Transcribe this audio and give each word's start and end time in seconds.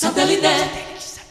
Satellite. 0.00 1.27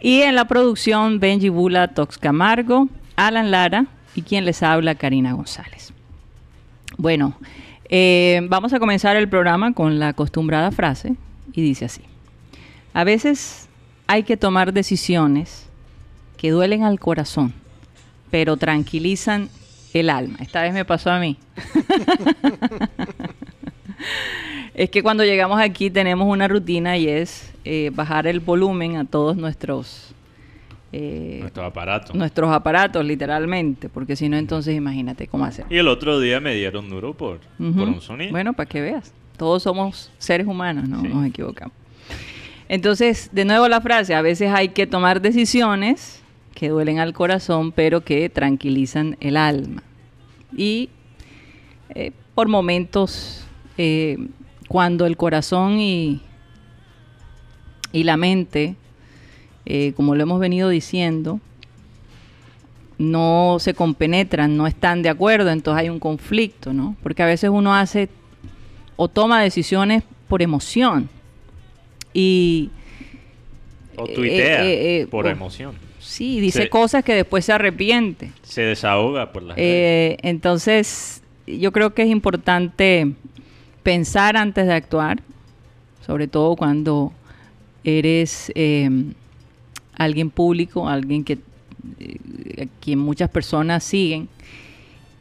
Y 0.00 0.22
en 0.22 0.34
la 0.34 0.48
producción 0.48 1.20
Benji 1.20 1.50
Bula 1.50 1.94
Tox 1.94 2.18
Camargo, 2.18 2.88
Alan 3.16 3.50
Lara 3.50 3.86
y 4.14 4.22
quien 4.22 4.44
les 4.44 4.62
habla, 4.62 4.94
Karina 4.94 5.32
González. 5.32 5.92
Bueno, 6.98 7.34
eh, 7.88 8.40
vamos 8.48 8.72
a 8.72 8.78
comenzar 8.78 9.16
el 9.16 9.28
programa 9.28 9.72
con 9.72 9.98
la 9.98 10.08
acostumbrada 10.08 10.70
frase 10.70 11.14
y 11.52 11.62
dice 11.62 11.86
así. 11.86 12.02
A 12.94 13.04
veces 13.04 13.68
hay 14.06 14.22
que 14.22 14.36
tomar 14.36 14.72
decisiones 14.72 15.66
que 16.36 16.50
duelen 16.50 16.84
al 16.84 16.98
corazón, 16.98 17.54
pero 18.30 18.56
tranquilizan 18.56 19.48
el 19.94 20.10
alma. 20.10 20.38
Esta 20.40 20.62
vez 20.62 20.72
me 20.72 20.84
pasó 20.84 21.10
a 21.10 21.18
mí. 21.18 21.38
es 24.74 24.90
que 24.90 25.02
cuando 25.02 25.24
llegamos 25.24 25.60
aquí 25.60 25.90
tenemos 25.90 26.28
una 26.28 26.48
rutina 26.48 26.96
y 26.96 27.08
es 27.08 27.52
eh, 27.64 27.90
bajar 27.94 28.26
el 28.26 28.40
volumen 28.40 28.96
a 28.96 29.04
todos 29.04 29.36
nuestros 29.36 30.14
eh, 30.92 31.38
Nuestro 31.40 31.64
aparato. 31.64 32.12
nuestros 32.14 32.50
aparatos, 32.52 33.04
literalmente, 33.04 33.88
porque 33.88 34.14
si 34.14 34.28
no, 34.28 34.36
entonces 34.36 34.76
imagínate 34.76 35.26
cómo 35.26 35.44
hacer. 35.44 35.64
Y 35.70 35.78
el 35.78 35.88
otro 35.88 36.20
día 36.20 36.38
me 36.40 36.54
dieron 36.54 36.88
duro 36.90 37.14
por, 37.14 37.38
por 37.56 37.88
un 37.88 38.00
sonido. 38.02 38.30
Bueno, 38.30 38.52
para 38.52 38.68
que 38.68 38.80
veas. 38.82 39.12
Todos 39.38 39.62
somos 39.62 40.10
seres 40.18 40.46
humanos, 40.46 40.88
no 40.88 41.00
Sí. 41.00 41.08
nos 41.08 41.26
equivocamos. 41.26 41.74
Entonces, 42.68 43.30
de 43.32 43.44
nuevo 43.44 43.68
la 43.68 43.80
frase, 43.80 44.14
a 44.14 44.22
veces 44.22 44.50
hay 44.52 44.68
que 44.68 44.86
tomar 44.86 45.20
decisiones 45.22 46.22
que 46.54 46.68
duelen 46.68 46.98
al 46.98 47.12
corazón, 47.14 47.72
pero 47.72 48.02
que 48.02 48.28
tranquilizan 48.28 49.16
el 49.20 49.36
alma. 49.38 49.82
Y 50.56 50.90
eh, 51.94 52.12
por 52.34 52.48
momentos, 52.48 53.46
eh, 53.78 54.18
cuando 54.68 55.06
el 55.06 55.16
corazón 55.16 55.80
y, 55.80 56.20
y 57.92 58.04
la 58.04 58.16
mente, 58.16 58.76
eh, 59.66 59.92
como 59.94 60.14
lo 60.14 60.22
hemos 60.22 60.40
venido 60.40 60.68
diciendo, 60.68 61.40
no 62.98 63.56
se 63.58 63.74
compenetran, 63.74 64.56
no 64.56 64.66
están 64.66 65.02
de 65.02 65.08
acuerdo, 65.08 65.50
entonces 65.50 65.82
hay 65.82 65.88
un 65.88 65.98
conflicto, 65.98 66.72
¿no? 66.72 66.96
Porque 67.02 67.22
a 67.22 67.26
veces 67.26 67.50
uno 67.50 67.74
hace 67.74 68.08
o 68.96 69.08
toma 69.08 69.42
decisiones 69.42 70.04
por 70.28 70.42
emoción 70.42 71.08
y 72.14 72.70
o 73.96 74.06
tuitea 74.06 74.64
eh, 74.64 75.00
eh, 75.00 75.06
por 75.06 75.26
emoción. 75.26 75.74
sí, 75.98 76.40
dice 76.40 76.68
cosas 76.68 77.04
que 77.04 77.14
después 77.14 77.44
se 77.44 77.52
arrepiente. 77.52 78.32
Se 78.42 78.62
desahoga 78.62 79.32
por 79.32 79.42
las. 79.42 79.58
Eh, 79.58 80.16
entonces, 80.22 81.22
yo 81.46 81.72
creo 81.72 81.94
que 81.94 82.02
es 82.02 82.08
importante 82.08 83.12
pensar 83.82 84.36
antes 84.36 84.66
de 84.66 84.74
actuar, 84.74 85.22
sobre 86.06 86.28
todo 86.28 86.56
cuando 86.56 87.12
eres 87.84 88.52
alguien 89.96 90.30
público, 90.30 90.88
alguien 90.88 91.24
que 91.24 91.38
eh, 92.00 92.96
muchas 92.96 93.30
personas 93.30 93.84
siguen. 93.84 94.28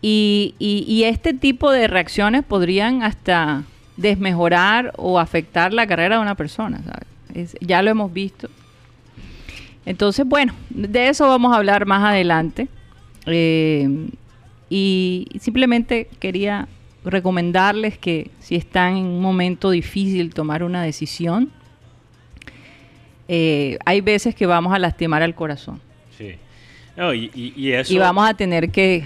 Y, 0.02 0.56
y- 0.60 0.84
y 0.88 1.04
este 1.04 1.34
tipo 1.34 1.72
de 1.72 1.88
reacciones 1.88 2.44
podrían 2.44 3.04
hasta 3.04 3.64
desmejorar 3.98 4.94
o 4.98 5.20
afectar 5.20 5.74
la 5.74 5.86
carrera 5.86 6.16
de 6.16 6.22
una 6.22 6.36
persona, 6.36 6.82
ya 7.62 7.82
lo 7.82 7.92
hemos 7.92 8.12
visto. 8.12 8.50
Entonces, 9.86 10.26
bueno, 10.26 10.54
de 10.70 11.10
eso 11.10 11.28
vamos 11.28 11.54
a 11.54 11.58
hablar 11.58 11.86
más 11.86 12.04
adelante. 12.04 12.68
Eh, 13.26 14.10
y 14.70 15.28
simplemente 15.40 16.08
quería 16.20 16.68
recomendarles 17.04 17.98
que 17.98 18.32
si 18.40 18.56
están 18.56 18.98
en 18.98 19.06
un 19.06 19.22
momento 19.22 19.70
difícil 19.72 20.34
tomar 20.34 20.64
una 20.64 20.82
decisión, 20.84 21.52
eh, 23.28 23.78
hay 23.86 24.02
veces 24.02 24.36
que 24.36 24.46
vamos 24.46 24.74
a 24.74 24.80
lastimar 24.80 25.22
al 25.24 25.36
corazón 25.36 25.80
Sí. 26.18 26.36
No, 26.98 27.14
y, 27.14 27.32
y- 27.34 27.54
y 27.56 27.72
eso. 27.72 27.94
y 27.94 27.98
vamos 27.98 28.30
a 28.30 28.34
tener 28.34 28.70
que, 28.70 29.04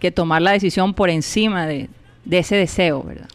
que 0.00 0.10
tomar 0.10 0.42
la 0.42 0.50
decisión 0.52 0.92
por 0.94 1.08
encima 1.10 1.66
de, 1.66 1.88
de 2.24 2.38
ese 2.38 2.56
deseo, 2.56 3.02
¿verdad? 3.02 3.28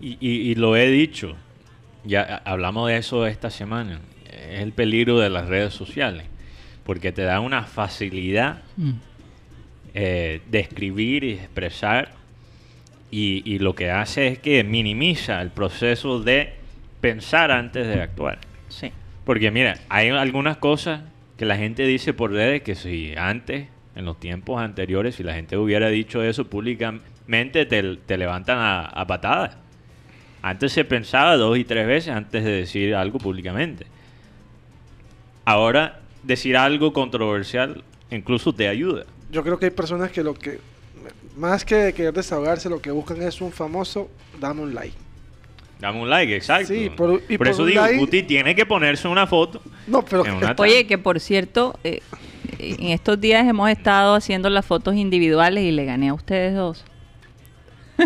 Y, 0.00 0.54
lo 0.56 0.76
he 0.76 0.90
dicho, 0.90 1.36
ya 2.04 2.42
hablamos 2.44 2.88
de 2.88 2.96
eso 2.98 3.26
esta 3.26 3.50
semana, 3.50 4.00
es 4.30 4.60
el 4.60 4.72
peligro 4.72 5.18
de 5.18 5.30
las 5.30 5.48
redes 5.48 5.74
sociales, 5.74 6.24
porque 6.84 7.12
te 7.12 7.22
da 7.22 7.40
una 7.40 7.62
facilidad 7.64 8.62
Mm. 8.76 8.90
eh, 9.94 10.40
de 10.50 10.58
escribir 10.60 11.24
y 11.24 11.32
expresar, 11.32 12.12
y, 13.10 13.42
y 13.50 13.58
lo 13.58 13.74
que 13.74 13.90
hace 13.90 14.28
es 14.28 14.38
que 14.38 14.62
minimiza 14.64 15.40
el 15.40 15.50
proceso 15.50 16.20
de 16.20 16.54
pensar 17.00 17.50
antes 17.50 17.86
de 17.86 18.02
actuar. 18.02 18.38
Sí. 18.68 18.90
Porque 19.26 19.50
mira, 19.50 19.80
hay 19.88 20.08
algunas 20.10 20.56
cosas 20.56 21.00
que 21.36 21.44
la 21.44 21.56
gente 21.56 21.82
dice 21.82 22.14
por 22.14 22.30
redes 22.30 22.62
que 22.62 22.76
si 22.76 23.12
antes, 23.16 23.66
en 23.96 24.04
los 24.04 24.20
tiempos 24.20 24.62
anteriores, 24.62 25.16
si 25.16 25.24
la 25.24 25.34
gente 25.34 25.56
hubiera 25.56 25.88
dicho 25.88 26.22
eso 26.22 26.46
públicamente, 26.46 27.66
te, 27.66 27.96
te 27.96 28.16
levantan 28.16 28.58
a, 28.58 28.86
a 28.86 29.06
patadas. 29.08 29.56
Antes 30.42 30.72
se 30.72 30.84
pensaba 30.84 31.36
dos 31.36 31.58
y 31.58 31.64
tres 31.64 31.88
veces 31.88 32.14
antes 32.14 32.44
de 32.44 32.52
decir 32.52 32.94
algo 32.94 33.18
públicamente. 33.18 33.86
Ahora, 35.44 36.02
decir 36.22 36.56
algo 36.56 36.92
controversial 36.92 37.82
incluso 38.12 38.54
te 38.54 38.68
ayuda. 38.68 39.06
Yo 39.32 39.42
creo 39.42 39.58
que 39.58 39.64
hay 39.66 39.70
personas 39.72 40.12
que 40.12 40.22
lo 40.22 40.34
que, 40.34 40.60
más 41.36 41.64
que 41.64 41.92
querer 41.94 42.14
desahogarse, 42.14 42.70
lo 42.70 42.80
que 42.80 42.92
buscan 42.92 43.20
es 43.22 43.40
un 43.40 43.50
famoso, 43.50 44.08
dame 44.38 44.62
un 44.62 44.72
like. 44.72 44.96
Dame 45.78 46.00
un 46.00 46.08
like, 46.08 46.34
exacto. 46.36 46.68
Sí, 46.68 46.90
por- 46.90 47.22
y 47.28 47.36
por 47.36 47.48
eso 47.48 47.64
digo, 47.64 47.82
like- 47.82 47.98
Guti 47.98 48.22
tiene 48.22 48.54
que 48.54 48.64
ponerse 48.64 49.08
una 49.08 49.26
foto. 49.26 49.60
No, 49.86 50.02
pero 50.02 50.24
en 50.26 50.34
una 50.34 50.54
Oye, 50.58 50.86
que 50.86 50.96
por 50.98 51.20
cierto, 51.20 51.78
eh, 51.84 52.00
en 52.58 52.88
estos 52.90 53.20
días 53.20 53.46
hemos 53.46 53.68
estado 53.70 54.14
haciendo 54.14 54.48
las 54.48 54.64
fotos 54.64 54.94
individuales 54.94 55.64
y 55.64 55.72
le 55.72 55.84
gané 55.84 56.08
a 56.08 56.14
ustedes 56.14 56.54
dos. 56.54 56.84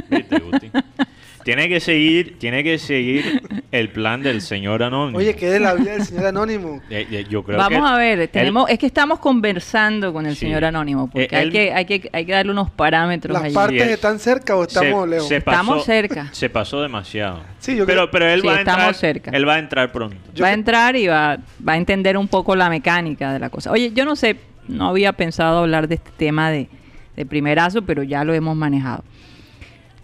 ¿Viste, 0.08 0.38
Guti? 0.40 0.70
Tiene 1.44 1.68
que 1.68 1.80
seguir, 1.80 2.38
tiene 2.38 2.62
que 2.62 2.78
seguir 2.78 3.42
el 3.72 3.88
plan 3.90 4.22
del 4.22 4.42
señor 4.42 4.82
anónimo. 4.82 5.18
Oye, 5.18 5.34
¿qué 5.34 5.48
de 5.50 5.60
la 5.60 5.74
vida 5.74 5.92
del 5.92 6.04
señor 6.04 6.26
Anónimo? 6.26 6.80
Eh, 6.90 7.06
eh, 7.10 7.24
yo 7.28 7.42
creo 7.42 7.56
Vamos 7.58 7.80
que 7.88 7.94
a 7.94 7.96
ver, 7.96 8.18
él- 8.20 8.28
tenemos, 8.28 8.68
es 8.68 8.78
que 8.78 8.86
estamos 8.86 9.18
conversando 9.20 10.12
con 10.12 10.26
el 10.26 10.34
Sí. 10.34 10.40
señor 10.40 10.64
Anónimo, 10.64 11.08
porque 11.08 11.24
Eh, 11.24 11.36
hay, 11.36 11.42
él- 11.46 11.52
que, 11.52 11.72
hay, 11.72 11.84
que, 11.86 12.10
hay 12.12 12.26
que 12.26 12.32
darle 12.32 12.52
unos 12.52 12.70
parámetros 12.70 13.32
¿Las 13.34 13.44
allí. 13.44 13.54
partes 13.54 13.88
están 13.88 14.18
cerca 14.18 14.56
o 14.56 14.64
estamos 14.64 15.04
se- 15.04 15.10
lejos? 15.10 15.28
se 15.28 15.36
Estamos 15.36 15.84
cerca. 15.84 16.28
Se 16.32 16.50
pasó 16.50 16.82
demasiado. 16.82 17.40
Sí, 17.58 17.74
yo 17.76 17.86
pero, 17.86 18.02
creo- 18.02 18.10
pero 18.10 18.26
él 18.26 18.40
Sí, 18.42 18.46
va 18.46 18.54
a 18.56 18.58
estamos 18.58 18.78
entrar. 18.80 18.94
cerca. 18.94 19.30
Él 19.32 19.48
va 19.48 19.54
a 19.54 19.58
entrar 19.58 19.92
pronto. 19.92 20.16
Yo 20.34 20.42
va 20.44 20.50
a 20.50 20.52
entrar 20.54 20.96
y 20.96 21.06
va, 21.06 21.38
va 21.66 21.72
a 21.72 21.76
entender 21.76 22.16
un 22.16 22.28
poco 22.28 22.54
la 22.54 22.68
mecánica 22.68 23.32
de 23.32 23.38
la 23.38 23.48
cosa. 23.50 23.70
Oye, 23.70 23.92
yo 23.94 24.04
no 24.04 24.14
sé, 24.16 24.36
no 24.68 24.88
había 24.88 25.12
pensado 25.14 25.58
hablar 25.60 25.88
de 25.88 25.96
este 25.96 26.10
tema 26.16 26.50
de, 26.50 26.68
de 27.16 27.26
primerazo, 27.26 27.82
pero 27.82 28.02
ya 28.02 28.24
lo 28.24 28.34
hemos 28.34 28.56
manejado. 28.56 29.04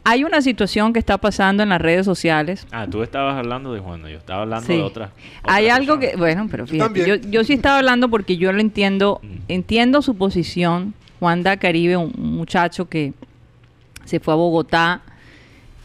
Hay 0.08 0.22
una 0.24 0.40
situación 0.40 0.92
que 0.92 0.98
está 1.00 1.18
pasando 1.18 1.62
en 1.62 1.68
las 1.70 1.80
redes 1.80 2.04
sociales. 2.06 2.66
Ah, 2.70 2.86
tú 2.88 3.02
estabas 3.02 3.36
hablando 3.36 3.72
de 3.74 3.80
Juan, 3.80 4.02
yo 4.02 4.16
estaba 4.18 4.42
hablando 4.42 4.66
Sí. 4.66 4.74
de 4.74 4.82
otra. 4.82 5.10
Hay 5.42 5.68
algo 5.68 5.98
que, 5.98 6.14
bueno, 6.16 6.46
pero 6.50 6.66
fíjate, 6.66 7.00
yo, 7.00 7.14
también. 7.14 7.32
yo 7.32 7.42
sí 7.44 7.54
estaba 7.54 7.78
hablando 7.78 8.08
porque 8.08 8.36
yo 8.36 8.52
lo 8.52 8.60
entiendo, 8.60 9.20
Mm. 9.22 9.26
entiendo 9.48 10.02
su 10.02 10.14
posición. 10.16 10.94
Juan 11.18 11.42
da 11.42 11.56
Caribe, 11.56 11.96
un 11.96 12.12
un 12.16 12.36
muchacho 12.36 12.88
que 12.88 13.14
se 14.04 14.20
fue 14.20 14.34
a 14.34 14.36
Bogotá 14.36 15.00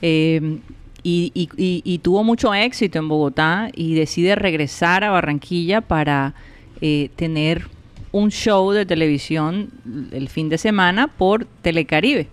eh, 0.01 0.59
y, 1.03 1.31
y- 1.33 1.49
y- 1.57 1.81
y 1.83 1.97
tuvo 1.99 2.23
mucho 2.23 2.53
éxito 2.53 2.99
en 2.99 3.07
Bogotá 3.07 3.69
y 3.73 3.95
decide 3.95 4.35
regresar 4.35 5.03
a 5.03 5.09
Barranquilla 5.11 5.81
para 5.81 6.33
eh, 6.81 7.09
tener 7.15 7.67
un 8.11 8.29
show 8.31 8.71
de 8.71 8.85
televisión 8.85 9.69
el 10.11 10.29
fin 10.29 10.49
de 10.49 10.57
semana 10.57 11.07
por 11.07 11.45
Telecaribe. 11.61 12.27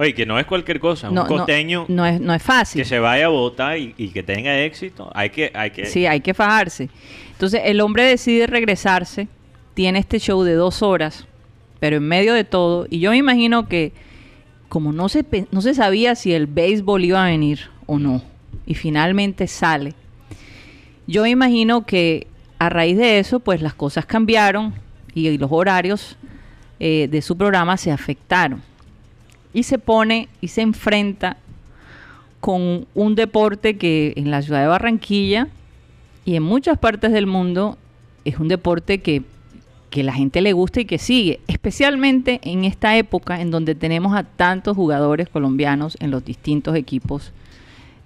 Oye, 0.00 0.14
que 0.14 0.24
no 0.24 0.38
es 0.38 0.46
cualquier 0.46 0.80
cosa. 0.80 1.10
No, 1.10 1.22
un 1.22 1.28
costeño 1.28 1.84
no, 1.88 2.06
es, 2.06 2.18
no 2.18 2.32
es 2.32 2.42
fácil. 2.42 2.80
que 2.80 2.88
se 2.88 2.98
vaya 2.98 3.26
a 3.26 3.28
Bogotá 3.28 3.76
y, 3.76 3.94
y 3.98 4.08
que 4.08 4.22
tenga 4.22 4.58
éxito. 4.58 5.10
Hay 5.14 5.28
que, 5.28 5.50
hay 5.52 5.72
que. 5.72 5.84
Sí, 5.84 6.06
hay 6.06 6.22
que 6.22 6.32
fajarse. 6.32 6.88
Entonces 7.32 7.60
el 7.66 7.82
hombre 7.82 8.04
decide 8.04 8.46
regresarse, 8.46 9.28
tiene 9.74 9.98
este 9.98 10.18
show 10.18 10.42
de 10.42 10.54
dos 10.54 10.82
horas, 10.82 11.26
pero 11.80 11.96
en 11.96 12.08
medio 12.08 12.32
de 12.32 12.44
todo, 12.44 12.86
y 12.88 13.00
yo 13.00 13.10
me 13.10 13.18
imagino 13.18 13.68
que 13.68 13.92
como 14.70 14.90
no 14.94 15.10
se, 15.10 15.22
no 15.50 15.60
se 15.60 15.74
sabía 15.74 16.14
si 16.14 16.32
el 16.32 16.46
béisbol 16.46 17.04
iba 17.04 17.22
a 17.22 17.26
venir 17.26 17.68
o 17.84 17.98
no, 17.98 18.22
y 18.64 18.76
finalmente 18.76 19.46
sale, 19.48 19.92
yo 21.06 21.24
me 21.24 21.28
imagino 21.28 21.84
que 21.84 22.26
a 22.58 22.70
raíz 22.70 22.96
de 22.96 23.18
eso, 23.18 23.40
pues 23.40 23.60
las 23.60 23.74
cosas 23.74 24.06
cambiaron 24.06 24.72
y, 25.12 25.28
y 25.28 25.36
los 25.36 25.52
horarios 25.52 26.16
eh, 26.78 27.06
de 27.10 27.20
su 27.20 27.36
programa 27.36 27.76
se 27.76 27.90
afectaron. 27.90 28.62
Y 29.52 29.64
se 29.64 29.78
pone 29.78 30.28
y 30.40 30.48
se 30.48 30.62
enfrenta 30.62 31.36
con 32.40 32.86
un 32.94 33.14
deporte 33.14 33.76
que 33.76 34.12
en 34.16 34.30
la 34.30 34.42
ciudad 34.42 34.60
de 34.62 34.66
Barranquilla 34.68 35.48
y 36.24 36.36
en 36.36 36.42
muchas 36.42 36.78
partes 36.78 37.12
del 37.12 37.26
mundo 37.26 37.76
es 38.24 38.38
un 38.38 38.48
deporte 38.48 38.98
que, 38.98 39.22
que 39.90 40.02
la 40.02 40.12
gente 40.12 40.40
le 40.40 40.52
gusta 40.52 40.80
y 40.80 40.84
que 40.84 40.98
sigue, 40.98 41.40
especialmente 41.48 42.40
en 42.44 42.64
esta 42.64 42.96
época 42.96 43.40
en 43.40 43.50
donde 43.50 43.74
tenemos 43.74 44.14
a 44.16 44.22
tantos 44.22 44.76
jugadores 44.76 45.28
colombianos 45.28 45.96
en 46.00 46.10
los 46.10 46.24
distintos 46.24 46.76
equipos 46.76 47.32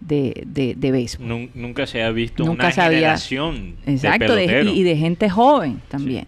de, 0.00 0.42
de, 0.46 0.74
de 0.76 0.90
béisbol. 0.90 1.26
Nun- 1.28 1.50
nunca 1.54 1.86
se 1.86 2.02
ha 2.02 2.10
visto 2.10 2.44
Nunca 2.44 2.64
una 2.66 2.72
se 2.72 2.80
había- 2.80 2.98
generación 3.00 3.76
Exacto, 3.86 4.34
de 4.34 4.46
de- 4.46 4.70
y, 4.72 4.80
y 4.80 4.82
de 4.82 4.96
gente 4.96 5.30
joven 5.30 5.80
también. 5.88 6.26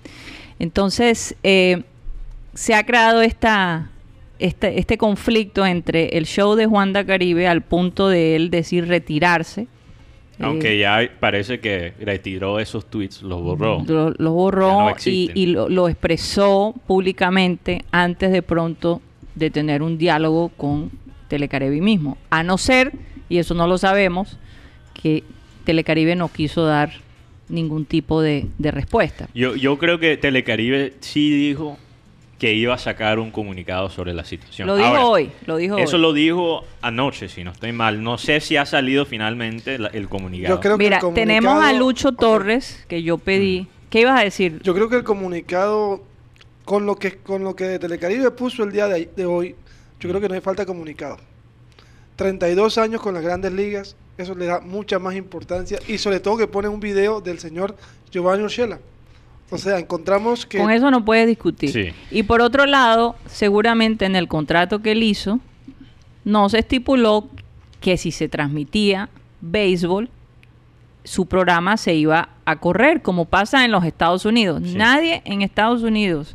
Entonces, 0.58 1.34
eh, 1.42 1.82
se 2.54 2.74
ha 2.74 2.84
creado 2.86 3.20
esta, 3.20 3.90
este, 4.38 4.78
este 4.78 4.98
conflicto 4.98 5.64
entre 5.66 6.16
el 6.18 6.26
show 6.26 6.54
de 6.54 6.66
Juan 6.66 6.92
da 6.92 7.04
Caribe 7.04 7.46
al 7.48 7.62
punto 7.62 8.08
de 8.08 8.36
él 8.36 8.50
decir 8.50 8.86
retirarse. 8.86 9.66
Aunque 10.38 10.74
Eh, 10.74 10.80
ya 10.80 11.00
parece 11.18 11.60
que 11.60 11.94
retiró 11.98 12.60
esos 12.60 12.84
tweets, 12.90 13.22
los 13.22 13.40
borró. 13.42 13.82
lo, 13.86 14.10
lo 14.10 14.14
Ya 14.18 14.28
borró 14.30 14.90
no 14.90 14.94
y, 15.06 15.30
y 15.34 15.46
lo, 15.46 15.68
lo 15.70 15.88
expresó 15.88 16.74
públicamente 16.86 17.84
antes 17.90 18.30
de 18.30 18.42
pronto 18.42 19.00
de 19.34 19.50
tener 19.50 19.82
un 19.82 19.96
diálogo 19.96 20.50
con 20.50 20.90
Telecaribe 21.28 21.80
mismo. 21.80 22.18
A 22.30 22.42
no 22.42 22.58
ser, 22.58 22.92
y 23.30 23.38
eso 23.38 23.54
no 23.54 23.66
lo 23.66 23.78
sabemos, 23.78 24.38
que 24.92 25.24
Telecaribe 25.64 26.14
no 26.16 26.28
quiso 26.28 26.64
dar 26.66 26.90
ningún 27.48 27.86
tipo 27.86 28.20
de, 28.20 28.46
de 28.58 28.70
respuesta. 28.70 29.28
Yo, 29.34 29.56
yo 29.56 29.78
creo 29.78 29.98
que 29.98 30.16
Telecaribe 30.18 30.94
sí 31.00 31.30
dijo 31.30 31.78
que 32.38 32.52
iba 32.52 32.74
a 32.74 32.78
sacar 32.78 33.18
un 33.18 33.30
comunicado 33.30 33.88
sobre 33.88 34.12
la 34.12 34.24
situación. 34.24 34.66
Lo 34.68 34.76
dijo 34.76 34.88
Ahora, 34.88 35.06
hoy, 35.06 35.30
lo 35.46 35.56
dijo 35.56 35.78
Eso 35.78 35.96
hoy. 35.96 36.02
lo 36.02 36.12
dijo 36.12 36.64
anoche, 36.82 37.28
si 37.30 37.44
no 37.44 37.50
estoy 37.52 37.72
mal. 37.72 38.02
No 38.02 38.18
sé 38.18 38.40
si 38.40 38.56
ha 38.58 38.66
salido 38.66 39.06
finalmente 39.06 39.78
la- 39.78 39.88
el 39.88 40.08
comunicado. 40.08 40.54
Yo 40.54 40.60
creo 40.60 40.76
que 40.76 40.84
Mira, 40.84 40.96
el 40.96 41.00
comunicado- 41.02 41.14
tenemos 41.14 41.64
a 41.64 41.72
Lucho 41.72 42.12
Torres, 42.12 42.84
que 42.88 43.02
yo 43.02 43.16
pedí. 43.18 43.68
¿Qué 43.88 44.00
ibas 44.00 44.20
a 44.20 44.24
decir? 44.24 44.60
Yo 44.62 44.74
creo 44.74 44.88
que 44.90 44.96
el 44.96 45.04
comunicado, 45.04 46.02
con 46.66 46.84
lo 46.84 46.96
que 46.96 47.16
con 47.18 47.42
lo 47.42 47.56
que 47.56 47.78
Telecaribe 47.78 48.30
puso 48.32 48.64
el 48.64 48.72
día 48.72 48.86
de, 48.88 49.08
de 49.16 49.24
hoy, 49.24 49.54
yo 50.00 50.08
creo 50.10 50.20
que 50.20 50.28
no 50.28 50.34
hay 50.34 50.40
falta 50.42 50.66
comunicado. 50.66 51.16
32 52.16 52.78
años 52.78 53.00
con 53.00 53.14
las 53.14 53.22
grandes 53.22 53.52
ligas, 53.52 53.96
eso 54.18 54.34
le 54.34 54.46
da 54.46 54.60
mucha 54.60 54.98
más 54.98 55.14
importancia 55.14 55.78
y 55.86 55.98
sobre 55.98 56.20
todo 56.20 56.36
que 56.36 56.46
pone 56.46 56.68
un 56.68 56.80
video 56.80 57.20
del 57.20 57.38
señor 57.38 57.76
Giovanni 58.10 58.42
Urshela. 58.44 58.78
O 59.50 59.58
sea, 59.58 59.78
encontramos 59.78 60.44
que... 60.44 60.58
Con 60.58 60.70
eso 60.70 60.90
no 60.90 61.04
puedes 61.04 61.26
discutir. 61.26 61.70
Sí. 61.70 61.88
Y 62.10 62.24
por 62.24 62.40
otro 62.40 62.66
lado, 62.66 63.14
seguramente 63.26 64.04
en 64.04 64.16
el 64.16 64.26
contrato 64.28 64.82
que 64.82 64.92
él 64.92 65.02
hizo, 65.02 65.38
no 66.24 66.48
se 66.48 66.58
estipuló 66.58 67.28
que 67.80 67.96
si 67.96 68.10
se 68.10 68.28
transmitía 68.28 69.08
béisbol, 69.40 70.08
su 71.04 71.26
programa 71.26 71.76
se 71.76 71.94
iba 71.94 72.30
a 72.44 72.56
correr, 72.56 73.02
como 73.02 73.26
pasa 73.26 73.64
en 73.64 73.70
los 73.70 73.84
Estados 73.84 74.24
Unidos. 74.24 74.62
Sí. 74.64 74.74
Nadie 74.76 75.22
en 75.24 75.42
Estados 75.42 75.82
Unidos 75.82 76.34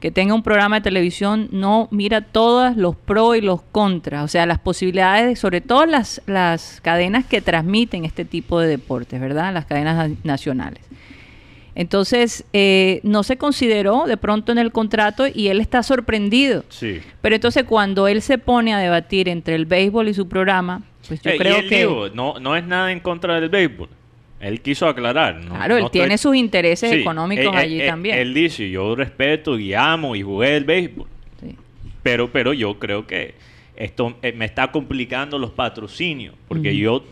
que 0.00 0.10
tenga 0.10 0.34
un 0.34 0.42
programa 0.42 0.76
de 0.76 0.82
televisión 0.82 1.48
no 1.52 1.88
mira 1.90 2.20
todos 2.20 2.76
los 2.76 2.94
pros 2.96 3.36
y 3.38 3.40
los 3.40 3.62
contras, 3.72 4.24
o 4.24 4.28
sea, 4.28 4.44
las 4.44 4.58
posibilidades, 4.58 5.26
de- 5.26 5.36
sobre 5.36 5.62
todo 5.62 5.86
las, 5.86 6.20
las 6.26 6.80
cadenas 6.82 7.24
que 7.24 7.40
transmiten 7.40 8.04
este 8.04 8.26
tipo 8.26 8.60
de 8.60 8.68
deportes, 8.68 9.18
¿verdad? 9.20 9.54
Las 9.54 9.64
cadenas 9.64 9.96
na- 10.10 10.16
nacionales. 10.22 10.84
Entonces, 11.78 12.44
eh, 12.54 13.00
no 13.02 13.22
se 13.22 13.36
consideró 13.36 14.06
de 14.06 14.16
pronto 14.16 14.50
en 14.50 14.56
el 14.58 14.72
contrato 14.72 15.26
y 15.32 15.48
él 15.48 15.60
está 15.60 15.82
sorprendido. 15.82 16.64
Sí. 16.70 17.00
Pero 17.20 17.34
entonces 17.34 17.64
cuando 17.64 18.08
él 18.08 18.22
se 18.22 18.38
pone 18.38 18.72
a 18.74 18.78
debatir 18.78 19.28
entre 19.28 19.54
el 19.54 19.66
béisbol 19.66 20.08
y 20.08 20.14
su 20.14 20.26
programa, 20.26 20.82
pues 21.06 21.20
yo 21.20 21.30
Eh, 21.30 21.34
y 21.34 21.38
creo 21.38 21.56
él 21.58 21.68
que... 21.68 21.78
dijo, 21.80 22.08
no, 22.14 22.40
no 22.40 22.56
es 22.56 22.64
nada 22.66 22.90
en 22.90 23.00
contra 23.00 23.38
del 23.38 23.50
béisbol. 23.50 23.88
Él 24.40 24.60
quiso 24.62 24.88
aclarar. 24.88 25.36
¿no? 25.44 25.54
claro, 25.54 25.76
él 25.76 25.84
estoy- 25.84 26.00
tiene 26.00 26.16
sus 26.18 26.34
intereses 26.34 26.90
Sí, 26.90 26.96
económicos 27.00 27.44
eh, 27.44 27.50
eh, 27.58 27.58
allí 27.60 27.80
eh, 27.82 27.86
también. 27.86 28.16
Él 28.18 28.32
dice, 28.32 28.70
yo 28.70 28.94
respeto 28.96 29.58
y 29.58 29.74
amo 29.74 30.16
y 30.16 30.22
jugué 30.22 30.56
el 30.56 30.64
béisbol. 30.64 31.06
Sí. 31.40 31.54
Pero, 32.02 32.32
pero 32.32 32.54
yo 32.54 32.78
creo 32.78 33.06
que 33.06 33.34
esto 33.76 34.16
eh, 34.22 34.32
me 34.32 34.46
está 34.46 34.72
complicando 34.72 35.38
los 35.38 35.50
patrocinios. 35.50 36.34
Porque 36.48 36.74
yo 36.74 37.04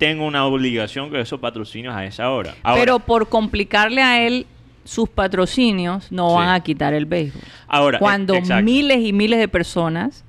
tengo 0.00 0.26
una 0.26 0.44
obligación 0.46 1.10
con 1.10 1.20
esos 1.20 1.38
patrocinios 1.38 1.94
a 1.94 2.04
esa 2.04 2.30
hora. 2.30 2.54
Ahora, 2.64 2.80
Pero 2.80 2.98
por 2.98 3.28
complicarle 3.28 4.02
a 4.02 4.26
él 4.26 4.46
sus 4.84 5.08
patrocinios, 5.08 6.10
no 6.10 6.30
Sí. 6.30 6.34
van 6.36 6.48
a 6.48 6.60
quitar 6.60 6.94
el 6.94 7.04
béisbol. 7.06 7.42
ahora 7.68 7.98
eh, 7.98 8.00
Cuando 8.00 8.34
exacto. 8.34 8.64
miles 8.64 8.98
y 9.04 9.12
miles 9.12 9.38
de 9.38 9.46
personas 9.46 10.24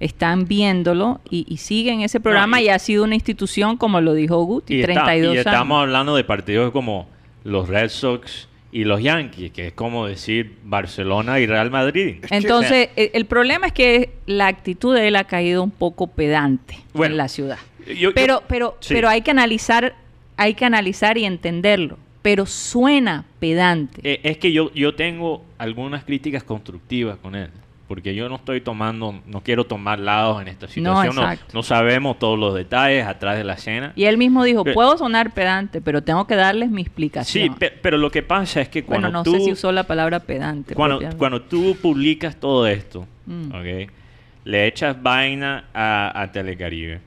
están 0.00 0.46
viéndolo 0.48 1.20
y, 1.30 1.44
y 1.48 1.58
siguen 1.58 2.00
ese 2.00 2.18
programa 2.18 2.60
y- 2.60 2.64
y, 2.64 2.68
ha 2.70 2.78
sido 2.78 3.04
una 3.04 3.14
institución, 3.14 3.76
como 3.76 4.00
lo 4.00 4.14
dijo 4.14 4.42
Guti, 4.42 4.74
y, 4.76 4.80
está- 4.80 5.04
32 5.04 5.34
y 5.36 5.38
estamos 5.38 5.80
hablando 5.80 6.16
de 6.16 6.24
partidos 6.24 6.72
como 6.72 7.06
los 7.44 7.68
Red 7.68 7.88
Sox 7.90 8.48
y 8.72 8.84
los 8.84 9.02
Yankees, 9.02 9.52
que 9.52 9.66
es 9.68 9.72
como 9.74 10.06
decir 10.06 10.56
Barcelona 10.64 11.38
y 11.38 11.46
Real 11.46 11.70
Madrid. 11.70 12.16
Entonces, 12.30 12.88
el, 12.96 13.10
el 13.12 13.26
problema 13.26 13.66
es 13.66 13.72
que 13.74 14.10
la 14.26 14.46
actitud 14.46 14.94
de 14.94 15.08
él 15.08 15.16
ha 15.16 15.24
caído 15.24 15.62
un 15.62 15.70
poco 15.70 16.06
pedante 16.06 16.78
Bueno, 16.94 17.12
en 17.12 17.18
la 17.18 17.28
ciudad. 17.28 17.58
Yo- 17.86 17.92
yo- 17.94 18.14
pero, 18.14 18.42
pero, 18.48 18.76
sí. 18.80 18.94
pero 18.94 19.08
hay 19.08 19.22
que 19.22 19.30
analizar, 19.30 19.94
hay 20.36 20.54
que 20.54 20.64
analizar 20.64 21.18
y 21.18 21.24
entenderlo. 21.24 21.98
Pero 22.22 22.46
suena 22.46 23.24
pedante. 23.40 24.00
Eh, 24.04 24.20
es 24.22 24.38
que 24.38 24.52
yo, 24.52 24.72
yo 24.74 24.94
tengo 24.94 25.44
algunas 25.58 26.04
críticas 26.04 26.44
constructivas 26.44 27.16
con 27.18 27.34
él. 27.34 27.50
Porque 27.88 28.14
yo 28.14 28.26
no 28.30 28.36
estoy 28.36 28.62
tomando, 28.62 29.20
no 29.26 29.42
quiero 29.42 29.64
tomar 29.64 29.98
lados 29.98 30.40
en 30.40 30.48
esta 30.48 30.66
situación. 30.66 31.14
No, 31.14 31.22
exacto. 31.22 31.52
no 31.52 31.62
sabemos 31.62 32.18
todos 32.18 32.38
los 32.38 32.54
detalles 32.54 33.06
atrás 33.06 33.36
de 33.36 33.44
la 33.44 33.54
escena. 33.54 33.92
y 33.96 34.04
él 34.04 34.16
mismo 34.16 34.44
dijo, 34.44 34.64
Pe- 34.64 34.72
puedo 34.72 34.96
sonar 34.96 35.34
pedante, 35.34 35.82
pero 35.82 36.02
tengo 36.02 36.26
que 36.26 36.34
darles 36.36 36.70
mi 36.70 36.82
Sí, 36.82 36.86
explicación. 36.86 37.54
pe- 37.56 37.70
pero 37.82 37.98
lo 37.98 38.10
que 38.10 38.22
pasa 38.22 38.62
es 38.62 38.70
que 38.70 38.82
cuando 38.84 39.08
bueno, 39.08 39.18
no 39.18 39.24
tú, 39.24 39.32
sé 39.32 39.40
si 39.44 39.52
usó 39.52 39.72
la 39.72 39.82
palabra 39.82 40.20
pedante. 40.20 40.74
cuando, 40.74 41.00
cuando 41.18 41.42
tú 41.42 41.76
publicas 41.82 42.36
todo 42.36 42.66
esto, 42.66 43.06
Mm. 43.26 43.48
¿ok? 43.54 43.90
le 44.44 44.66
echas 44.66 45.00
vaina 45.02 45.64
a, 45.74 46.22
a 46.22 46.32
Telecaribe, 46.32 47.00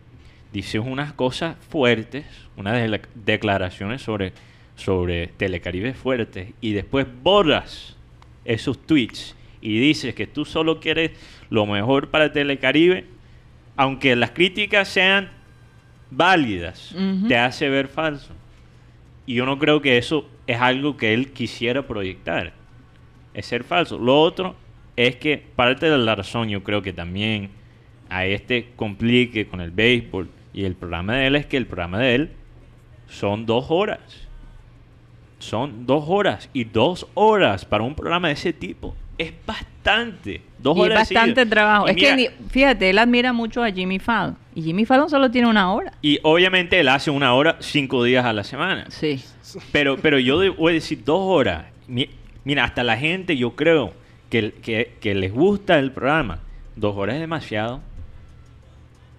dices 0.56 0.82
unas 0.86 1.12
cosas 1.14 1.56
fuertes, 1.70 2.26
unas 2.56 2.74
de- 2.76 3.02
declaraciones 3.14 4.02
sobre, 4.02 4.32
sobre 4.76 5.28
Telecaribe 5.28 5.94
fuertes, 5.94 6.50
y 6.62 6.72
después 6.72 7.06
borras 7.24 7.96
esos 8.46 8.78
tweets 8.86 9.36
y 9.62 9.80
dices 9.80 10.16
que 10.16 10.28
tú 10.28 10.46
solo 10.46 10.80
quieres 10.80 11.12
lo 11.50 11.66
mejor 11.66 12.10
para 12.10 12.32
Telecaribe, 12.32 13.06
aunque 13.76 14.16
las 14.16 14.32
críticas 14.32 14.88
sean 14.88 15.30
válidas, 16.12 16.96
te 17.28 17.38
hace 17.38 17.68
ver 17.70 17.88
falso. 17.88 18.34
Y 19.26 19.34
yo 19.36 19.46
no 19.46 19.58
creo 19.60 19.82
que 19.82 19.98
eso 19.98 20.30
es 20.48 20.62
algo 20.62 20.96
que 20.98 21.14
él 21.14 21.32
quisiera 21.34 21.86
proyectar. 21.88 22.54
Es 23.34 23.48
ser 23.48 23.64
falso. 23.64 23.98
Lo 23.98 24.22
otro 24.22 24.56
es 24.96 25.16
que 25.18 25.44
parte 25.56 25.90
de 25.90 25.98
la 25.98 26.16
razón 26.16 26.48
yo 26.48 26.64
creo 26.64 26.82
que 26.82 26.94
también 26.94 27.50
a 28.08 28.26
este 28.28 28.70
complique 28.76 29.48
con 29.48 29.60
el 29.62 29.72
béisbol 29.72 30.30
y 30.56 30.66
el 30.66 30.74
programa 30.76 31.16
de 31.18 31.28
él 31.28 31.36
es 31.36 31.46
que 31.46 31.58
el 31.58 31.68
programa 31.68 32.00
de 32.00 32.16
él 32.16 32.32
son 33.08 33.46
dos 33.46 33.66
horas. 33.70 34.00
Son 35.40 35.86
dos 35.86 36.06
horas. 36.08 36.50
Y 36.54 36.64
dos 36.64 37.08
horas 37.14 37.66
para 37.66 37.84
un 37.84 37.94
programa 37.96 38.30
de 38.30 38.34
ese 38.36 38.54
tipo 38.54 38.96
es 39.18 39.32
bastante. 39.46 40.42
Dos 40.58 40.76
Y 40.78 40.80
es 40.80 40.86
horas 40.86 41.00
bastante 41.00 41.30
seguidas. 41.42 41.50
trabajo. 41.50 41.88
Y 41.88 41.92
Es 41.92 41.98
que, 41.98 42.16
mira, 42.16 42.32
fíjate, 42.50 42.90
él 42.90 42.98
admira 42.98 43.32
mucho 43.34 43.64
a 43.64 43.72
Jimmy 43.72 44.00
Fallon. 44.00 44.38
Y 44.56 44.62
Jimmy 44.64 44.86
Fallon 44.86 45.10
solo 45.10 45.30
tiene 45.30 45.48
una 45.48 45.72
hora. 45.74 45.94
Y 46.02 46.20
obviamente 46.24 46.80
él 46.80 46.88
hace 46.90 47.12
una 47.12 47.34
hora 47.34 47.58
cinco 47.60 48.04
días 48.04 48.26
a 48.26 48.34
la 48.34 48.44
semana. 48.44 48.86
Sí. 48.90 49.22
Pero, 49.72 49.98
pero 49.98 50.20
yo 50.20 50.38
voy 50.56 50.72
a 50.72 50.74
decir 50.76 51.04
dos 51.04 51.20
horas. 51.22 51.66
Mi- 51.88 52.10
Mira, 52.44 52.64
hasta 52.64 52.84
la 52.84 52.96
gente, 52.98 53.36
yo 53.38 53.56
creo 53.56 53.94
que, 54.30 54.52
que, 54.62 54.94
que 55.02 55.16
les 55.16 55.34
gusta 55.34 55.80
el 55.80 55.92
programa. 55.92 56.40
Dos 56.76 56.96
horas 56.96 57.16
es 57.16 57.22
demasiado. 57.22 57.82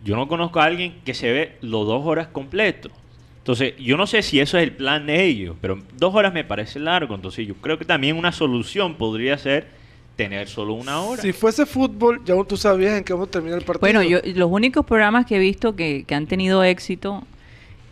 Yo 0.06 0.16
no 0.16 0.28
conozco 0.28 0.60
a 0.60 0.64
alguien 0.64 0.94
que 1.04 1.12
se 1.14 1.32
ve 1.32 1.56
los 1.60 1.86
dos 1.86 2.06
horas 2.06 2.28
completos. 2.28 2.92
Entonces, 3.38 3.74
yo 3.78 3.96
no 3.96 4.06
sé 4.06 4.22
si 4.22 4.40
eso 4.40 4.56
es 4.56 4.64
el 4.64 4.72
plan 4.72 5.06
de 5.06 5.24
ellos, 5.24 5.56
pero 5.60 5.78
dos 5.98 6.14
horas 6.14 6.32
me 6.32 6.44
parece 6.44 6.78
largo. 6.78 7.14
Entonces, 7.14 7.46
yo 7.46 7.54
creo 7.54 7.76
que 7.78 7.84
también 7.84 8.16
una 8.16 8.32
solución 8.32 8.94
podría 8.94 9.36
ser 9.38 9.66
tener 10.16 10.48
solo 10.48 10.72
una 10.74 11.00
hora. 11.00 11.20
Si 11.22 11.32
fuese 11.32 11.66
fútbol, 11.66 12.22
ya 12.24 12.34
tú 12.44 12.56
sabías 12.56 12.96
en 12.96 13.04
qué 13.04 13.12
vamos 13.12 13.28
a 13.28 13.30
terminar 13.32 13.58
el 13.58 13.64
partido. 13.64 13.80
Bueno, 13.80 14.02
yo 14.02 14.18
los 14.34 14.50
únicos 14.50 14.86
programas 14.86 15.26
que 15.26 15.36
he 15.36 15.38
visto 15.38 15.76
que, 15.76 16.04
que 16.06 16.14
han 16.14 16.26
tenido 16.26 16.64
éxito, 16.64 17.22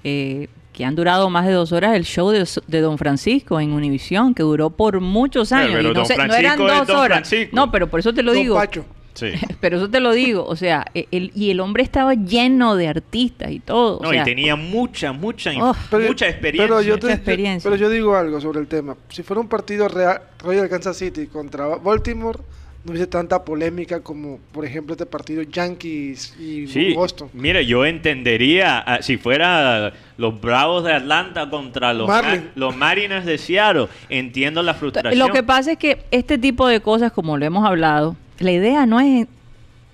eh, 0.04 0.48
que 0.72 0.84
han 0.84 0.96
durado 0.96 1.30
más 1.30 1.46
de 1.46 1.52
dos 1.52 1.70
horas, 1.72 1.94
el 1.94 2.04
show 2.04 2.30
de, 2.30 2.48
de 2.66 2.80
Don 2.80 2.98
Francisco 2.98 3.60
en 3.60 3.72
Univisión, 3.72 4.34
que 4.34 4.42
duró 4.42 4.70
por 4.70 5.00
muchos 5.00 5.52
años. 5.52 5.74
pero 5.76 5.90
y 5.90 5.92
no, 5.92 5.94
Don 5.94 6.06
sé, 6.06 6.16
no 6.16 6.34
eran 6.34 6.52
es 6.52 6.58
dos 6.58 6.86
Don 6.86 6.96
horas. 6.96 7.18
Francisco. 7.28 7.54
No, 7.54 7.70
pero 7.70 7.88
por 7.88 8.00
eso 8.00 8.12
te 8.14 8.22
lo 8.22 8.32
Don 8.32 8.42
digo. 8.42 8.54
Pacho. 8.56 8.84
Sí. 9.14 9.28
Pero 9.60 9.76
eso 9.76 9.88
te 9.88 10.00
lo 10.00 10.12
digo, 10.12 10.44
o 10.44 10.56
sea, 10.56 10.84
e- 10.94 11.06
el, 11.12 11.30
y 11.34 11.50
el 11.50 11.60
hombre 11.60 11.82
estaba 11.82 12.14
lleno 12.14 12.76
de 12.76 12.88
artistas 12.88 13.50
y 13.52 13.60
todo. 13.60 14.00
No, 14.02 14.08
o 14.08 14.12
sea, 14.12 14.22
y 14.22 14.24
tenía 14.24 14.56
mucha, 14.56 15.12
mucha, 15.12 15.52
Oh. 15.60 15.74
Pero- 15.90 16.06
mucha 16.08 16.28
experiencia. 16.28 16.66
Pero 16.66 16.82
yo, 16.82 16.98
te- 16.98 17.06
Mucha 17.06 17.14
experiencia. 17.14 17.70
pero 17.70 17.80
yo 17.80 17.88
digo 17.90 18.16
algo 18.16 18.40
sobre 18.40 18.60
el 18.60 18.66
tema. 18.66 18.96
Si 19.08 19.22
fuera 19.22 19.40
un 19.40 19.48
partido 19.48 19.88
real, 19.88 20.20
Royal 20.40 20.68
Kansas 20.68 20.96
City 20.96 21.26
contra 21.28 21.66
Baltimore, 21.76 22.38
no 22.84 22.90
hubiese 22.90 23.06
tanta 23.06 23.42
polémica 23.44 24.00
como, 24.00 24.38
por 24.52 24.66
ejemplo, 24.66 24.92
este 24.92 25.06
partido 25.06 25.40
Yankees 25.42 26.36
y 26.38 26.66
Sí, 26.66 26.92
Boston. 26.92 27.30
mira, 27.32 27.62
yo 27.62 27.86
entendería 27.86 28.78
ah, 28.80 28.98
si 29.00 29.16
fuera 29.16 29.92
los 30.18 30.38
Bravos 30.40 30.84
de 30.84 30.92
Atlanta 30.92 31.48
contra 31.48 31.94
los, 31.94 32.06
Marlins. 32.06 32.44
Ma- 32.44 32.50
los 32.56 32.76
Mariners 32.76 33.24
de 33.24 33.38
Seattle. 33.38 33.88
Entiendo 34.10 34.62
la 34.62 34.74
frustración. 34.74 35.18
Lo 35.18 35.32
que 35.32 35.42
pasa 35.42 35.72
es 35.72 35.78
que 35.78 36.04
este 36.10 36.36
tipo 36.36 36.68
de 36.68 36.80
cosas, 36.80 37.10
como 37.12 37.38
lo 37.38 37.44
hemos 37.46 37.64
hablado, 37.66 38.16
la 38.38 38.52
idea 38.52 38.86
no 38.86 39.00
es 39.00 39.26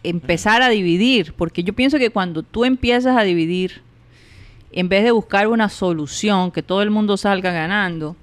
empezar 0.03 0.63
a 0.63 0.69
dividir, 0.69 1.35
porque 1.35 1.63
yo 1.63 1.73
pienso 1.75 1.99
que 1.99 2.11
cuando 2.11 2.43
tú 2.43 2.65
empiezas 2.65 3.17
a 3.17 3.23
dividir, 3.23 3.83
en 4.73 4.89
vez 4.89 5.05
de 5.05 5.11
buscar 5.11 5.49
una 5.49 5.69
solución, 5.69 6.51
que 6.51 6.63
todo 6.63 6.83
el 6.83 6.91
mundo 6.91 7.17
salga 7.17 7.53
ganando, 7.53 8.17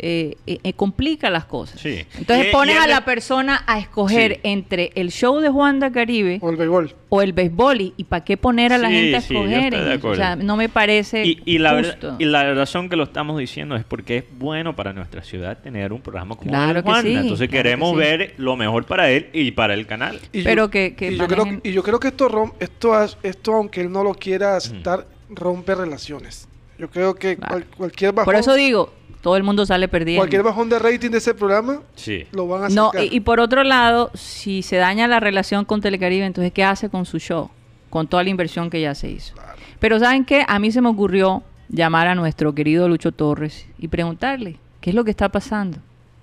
eh, 0.00 0.36
eh, 0.46 0.58
eh, 0.62 0.72
complica 0.74 1.28
las 1.30 1.44
cosas. 1.44 1.80
Sí. 1.80 2.04
Entonces 2.18 2.46
Y- 2.48 2.52
pones 2.52 2.78
a 2.78 2.86
la 2.86 3.04
persona 3.04 3.64
a 3.66 3.78
escoger 3.78 4.34
Sí. 4.34 4.40
entre 4.44 4.92
el 4.94 5.10
show 5.10 5.40
de 5.40 5.48
Juanda 5.48 5.90
Caribe 5.90 6.38
O 6.40 6.50
el 6.50 6.56
béisbol. 6.56 6.94
o 7.08 7.22
el 7.22 7.32
béisbol 7.32 7.80
y, 7.80 7.94
y 7.96 8.04
para 8.04 8.24
qué 8.24 8.36
poner 8.36 8.72
a 8.72 8.78
la 8.78 8.88
Sí, 8.88 8.94
gente 8.94 9.16
a 9.16 9.20
sí, 9.20 9.34
yo 9.34 9.40
escoger. 9.44 9.72
de 9.74 9.94
en 9.94 10.06
o 10.06 10.14
sea, 10.14 10.36
no 10.36 10.56
me 10.56 10.68
parece 10.68 11.24
y, 11.24 11.42
y 11.44 11.58
la 11.58 11.72
verdad- 11.72 11.92
justo. 11.92 12.16
y 12.18 12.24
la 12.26 12.54
razón 12.54 12.88
que 12.88 12.96
lo 12.96 13.04
estamos 13.04 13.38
diciendo 13.38 13.74
es 13.76 13.84
porque 13.84 14.18
es 14.18 14.24
bueno 14.38 14.76
para 14.76 14.92
nuestra 14.92 15.22
ciudad 15.24 15.58
tener 15.58 15.92
un 15.92 16.00
programa 16.00 16.36
como 16.36 16.50
Claro 16.50 16.68
el 16.70 16.74
de 16.76 16.82
que 16.82 16.88
Juanda. 16.88 17.02
sí, 17.10 17.16
Entonces 17.16 17.48
claro 17.48 17.62
queremos 17.64 17.96
que 17.98 18.02
sí. 18.04 18.08
ver 18.08 18.34
lo 18.38 18.56
mejor 18.56 18.84
para 18.86 19.10
él 19.10 19.28
y 19.32 19.50
para 19.50 19.74
el 19.74 19.86
canal. 19.86 20.20
Y 20.32 20.42
Pero 20.42 20.64
yo, 20.66 20.70
que- 20.70 20.94
que 20.94 21.12
y 21.12 21.16
yo 21.16 21.26
creo, 21.26 21.60
y 21.62 21.72
yo 21.72 21.82
creo 21.82 21.98
que 21.98 22.08
esto, 22.08 22.28
rom- 22.28 22.52
esto, 22.60 22.92
esto, 23.22 23.54
aunque 23.54 23.80
él 23.80 23.90
no 23.90 24.04
lo 24.04 24.14
quiera 24.14 24.56
aceptar, 24.56 25.06
rompe 25.30 25.74
relaciones. 25.74 26.48
Yo 26.78 26.88
creo 26.88 27.14
que 27.16 27.36
Claro. 27.36 27.50
cual- 27.54 27.66
cualquier 27.76 28.12
bajón, 28.12 28.24
Por 28.26 28.36
eso 28.36 28.54
digo, 28.54 28.92
todo 29.28 29.36
el 29.36 29.42
mundo 29.42 29.66
sale 29.66 29.88
perdiendo. 29.88 30.20
cualquier 30.20 30.42
bajón 30.42 30.70
de 30.70 30.78
rating 30.78 31.10
de 31.10 31.18
ese 31.18 31.34
programa 31.34 31.82
Sí. 31.96 32.26
lo 32.32 32.48
van 32.48 32.64
a 32.64 32.68
No, 32.70 32.86
sacar. 32.86 33.04
y, 33.04 33.08
y 33.16 33.20
por 33.20 33.40
otro 33.40 33.62
lado, 33.62 34.10
si 34.14 34.62
se 34.62 34.76
daña 34.76 35.06
la 35.06 35.20
relación 35.20 35.66
con 35.66 35.82
Telecaribe, 35.82 36.24
entonces 36.24 36.50
¿qué 36.50 36.64
hace 36.64 36.88
con 36.88 37.04
su 37.04 37.18
show? 37.18 37.50
Con 37.90 38.06
toda 38.08 38.22
la 38.24 38.30
inversión 38.30 38.70
que 38.70 38.80
ya 38.80 38.94
se 38.94 39.10
hizo. 39.10 39.34
Pero 39.80 39.98
¿saben 39.98 40.24
qué? 40.24 40.44
A 40.48 40.58
mí 40.58 40.72
se 40.72 40.80
me 40.80 40.88
ocurrió 40.88 41.42
llamar 41.68 42.06
a 42.08 42.14
nuestro 42.14 42.54
querido 42.54 42.88
Lucho 42.88 43.12
Torres 43.12 43.66
y 43.78 43.88
preguntarle 43.88 44.56
qué 44.80 44.90
es 44.90 44.96
lo 44.96 45.04
que 45.04 45.10
está 45.10 45.28
pasando. 45.28 45.76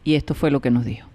Y 0.04 0.16
esto 0.16 0.34
fue 0.34 0.50
lo 0.50 0.60
que 0.62 0.72
nos 0.72 0.84
dijo. 0.84 1.08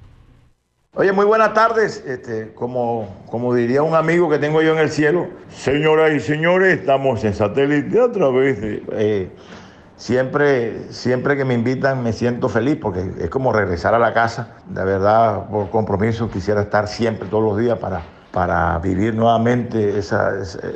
Oye, 0.95 1.13
muy 1.13 1.25
buenas 1.25 1.53
tardes. 1.55 2.05
Este, 2.07 2.53
como, 2.55 3.23
como 3.27 3.53
diría 3.55 3.83
un 3.83 3.95
amigo 3.97 4.29
que 4.31 4.39
tengo 4.39 4.63
yo 4.63 4.73
en 4.73 4.79
el 4.79 4.91
cielo, 4.91 5.29
señoras 5.49 6.13
y 6.15 6.21
señores, 6.21 6.79
estamos 6.81 7.23
en 7.25 7.35
satélite 7.35 8.01
a 8.01 8.11
través 8.13 8.61
de. 8.61 8.83
eh, 8.93 9.29
siempre, 10.01 10.91
siempre 10.93 11.37
que 11.37 11.45
me 11.45 11.53
invitan 11.55 12.03
me 12.03 12.13
siento 12.13 12.49
feliz 12.49 12.79
porque 12.81 13.13
es 13.21 13.29
como 13.31 13.53
regresar 13.53 13.95
a 13.95 13.99
la 13.99 14.13
casa. 14.15 14.49
De 14.67 14.83
verdad, 14.85 15.47
por 15.51 15.69
compromiso, 15.71 16.31
quisiera 16.31 16.63
estar 16.63 16.89
siempre, 16.89 17.29
todos 17.29 17.45
los 17.45 17.59
días, 17.59 17.79
para, 17.79 18.01
para 18.33 18.79
vivir 18.79 19.15
nuevamente 19.15 19.99
esa, 19.99 20.33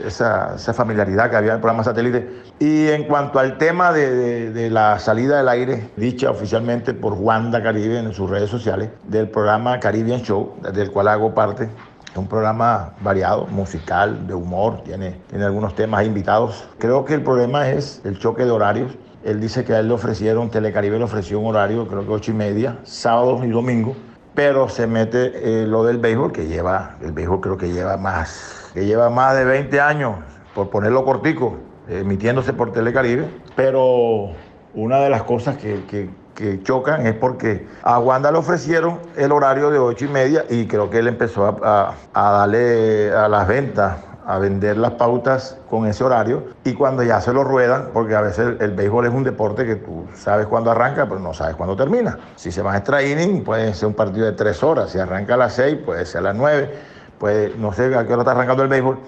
esa- 0.07 0.55
esa, 0.57 0.75
familiaridad 0.75 1.31
que 1.31 1.37
había 1.37 1.51
en 1.51 1.55
el 1.57 1.61
programa 1.61 1.83
satélite. 1.85 2.43
Y 2.59 2.89
en 2.89 3.05
cuanto 3.05 3.39
al 3.39 3.57
tema 3.57 3.93
de, 3.93 4.11
de- 4.15 4.51
de 4.53 4.71
la 4.71 4.99
salida 4.99 5.39
del 5.39 5.49
aire, 5.49 5.89
dicha 5.97 6.31
oficialmente 6.31 6.93
por 6.93 7.15
Wanda 7.15 7.63
Caribe 7.63 7.99
en 7.99 8.13
sus 8.13 8.29
redes 8.29 8.51
sociales, 8.51 8.91
del 9.05 9.29
programa 9.31 9.81
Caribbean 9.81 10.21
Show, 10.21 10.55
del 10.73 10.91
cual 10.91 11.09
hago 11.09 11.35
parte. 11.35 11.71
Es 12.13 12.19
un 12.19 12.29
programa 12.29 12.91
variado, 13.01 13.47
musical, 13.49 14.29
de 14.29 14.35
humor, 14.35 14.83
tiene, 14.85 15.17
tiene 15.29 15.47
algunos 15.47 15.75
temas 15.75 16.07
invitados. 16.07 16.69
Creo 16.79 17.05
que 17.05 17.15
el 17.15 17.23
problema 17.25 17.71
es 17.71 18.01
el 18.05 18.19
choque 18.21 18.45
de 18.45 18.53
horarios. 18.53 18.93
Él 19.25 19.41
dice 19.41 19.65
que 19.65 19.73
a 19.73 19.79
él 19.81 19.89
le 19.89 19.95
ofrecieron, 19.95 20.51
Telecaribe 20.51 20.99
le 20.99 21.05
ofreció 21.05 21.41
un 21.41 21.47
horario, 21.47 21.87
creo 21.89 22.05
que 22.05 22.13
ocho 22.13 22.31
y 22.31 22.35
media, 22.35 22.79
sábados 22.85 23.43
y 23.45 23.49
domingo, 23.49 23.97
pero 24.35 24.69
se 24.69 24.87
mete 24.87 25.63
eh, 25.63 25.67
lo 25.67 25.83
del 25.85 25.99
béisbol, 25.99 26.31
que 26.33 26.47
lleva, 26.47 26.97
el 27.01 27.13
béisbol 27.13 27.41
creo 27.41 27.57
que 27.57 27.73
lleva 27.73 27.97
más, 27.97 28.71
que 28.75 28.85
lleva 28.85 29.09
más 29.09 29.35
de 29.37 29.45
20 29.45 29.81
años, 29.81 30.17
por 30.55 30.69
ponerlo 30.69 31.05
cortico, 31.05 31.57
emitiéndose 31.89 32.53
por 32.53 32.73
Telecaribe, 32.73 33.27
pero 33.57 34.33
una 34.75 34.99
de 34.99 35.09
las 35.09 35.23
cosas 35.23 35.57
que, 35.57 35.85
que- 35.89 36.11
chocan 36.65 37.07
es 37.07 37.15
porque 37.15 37.65
a 37.85 38.01
Wanda 38.01 38.33
le 38.33 38.39
ofrecieron 38.39 38.99
el 39.17 39.31
horario 39.31 39.71
de 39.71 39.79
ocho 39.79 40.05
y 40.07 40.09
media 40.09 40.45
y 40.51 40.67
creo 40.67 40.91
que 40.91 40.99
él 40.99 41.07
empezó 41.07 41.47
a, 41.47 41.57
a- 41.63 41.95
a 42.13 42.33
darle 42.39 43.13
a 43.13 43.29
las 43.29 43.47
ventas, 43.47 43.99
a 44.27 44.39
vender 44.39 44.77
las 44.77 44.93
pautas 44.93 45.59
con 45.69 45.87
ese 45.87 46.05
horario 46.05 46.45
y 46.65 46.75
cuando 46.75 47.03
ya 47.03 47.21
se 47.21 47.33
lo 47.33 47.45
ruedan, 47.45 47.91
porque 47.93 48.15
a 48.15 48.21
veces 48.21 48.61
el, 48.61 48.71
béisbol 48.73 49.07
es 49.07 49.13
un 49.13 49.25
deporte 49.25 49.65
que 49.65 49.77
tú 49.77 50.07
sabes 50.15 50.47
cuándo 50.47 50.71
arranca, 50.71 51.07
pero 51.07 51.21
no 51.21 51.35
sabes 51.35 51.57
cuándo 51.57 51.77
termina. 51.77 52.19
Si 52.37 52.51
se 52.51 52.63
va 52.63 52.73
a 52.73 52.77
extra 52.79 53.03
inning, 53.03 53.45
puede 53.45 53.75
ser 53.75 53.89
un 53.89 53.95
partido 53.95 54.27
de 54.27 54.33
tres 54.33 54.63
horas, 54.63 54.91
si 54.91 54.99
arranca 54.99 55.35
a 55.35 55.37
las 55.37 55.55
seis, 55.55 55.77
puede 55.85 56.07
ser 56.07 56.21
a 56.21 56.23
las 56.23 56.37
nueve, 56.37 56.71
pues 57.19 57.57
no 57.57 57.73
sé 57.73 57.95
a 57.95 58.07
qué 58.07 58.13
hora 58.13 58.23
está 58.23 58.33
arrancando 58.33 58.63
el 58.63 58.69
béisbol, 58.69 58.99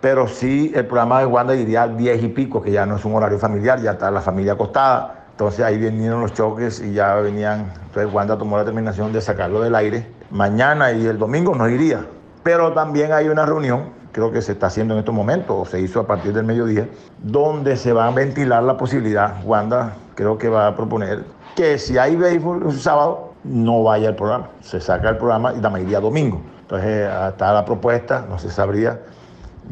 pero 0.00 0.28
sí 0.28 0.72
el 0.74 0.86
programa 0.86 1.20
de 1.20 1.26
Wanda 1.26 1.54
iría 1.56 1.82
al 1.82 1.96
10 1.96 2.22
y 2.22 2.28
pico, 2.28 2.62
que 2.62 2.70
ya 2.70 2.86
no 2.86 2.96
es 2.96 3.04
un 3.04 3.14
horario 3.14 3.38
familiar, 3.38 3.80
ya 3.80 3.92
está 3.92 4.10
la 4.10 4.20
familia 4.20 4.52
acostada. 4.52 5.26
Entonces 5.32 5.64
ahí 5.64 5.78
vinieron 5.78 6.20
los 6.20 6.32
choques 6.34 6.80
y 6.80 6.92
ya 6.92 7.14
venían. 7.16 7.72
Entonces 7.86 8.12
Wanda 8.12 8.38
tomó 8.38 8.56
la 8.56 8.62
determinación 8.62 9.12
de 9.12 9.20
sacarlo 9.20 9.60
del 9.60 9.74
aire. 9.74 10.06
Mañana 10.30 10.92
y 10.92 11.06
el 11.06 11.18
domingo 11.18 11.54
no 11.54 11.68
iría. 11.68 12.06
Pero 12.42 12.72
también 12.72 13.12
hay 13.12 13.28
una 13.28 13.44
reunión, 13.44 13.90
creo 14.18 14.32
que 14.32 14.42
se 14.42 14.50
está 14.50 14.66
haciendo 14.66 14.94
en 14.94 14.98
estos 15.00 15.14
momentos, 15.14 15.54
o 15.56 15.64
se 15.64 15.80
hizo 15.80 16.00
a 16.00 16.06
partir 16.08 16.32
del 16.32 16.44
mediodía, 16.44 16.88
donde 17.22 17.76
se 17.76 17.92
va 17.92 18.08
a 18.08 18.10
ventilar 18.10 18.64
la 18.64 18.76
posibilidad. 18.76 19.36
Wanda 19.44 19.94
creo 20.16 20.36
que 20.36 20.48
va 20.48 20.66
a 20.66 20.74
proponer 20.74 21.24
que 21.54 21.78
si 21.78 21.98
hay 21.98 22.16
béisbol 22.16 22.64
un 22.64 22.76
sábado, 22.76 23.34
no 23.44 23.84
vaya 23.84 24.08
el 24.08 24.16
programa. 24.16 24.48
Se 24.60 24.80
saca 24.80 25.10
el 25.10 25.18
programa 25.18 25.54
y 25.54 25.60
la 25.60 25.70
mayoría 25.70 26.00
domingo. 26.00 26.40
Entonces, 26.62 27.08
está 27.28 27.52
la 27.52 27.64
propuesta, 27.64 28.24
no 28.28 28.40
se 28.40 28.50
sabría. 28.50 28.98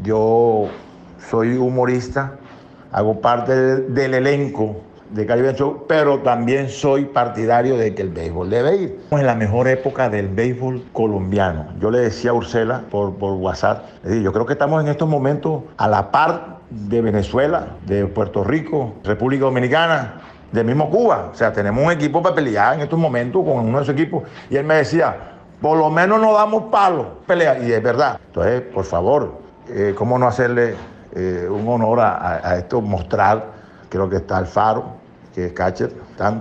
Yo 0.01 0.67
soy 1.29 1.57
humorista, 1.57 2.35
hago 2.93 3.19
parte 3.19 3.53
de- 3.53 3.81
del 3.89 4.13
elenco 4.13 4.77
de 5.09 5.25
Caribbean 5.25 5.55
Show, 5.55 5.85
pero 5.87 6.19
también 6.19 6.69
soy 6.69 7.05
partidario 7.05 7.77
de 7.77 7.95
que 7.95 8.01
el 8.01 8.09
béisbol 8.09 8.49
debe 8.49 8.75
ir. 8.75 8.97
Estamos 9.03 9.21
en 9.21 9.27
la 9.27 9.35
mejor 9.35 9.67
época 9.67 10.09
del 10.09 10.27
béisbol 10.27 10.83
colombiano. 10.93 11.67
Yo 11.79 11.91
le 11.91 11.99
decía 11.99 12.31
a 12.31 12.33
Ursela 12.33 12.83
por, 12.89 13.15
por 13.15 13.33
WhatsApp, 13.33 13.85
dije, 14.03 14.21
yo 14.21 14.33
creo 14.33 14.45
que 14.45 14.53
estamos 14.53 14.81
en 14.83 14.89
estos 14.89 15.07
momentos 15.07 15.63
a 15.77 15.87
la 15.87 16.11
par 16.11 16.57
de 16.69 17.01
Venezuela, 17.01 17.67
de 17.85 18.05
Puerto 18.07 18.43
Rico, 18.43 18.93
República 19.03 19.45
Dominicana, 19.45 20.21
de 20.51 20.63
mismo 20.63 20.89
Cuba. 20.89 21.29
O 21.31 21.35
sea, 21.35 21.53
tenemos 21.53 21.83
un 21.83 21.91
equipo 21.91 22.21
para 22.21 22.35
pelear 22.35 22.75
en 22.75 22.81
estos 22.81 22.99
momentos 22.99 23.43
con 23.43 23.59
uno 23.59 23.77
de 23.77 23.83
esos 23.83 23.93
equipos. 23.93 24.23
Y 24.49 24.57
él 24.57 24.65
me 24.65 24.75
decía, 24.75 25.15
por 25.61 25.77
lo 25.77 25.89
menos 25.89 26.19
no 26.19 26.33
damos 26.33 26.63
palo, 26.63 27.19
pelea. 27.25 27.59
Y 27.59 27.71
es 27.71 27.81
verdad. 27.81 28.19
Entonces, 28.27 28.61
por 28.61 28.83
favor, 28.83 29.39
eh, 29.69 29.93
¿cómo 29.97 30.19
no 30.19 30.27
hacerle 30.27 30.75
eh, 31.15 31.47
un 31.49 31.67
honor 31.67 32.01
a, 32.01 32.47
a 32.47 32.57
esto? 32.57 32.81
Mostrar, 32.81 33.45
creo 33.89 34.09
que 34.09 34.17
está 34.17 34.37
Alfaro, 34.37 34.96
que 35.37 35.45
es 35.45 35.53
catcher. 35.53 35.91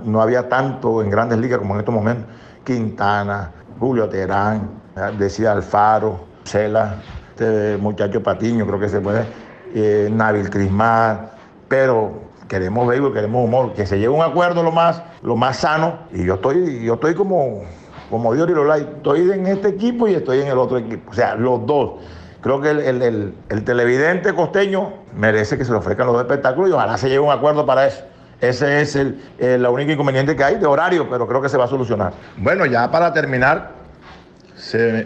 No 0.07 0.23
había 0.23 0.49
tanto 0.49 1.03
en 1.03 1.11
grandes 1.11 1.39
ligas 1.39 1.59
como 1.59 1.75
en 1.75 1.81
estos 1.81 1.95
momentos. 1.95 2.25
Quintana, 2.65 3.53
Julio 3.79 4.09
Terán, 4.09 4.71
decía 5.19 5.53
Alfaro, 5.53 6.21
Cela, 6.45 6.95
este 7.29 7.77
muchacho 7.77 8.23
Patiño, 8.23 8.67
creo 8.67 8.81
que 8.81 8.89
se 8.89 9.01
puede, 9.03 9.27
eh, 9.75 10.09
Nabil 10.11 10.49
Crismar, 10.49 11.33
pero 11.69 12.23
queremos 12.49 12.89
béisbol, 12.89 13.13
queremos 13.13 13.45
humor, 13.45 13.75
que 13.75 13.85
se 13.85 13.97
llegue 13.97 14.07
a 14.07 14.11
un 14.13 14.23
acuerdo 14.23 14.63
lo 14.63 14.73
más, 14.73 15.03
lo 15.23 15.37
más 15.37 15.59
sano, 15.59 15.99
y 16.11 16.25
yo 16.25 16.35
estoy, 16.37 16.83
yo 16.83 16.95
estoy 16.95 17.15
como, 17.15 17.65
como 18.09 18.33
Dios 18.33 18.49
y 18.49 18.53
Lolay, 18.55 18.81
estoy 18.97 19.31
en 19.31 19.47
este 19.47 19.69
equipo 19.69 20.09
y 20.09 20.15
estoy 20.15 20.41
en 20.41 20.49
el 20.49 20.57
otro 20.57 20.79
equipo, 20.79 21.11
o 21.11 21.15
sea, 21.15 21.35
los 21.35 21.67
dos. 21.67 22.01
Creo 22.41 22.63
que 22.63 22.71
el, 22.71 22.81
el- 22.81 23.03
el- 23.03 23.35
el 23.51 23.65
televidente 23.65 24.33
costeño 24.33 24.93
merece 25.15 25.59
que 25.59 25.65
se 25.67 25.71
le 25.73 25.77
ofrezcan 25.79 26.07
los 26.07 26.15
dos 26.17 26.23
espectáculos 26.23 26.71
y 26.71 26.73
ojalá 26.73 26.97
se 26.97 27.09
llegue 27.09 27.19
a 27.19 27.23
un 27.23 27.31
acuerdo 27.31 27.67
para 27.67 27.87
eso. 27.87 28.03
Ese 28.41 28.83
es 28.83 28.97
el, 28.97 29.21
el- 29.39 29.63
la 29.63 29.71
única 29.71 29.93
inconveniente 29.93 30.37
que 30.37 30.45
hay 30.45 30.57
de 30.57 30.67
horario, 30.67 31.09
pero 31.09 31.27
creo 31.27 31.41
que 31.41 31.49
se 31.49 31.57
va 31.57 31.65
a 31.65 31.69
solucionar. 31.69 32.13
Bueno, 32.37 32.67
ya 32.67 32.91
para 32.91 33.13
terminar, 33.13 33.73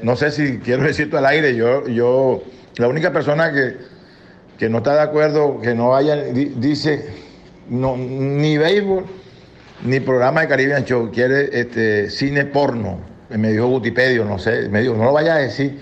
no 0.02 0.16
sé 0.16 0.30
si 0.30 0.58
quiero 0.58 0.82
decirte 0.84 1.16
al 1.16 1.26
aire, 1.26 1.54
yo, 1.54 1.86
yo, 1.88 2.42
la 2.76 2.88
única 2.88 3.12
persona 3.12 3.52
que, 3.52 3.76
que 4.58 4.68
no 4.68 4.78
está 4.78 4.94
de 4.94 5.02
acuerdo, 5.02 5.60
que 5.60 5.74
no 5.74 5.90
vaya, 5.90 6.16
di- 6.16 6.52
dice, 6.56 7.06
no, 7.68 7.96
ni 7.96 8.58
béisbol, 8.58 9.04
ni 9.84 10.00
programa 10.00 10.42
de 10.42 10.48
Caribbean 10.48 10.84
Show, 10.84 11.10
quiere 11.12 11.48
este, 11.58 12.10
cine 12.10 12.44
porno, 12.46 13.00
me 13.30 13.52
dijo 13.52 13.68
Gutipedio, 13.68 14.24
no 14.24 14.38
sé, 14.38 14.68
me 14.68 14.80
dijo, 14.82 14.94
no 14.94 15.04
lo 15.04 15.12
vayas 15.12 15.36
a 15.36 15.38
decir, 15.38 15.78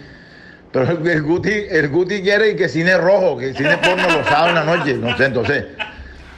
pero 0.71 0.91
el, 0.91 1.23
Guti, 1.23 1.51
el 1.71 1.89
Guti 1.89 2.21
quiere 2.21 2.55
que 2.57 2.69
cine 2.69 2.97
rojo, 2.99 3.39
que 3.39 3.55
cine 3.55 3.79
porno 3.79 4.07
los 4.19 4.27
sábados 4.27 4.51
en 4.51 4.55
la 4.55 4.65
noche, 4.65 4.95
no 4.95 5.17
sé, 5.17 5.25
entonces, 5.25 5.65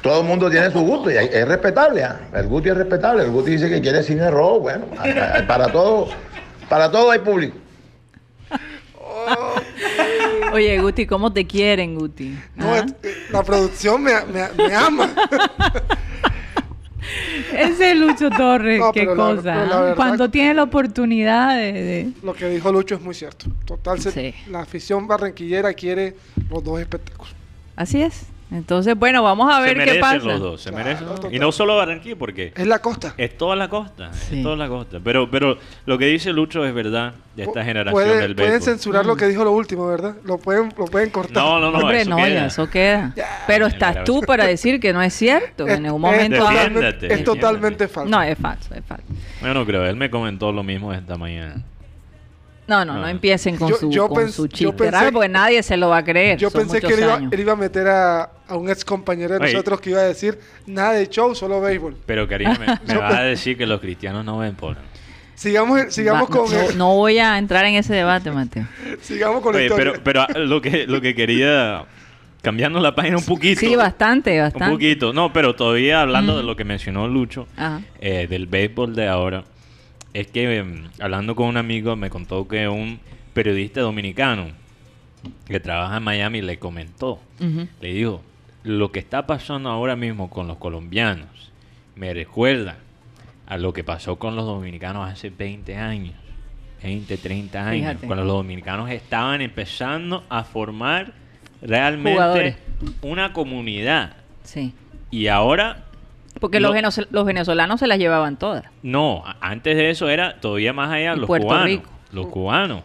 todo 0.02 0.20
el 0.22 0.26
mundo 0.26 0.50
tiene 0.50 0.70
su 0.70 0.80
gusto 0.80 1.10
y 1.10 1.16
hay- 1.16 1.30
es 1.32 1.46
respetable, 1.46 2.02
¿ah? 2.04 2.20
el 2.34 2.46
Guti 2.48 2.70
es 2.70 2.76
respetable, 2.76 3.24
el 3.24 3.30
Guti 3.30 3.50
dice 3.52 3.68
que 3.68 3.80
quiere 3.80 4.02
cine 4.02 4.30
rojo, 4.30 4.60
bueno, 4.60 4.86
a- 4.98 5.46
para 5.46 5.70
todo, 5.70 6.08
para 6.68 6.90
todo 6.90 7.10
hay 7.10 7.18
público. 7.20 7.56
Oye, 10.52 10.78
Guti, 10.80 11.06
¿cómo 11.06 11.32
te 11.32 11.46
quieren, 11.46 11.94
Guti? 11.96 12.36
No, 12.56 12.72
¿Ah? 12.74 12.78
es- 12.78 12.94
eh, 13.02 13.14
la 13.30 13.42
producción 13.42 14.02
me, 14.02 14.12
me- 14.32 14.68
me 14.68 14.74
ama. 14.74 15.10
Ese 17.56 17.92
es 17.92 17.96
Lucho 17.98 18.30
Torres, 18.30 18.78
No, 18.78 18.92
qué 18.92 19.04
la- 19.04 19.14
cosa. 19.14 19.42
la 19.42 19.62
¿ah? 19.62 19.80
verdad- 19.80 19.96
Cuando 19.96 20.30
tiene 20.30 20.54
la 20.54 20.62
oportunidad 20.62 21.56
de... 21.56 21.72
de- 21.72 22.10
Lo 22.22 22.34
que 22.34 22.48
dijo 22.48 22.70
Lucho 22.72 22.94
es 22.94 23.00
muy 23.00 23.14
cierto. 23.14 23.46
Total, 23.64 24.00
se- 24.00 24.34
la 24.48 24.60
afición 24.60 25.06
barranquillera 25.08 25.72
quiere 25.74 26.14
los 26.48 26.62
dos 26.62 26.80
espectáculos. 26.80 27.34
Así 27.76 28.02
es. 28.02 28.26
Entonces, 28.52 28.96
bueno, 28.98 29.22
vamos 29.22 29.48
a 29.52 29.58
se 29.58 29.62
ver 29.62 29.72
qué 29.74 29.78
merecen 29.78 30.00
pasa. 30.00 30.16
los 30.18 30.40
dos, 30.40 30.60
se 30.60 30.70
Claro, 30.70 30.84
merecen. 30.84 31.06
total. 31.06 31.34
Y 31.34 31.38
no 31.38 31.52
solo 31.52 31.76
Barranquilla, 31.76 32.16
porque 32.16 32.52
Es 32.56 32.66
la 32.66 32.80
costa. 32.80 33.14
es 33.16 33.36
toda 33.38 33.54
la 33.54 33.68
costa, 33.68 34.12
Sí. 34.12 34.38
es 34.38 34.42
toda 34.42 34.56
la 34.56 34.68
costa. 34.68 34.98
Pero, 35.02 35.30
pero 35.30 35.56
lo 35.86 35.98
que 35.98 36.06
dice 36.06 36.32
Lucho 36.32 36.64
es 36.64 36.74
verdad 36.74 37.14
de 37.36 37.44
esta 37.44 37.60
Pu- 37.60 37.64
generación 37.64 37.92
puede- 37.92 38.20
del 38.20 38.34
Pueden 38.34 38.60
censurar 38.60 39.06
lo 39.06 39.14
que 39.16 39.26
dijo 39.28 39.44
lo 39.44 39.52
último, 39.52 39.86
¿verdad? 39.86 40.16
Lo 40.24 40.38
pueden, 40.38 40.72
lo 40.76 40.86
pueden 40.86 41.10
cortar. 41.10 41.42
No, 41.42 41.60
no, 41.60 41.70
no, 41.70 41.78
Hombre, 41.78 42.00
eso 42.00 42.10
no, 42.10 42.16
queda. 42.16 42.28
ya 42.28 42.46
eso 42.46 42.68
queda. 42.70 43.14
Pero 43.46 43.66
estás 43.66 44.02
tú 44.04 44.20
para 44.22 44.44
decir 44.46 44.80
que 44.80 44.92
no 44.92 45.00
es 45.00 45.14
cierto. 45.14 45.64
que 45.64 45.72
Es- 45.72 45.78
en 45.78 45.86
algún 45.86 46.04
es 46.06 46.10
momento. 46.12 46.38
totalmente- 46.38 46.86
es 46.88 47.00
defiéndete. 47.00 47.24
totalmente 47.24 47.88
falso. 47.88 48.10
No, 48.10 48.20
es 48.22 48.36
falso, 48.38 48.74
es 48.74 48.84
falso. 48.84 49.04
Yo 49.42 49.54
no 49.54 49.64
creo, 49.64 49.86
él 49.86 49.94
me 49.96 50.10
comentó 50.10 50.50
lo 50.50 50.62
mismo 50.64 50.92
esta 50.92 51.16
mañana. 51.16 51.62
No, 52.70 52.84
no, 52.84 52.94
no, 52.94 53.00
No. 53.00 53.08
empiecen 53.08 53.56
con 53.56 53.68
Yo- 53.70 53.76
su, 53.76 53.90
yo 53.90 54.08
con 54.08 54.22
pens- 54.22 54.30
su 54.30 54.46
yo 54.46 54.56
chiste 54.70 54.76
pensé- 54.84 54.90
raro 54.92 55.12
porque 55.12 55.28
nadie 55.28 55.62
se 55.62 55.76
lo 55.76 55.88
va 55.88 55.98
a 55.98 56.04
creer. 56.04 56.38
Yo 56.38 56.50
Son 56.50 56.60
pensé 56.62 56.80
que 56.80 56.94
él 56.94 57.00
iba, 57.00 57.16
él 57.30 57.40
iba 57.40 57.52
a 57.52 57.56
meter 57.56 57.88
a, 57.88 58.30
a 58.46 58.56
un 58.56 58.70
ex 58.70 58.84
compañero 58.84 59.34
de 59.38 59.44
Oye. 59.44 59.52
nosotros 59.52 59.80
que 59.80 59.90
iba 59.90 60.00
a 60.00 60.04
decir 60.04 60.38
nada 60.66 60.92
de 60.92 61.08
show, 61.08 61.34
solo 61.34 61.60
béisbol. 61.60 61.96
Pero 62.06 62.28
Karina, 62.28 62.56
me, 62.58 62.66
me 62.94 63.00
vas 63.00 63.14
a 63.14 63.22
decir 63.22 63.58
que 63.58 63.66
los 63.66 63.80
cristianos 63.80 64.24
no 64.24 64.38
ven 64.38 64.54
porno. 64.54 64.80
Sigamos, 65.34 65.80
sigamos 65.92 66.28
Va- 66.30 66.36
con 66.36 66.50
no, 66.52 66.60
el- 66.60 66.78
no 66.78 66.94
voy 66.94 67.18
a 67.18 67.38
entrar 67.38 67.64
en 67.64 67.74
ese 67.74 67.92
debate, 67.94 68.30
Mateo. 68.30 68.66
sigamos 69.00 69.42
con 69.42 69.52
la 69.52 69.58
Oye, 69.58 69.66
historia. 69.66 69.92
pero, 69.92 70.04
pero 70.04 70.20
ah, 70.22 70.28
lo 70.38 70.60
que 70.60 70.86
lo 70.86 71.00
que 71.00 71.14
quería 71.14 71.84
cambiando 72.42 72.78
la 72.80 72.94
página 72.94 73.16
un 73.16 73.24
poquito. 73.24 73.58
Sí, 73.60 73.74
bastante, 73.74 74.36
Un 74.36 74.42
bastante. 74.44 74.70
poquito. 74.72 75.12
No, 75.12 75.32
pero 75.32 75.54
todavía 75.56 76.02
hablando 76.02 76.36
de 76.36 76.42
lo 76.42 76.56
que 76.56 76.64
mencionó 76.64 77.08
Lucho, 77.08 77.46
eh, 78.00 78.26
del 78.30 78.46
béisbol 78.46 78.94
de 78.94 79.08
ahora, 79.08 79.44
es 80.14 80.26
que 80.28 80.56
em, 80.56 80.88
hablando 81.00 81.34
con 81.36 81.46
un 81.46 81.56
amigo 81.56 81.96
me 81.96 82.10
contó 82.10 82.46
que 82.48 82.68
un 82.68 83.00
periodista 83.34 83.80
dominicano 83.80 84.48
que 85.46 85.60
trabaja 85.60 85.98
en 85.98 86.02
Miami 86.02 86.40
le 86.42 86.58
comentó, 86.58 87.20
le 87.38 87.92
dijo, 87.92 88.22
lo 88.64 88.90
que 88.92 88.98
está 88.98 89.26
pasando 89.26 89.70
ahora 89.70 89.96
mismo 89.96 90.30
con 90.30 90.46
los 90.46 90.56
colombianos 90.58 91.52
me 91.94 92.12
recuerda 92.14 92.76
a 93.46 93.58
lo 93.58 93.72
que 93.72 93.84
pasó 93.84 94.16
con 94.16 94.36
los 94.36 94.46
dominicanos 94.46 95.10
hace 95.10 95.30
20 95.30 95.76
años, 95.76 96.14
20, 96.82 97.16
30 97.18 97.66
años, 97.68 97.88
Fíjate. 97.90 98.06
cuando 98.06 98.24
los 98.24 98.36
dominicanos 98.36 98.90
estaban 98.90 99.40
empezando 99.42 100.24
a 100.28 100.44
formar 100.44 101.12
realmente 101.60 102.12
Jugadores. 102.12 102.56
una 103.02 103.32
comunidad. 103.32 104.16
Sí. 104.44 104.72
Y 105.10 105.26
ahora 105.26 105.84
Porque 106.40 106.58
Lo- 106.58 106.68
los, 106.72 106.76
venezol- 106.76 107.06
los 107.10 107.24
venezolanos 107.24 107.78
se 107.80 107.86
las 107.86 107.98
llevaban 107.98 108.38
todas. 108.38 108.64
No, 108.82 109.22
antes 109.40 109.76
de 109.76 109.90
eso 109.90 110.08
era 110.08 110.40
todavía 110.40 110.72
más 110.72 110.90
allá 110.90 111.14
Y 111.14 111.18
los 111.18 111.26
Puerto 111.26 111.46
cubanos. 111.46 111.66
Rico. 111.66 111.90
Los 112.12 112.26
cubanos. 112.26 112.82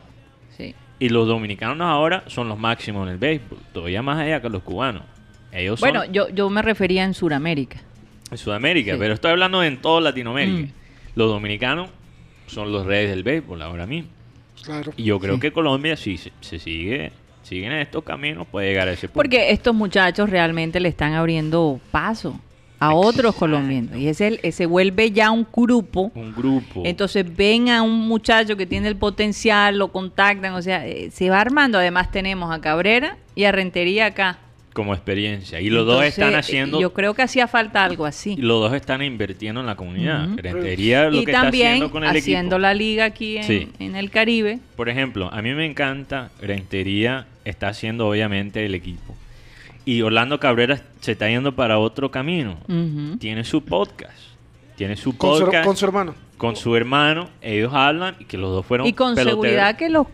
Sí. 0.58 0.76
Y 1.00 1.10
los 1.10 1.28
dominicanos 1.28 1.82
ahora 1.88 2.24
son 2.28 2.48
los 2.50 2.60
máximos 2.60 3.08
en 3.08 3.14
el 3.14 3.18
béisbol. 3.18 3.58
Todavía 3.74 4.02
más 4.02 4.20
allá 4.20 4.42
que 4.42 4.50
los 4.50 4.62
cubanos. 4.62 5.04
Ellos 5.52 5.80
son 5.80 5.90
Bueno, 5.90 6.06
yo, 6.12 6.28
yo 6.30 6.50
me 6.50 6.62
refería 6.62 7.04
en 7.06 7.14
Sudamérica. 7.14 7.80
en 8.30 8.38
Sudamérica, 8.38 8.94
Sí. 8.94 8.98
pero 9.00 9.14
estoy 9.14 9.32
hablando 9.32 9.64
en 9.64 9.78
toda 9.82 10.02
Latinoamérica. 10.02 10.68
Mm. 10.68 10.72
Los 11.16 11.30
dominicanos 11.30 11.90
son 12.48 12.72
los 12.72 12.86
reyes 12.86 13.10
del 13.10 13.24
béisbol 13.24 13.62
ahora 13.62 13.86
mismo. 13.86 14.10
Claro. 14.64 14.92
Y 14.98 15.04
yo 15.04 15.20
creo 15.20 15.36
Sí. 15.36 15.40
que 15.42 15.52
Colombia, 15.52 15.96
si 15.96 16.18
se, 16.18 16.32
se 16.42 16.60
sigue 16.60 17.12
siguen 17.44 17.72
en 17.74 17.80
estos 17.82 18.04
caminos, 18.04 18.48
puede 18.48 18.70
llegar 18.70 18.88
a 18.88 18.92
ese 18.94 19.08
punto. 19.08 19.14
Porque 19.20 19.52
estos 19.52 19.76
muchachos 19.76 20.30
realmente 20.30 20.80
le 20.80 20.90
están 20.90 21.14
abriendo 21.14 21.80
paso 21.92 22.40
a 22.88 22.94
otros 22.94 23.36
colombianos. 23.36 23.96
Y 23.98 24.08
ese, 24.08 24.40
ese 24.44 24.66
vuelve 24.66 25.12
ya 25.12 25.32
un 25.32 25.46
grupo. 25.56 26.12
Un 26.16 26.34
grupo. 26.34 26.84
Entonces 26.86 27.26
ven 27.36 27.70
a 27.70 27.82
un 27.82 28.08
muchacho 28.08 28.56
que 28.58 28.66
tiene 28.66 28.88
el 28.88 28.96
potencial, 28.96 29.78
lo 29.78 29.90
contactan, 29.92 30.54
o 30.54 30.62
sea, 30.62 30.86
eh, 30.88 31.10
se 31.12 31.30
va 31.30 31.42
armando. 31.42 31.78
Además 31.78 32.12
tenemos 32.12 32.54
a 32.54 32.62
Cabrera 32.62 33.18
y 33.36 33.44
a 33.46 33.52
Rentería 33.52 34.08
acá. 34.08 34.40
como 34.74 34.94
experiencia. 34.94 35.62
Y 35.62 35.70
los 35.70 35.86
dos 35.86 36.04
están 36.04 36.36
haciendo... 36.36 36.82
Yo 36.82 36.92
creo 36.92 37.14
que 37.14 37.22
hacía 37.22 37.48
falta 37.48 37.86
algo 37.86 38.06
así. 38.06 38.34
y 38.38 38.42
los 38.42 38.60
dos 38.60 38.74
están 38.74 39.02
invirtiendo 39.02 39.62
en 39.62 39.68
la 39.68 39.76
comunidad. 39.78 40.28
Rentería 40.36 41.10
lo 41.10 41.22
y 41.22 41.24
que 41.26 41.32
está 41.32 41.48
haciendo 41.48 41.90
con 41.92 42.04
el 42.04 42.10
haciendo 42.10 42.56
equipo. 42.58 42.60
la 42.60 42.74
liga 42.74 43.06
aquí 43.06 43.38
en, 43.38 43.44
Sí. 43.46 43.70
en 43.80 43.96
el 43.96 44.12
Caribe. 44.12 44.60
Por 44.76 44.90
ejemplo, 44.90 45.30
a 45.32 45.42
mí 45.42 45.54
me 45.54 45.66
encanta, 45.66 46.30
Rentería 46.42 47.26
está 47.46 47.70
haciendo 47.70 48.08
obviamente 48.10 48.66
el 48.66 48.76
equipo. 48.76 49.16
Y 49.86 50.02
Orlando 50.02 50.40
Cabrera 50.40 50.82
se 51.00 51.12
está 51.14 51.30
yendo 51.30 51.56
para 51.56 51.78
otro 51.80 52.10
camino. 52.12 52.58
Tiene 53.20 53.44
su 53.44 53.64
podcast. 53.64 54.18
Tiene 54.76 54.98
su 54.98 55.16
Con 55.16 55.38
su, 55.38 55.46
podcast 55.46 55.66
con 55.66 55.78
su 55.78 55.86
hermano. 55.86 56.16
con 56.38 56.56
su 56.58 56.76
hermano. 56.76 57.30
Ellos 57.42 57.72
hablan 57.74 58.16
y 58.20 58.26
que 58.26 58.38
los 58.38 58.50
dos 58.52 58.66
fueron 58.66 58.86
Y 58.88 58.92
con 58.94 59.16
peloteros. 59.16 59.42
seguridad 59.42 59.78
que 59.78 59.90
los 59.90 60.08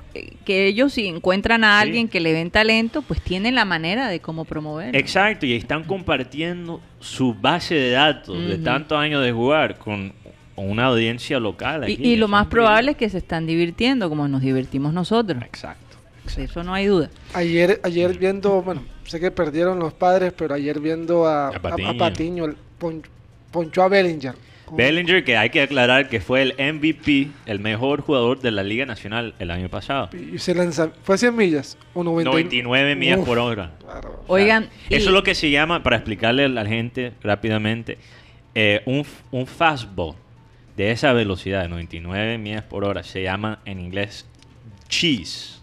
que 0.46 0.68
ellos 0.68 0.94
si 0.94 1.08
encuentran 1.08 1.64
a 1.64 1.80
Sí. 1.82 1.88
alguien 1.88 2.08
que 2.08 2.20
le 2.20 2.32
ven 2.34 2.52
talento, 2.52 3.02
pues 3.02 3.22
tienen 3.22 3.56
la 3.56 3.66
manera 3.66 4.08
de 4.08 4.20
cómo 4.20 4.46
promoverlo. 4.46 5.00
Exacto, 5.00 5.48
y 5.48 5.54
están 5.54 5.84
compartiendo 5.86 6.80
su 7.00 7.34
base 7.34 7.74
de 7.74 7.92
datos 7.92 8.38
de 8.48 8.58
tantos 8.60 9.00
años 9.00 9.24
de 9.24 9.32
jugar 9.32 9.78
con 9.80 10.14
una 10.58 10.86
audiencia 10.88 11.40
local. 11.40 11.90
Y, 11.90 11.94
aquí. 11.94 12.04
y 12.06 12.16
lo 12.18 12.28
más 12.28 12.46
probable 12.48 12.92
es 12.92 12.98
que 12.98 13.10
se 13.10 13.18
están 13.18 13.48
divirtiendo 13.48 14.10
como 14.10 14.28
nos 14.28 14.42
divertimos 14.42 14.94
nosotros. 14.94 15.42
Exacto. 15.42 15.91
De 16.36 16.44
Eso 16.46 16.64
no 16.64 16.74
hay 16.74 16.86
duda. 16.88 17.10
Ayer, 17.34 17.80
ayer 17.84 18.18
viendo, 18.18 18.62
bueno, 18.62 18.84
sé 19.06 19.20
que 19.20 19.32
perdieron 19.32 19.80
los 19.80 19.94
padres, 19.94 20.34
pero 20.36 20.54
ayer 20.56 20.80
viendo 20.80 21.26
a, 21.28 21.48
A 21.50 21.52
a- 21.52 21.90
a 21.90 21.94
Patiño. 21.98 22.46
El 22.46 22.56
pon- 22.78 23.04
ponchó 23.52 23.84
a 23.84 23.88
Bellinger. 23.90 24.36
Bellinger, 24.74 25.26
que 25.26 25.36
hay 25.36 25.50
que 25.50 25.62
aclarar 25.62 26.08
que 26.08 26.22
fue 26.22 26.42
el 26.44 26.54
MVP, 26.58 27.28
el 27.46 27.60
mejor 27.60 28.00
jugador 28.02 28.40
de 28.40 28.52
la 28.52 28.64
Liga 28.64 28.86
Nacional 28.86 29.36
el 29.40 29.52
año 29.52 29.68
pasado. 29.68 30.10
y 30.14 30.38
se 30.40 30.56
lanza, 30.56 30.92
fue 31.04 31.18
100 31.18 31.36
millas 31.36 31.78
o 31.94 32.04
90 32.06 32.30
y- 32.30 32.34
99 32.34 32.96
millas 32.96 33.20
Uf, 33.20 33.26
por 33.26 33.38
hora. 33.40 33.72
Oigan, 34.28 34.70
y- 34.90 34.96
Eso 34.96 35.10
es 35.10 35.14
lo 35.14 35.24
que 35.24 35.36
se 35.36 35.50
llama, 35.52 35.84
para 35.84 35.98
explicarle 35.98 36.46
a 36.46 36.48
la 36.48 36.66
gente 36.66 37.12
rápidamente, 37.22 37.98
eh, 38.56 38.82
un, 38.86 39.06
un 39.32 39.46
fastball 39.46 40.16
de 40.78 40.92
esa 40.92 41.12
velocidad, 41.12 41.64
de 41.64 41.68
99 41.68 42.38
millas 42.38 42.64
por 42.64 42.86
hora, 42.86 43.04
se 43.04 43.24
llama 43.24 43.60
en 43.66 43.78
inglés 43.82 44.26
cheese. 44.88 45.61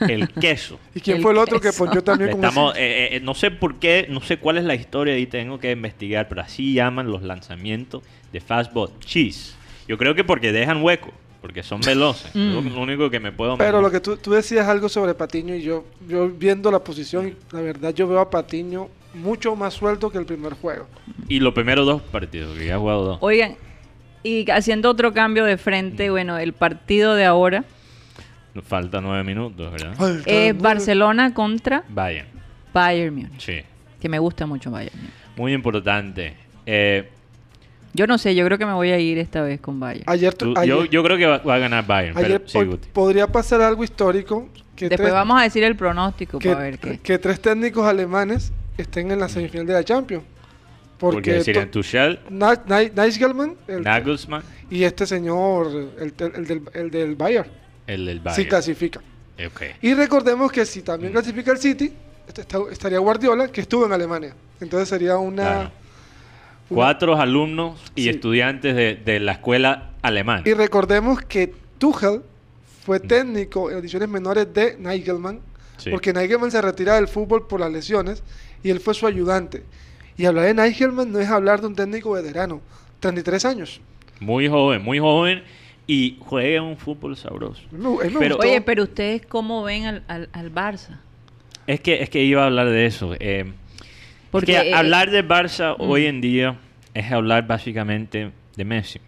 El 0.00 0.28
queso. 0.28 0.78
¿Y 0.94 1.00
quién 1.00 1.18
El 1.18 1.22
fue 1.22 1.32
el 1.32 1.38
otro 1.38 1.60
que 1.60 1.72
ponchó 1.72 2.02
también 2.04 2.32
con 2.32 2.44
Estamos, 2.44 2.74
ese? 2.74 2.84
eh, 2.84 3.16
eh, 3.16 3.20
no 3.20 3.34
sé 3.34 3.50
por 3.50 3.76
qué, 3.76 4.06
no 4.08 4.20
sé 4.20 4.38
cuál 4.38 4.58
es 4.58 4.64
la 4.64 4.74
historia 4.74 5.18
y 5.18 5.26
tengo 5.26 5.58
que 5.58 5.70
investigar, 5.70 6.28
pero 6.28 6.42
así 6.42 6.74
llaman 6.74 7.10
los 7.10 7.22
lanzamientos 7.22 8.02
de 8.32 8.40
Fastball 8.40 8.90
Cheese. 9.00 9.54
Yo 9.88 9.98
creo 9.98 10.14
que 10.14 10.24
porque 10.24 10.52
dejan 10.52 10.82
hueco, 10.82 11.12
porque 11.40 11.62
son 11.62 11.80
veloces. 11.80 12.30
Es 12.34 12.72
lo, 12.72 12.80
único 12.80 13.10
que 13.10 13.20
me 13.20 13.32
puedo 13.32 13.56
Pero 13.58 13.80
lo 13.80 13.90
que 13.90 14.00
tú, 14.00 14.16
tú 14.16 14.32
decías 14.32 14.66
algo 14.68 14.88
sobre 14.88 15.14
Patiño 15.14 15.54
y 15.54 15.62
yo, 15.62 15.84
yo 16.08 16.28
viendo 16.28 16.70
la 16.70 16.78
posición, 16.78 17.36
la 17.52 17.60
verdad 17.60 17.94
yo 17.94 18.08
veo 18.08 18.20
a 18.20 18.30
Patiño 18.30 18.88
mucho 19.14 19.54
más 19.54 19.74
suelto 19.74 20.10
que 20.10 20.18
el 20.18 20.26
primer 20.26 20.54
juego. 20.54 20.86
Y 21.28 21.40
los 21.40 21.54
primeros 21.54 21.86
dos 21.86 22.02
partidos, 22.02 22.56
que 22.58 22.66
ya 22.66 22.74
he 22.74 22.78
jugado 22.78 23.04
dos. 23.04 23.18
Oigan, 23.20 23.56
y 24.22 24.50
haciendo 24.50 24.90
otro 24.90 25.12
cambio 25.12 25.44
de 25.44 25.58
frente, 25.58 26.10
bueno, 26.10 26.38
el 26.38 26.52
partido 26.52 27.14
de 27.14 27.24
ahora 27.26 27.64
Falta 28.62 29.00
nueve 29.00 29.24
minutos, 29.24 29.72
¿verdad? 29.72 29.94
Muy- 29.98 30.52
Barcelona 30.52 31.34
contra 31.34 31.82
Vayan, 31.88 32.26
Bayern 32.72 33.14
Múnich, 33.14 33.40
sí. 33.40 33.60
que 34.00 34.08
me 34.08 34.18
gusta 34.18 34.46
mucho 34.46 34.70
Bayern. 34.70 34.96
Muy 35.36 35.52
importante. 35.52 36.34
Eh, 36.66 37.08
Yo 37.92 38.06
no 38.06 38.18
sé, 38.18 38.34
yo 38.34 38.44
creo 38.46 38.58
que 38.58 38.66
me 38.66 38.72
voy 38.72 38.90
a 38.90 38.98
ir 38.98 39.18
esta 39.18 39.42
vez 39.42 39.60
con 39.60 39.78
Bayern. 39.80 40.04
Ayer, 40.08 40.34
tu- 40.34 40.52
tú- 40.54 40.60
ayer, 40.60 40.74
yo, 40.74 40.84
yo 40.86 41.02
creo 41.04 41.16
que 41.16 41.26
va, 41.26 41.38
va 41.38 41.54
a 41.54 41.58
ganar 41.58 41.86
Bayern, 41.86 42.16
ayer 42.18 42.38
pero 42.40 42.48
sí, 42.48 42.58
po- 42.58 42.64
Guti. 42.66 42.88
podría 42.92 43.26
pasar 43.26 43.60
algo 43.60 43.82
histórico. 43.84 44.48
Que 44.74 44.88
Después 44.88 45.06
tres, 45.06 45.12
vamos 45.12 45.40
a 45.40 45.44
decir 45.44 45.62
el 45.62 45.76
pronóstico 45.76 46.38
que, 46.40 46.48
para 46.50 46.62
ver 46.62 46.78
qué. 46.80 46.98
que 46.98 47.18
tres 47.18 47.40
técnicos 47.40 47.86
alemanes 47.86 48.52
estén 48.76 49.10
en 49.12 49.20
la 49.20 49.28
semifinal 49.28 49.66
de 49.66 49.72
la 49.72 49.84
Champions. 49.84 50.24
Porque, 50.98 51.16
Porque, 51.16 51.44
serían 51.44 51.70
Tuchel, 51.70 52.18
Na- 52.30 52.60
Na- 52.66 52.82
Nagelsmann 52.94 53.54
el- 53.68 53.82
Nagelsmann, 53.82 54.42
y 54.70 54.82
este 54.84 55.06
señor, 55.06 55.90
el, 56.00 56.12
tel- 56.14 56.32
el 56.36 56.46
del, 56.46 56.62
el 56.72 56.90
del 56.90 57.14
Bayern, 57.14 57.48
el 57.86 58.06
del 58.06 58.18
si 58.18 58.24
Bayern. 58.24 58.48
clasifica. 58.48 59.00
Ok. 59.46 59.62
Y 59.82 59.94
recordemos 59.94 60.50
que 60.52 60.64
si 60.64 60.82
también 60.82 61.12
Mm. 61.12 61.14
clasifica 61.14 61.52
el 61.52 61.58
City, 61.58 61.92
este 62.28 62.46
estaría 62.70 62.98
Guardiola, 62.98 63.48
que 63.48 63.60
estuvo 63.62 63.84
en 63.86 63.92
Alemania. 63.92 64.34
Entonces 64.60 64.88
sería 64.88 65.16
una... 65.18 65.42
Claro. 65.42 65.60
una- 66.70 66.76
Cuatro 66.76 67.20
alumnos 67.20 67.78
y 67.94 68.04
Sí. 68.04 68.08
estudiantes 68.08 68.74
de, 68.74 68.94
de 68.96 69.20
la 69.20 69.32
escuela 69.32 69.90
alemana. 70.02 70.42
Y 70.46 70.54
recordemos 70.54 71.20
que 71.22 71.52
Tuchel 71.78 72.22
fue 72.84 73.00
técnico 73.00 73.70
en 73.70 73.78
ediciones 73.78 74.08
menores 74.08 74.52
de 74.54 74.76
Nagelsmann, 74.78 75.40
Sí. 75.76 75.90
porque 75.90 76.12
Nagelsmann 76.12 76.50
se 76.50 76.62
retira 76.62 76.94
del 76.94 77.08
fútbol 77.08 77.46
por 77.46 77.60
las 77.60 77.70
lesiones 77.70 78.22
y 78.62 78.70
él 78.70 78.80
fue 78.80 78.94
su 78.94 79.06
ayudante. 79.06 79.62
Y 80.16 80.24
hablar 80.26 80.46
de 80.46 80.54
Nagelsmann 80.54 81.10
no 81.12 81.18
es 81.18 81.28
hablar 81.28 81.60
de 81.60 81.66
un 81.66 81.74
técnico 81.74 82.12
veterano, 82.12 82.60
33 83.00 83.44
años. 83.44 83.80
Muy 84.20 84.48
joven, 84.48 84.80
muy 84.82 84.98
joven 84.98 85.42
y 85.86 86.16
juega 86.20 86.62
un 86.62 86.76
fútbol 86.76 87.16
sabroso. 87.16 87.62
Pero-. 88.18 88.38
Oye, 88.38 88.60
pero 88.60 88.84
ustedes 88.84 89.24
cómo 89.26 89.62
ven 89.62 89.84
al, 89.84 90.02
al, 90.08 90.28
al 90.32 90.52
Barça? 90.52 90.98
Es 91.66 91.80
que, 91.80 92.02
es 92.02 92.10
que 92.10 92.22
iba 92.24 92.42
a 92.42 92.46
hablar 92.46 92.68
de 92.68 92.86
eso. 92.86 93.14
eh, 93.18 93.52
Porque 94.30 94.56
eh, 94.56 94.74
hablar 94.74 95.10
de 95.10 95.26
Barça 95.26 95.76
mm. 95.78 95.82
hoy 95.82 96.06
en 96.06 96.20
día 96.20 96.56
es 96.94 97.10
hablar 97.10 97.46
básicamente 97.46 98.30
de 98.56 98.64
Messi. 98.64 99.00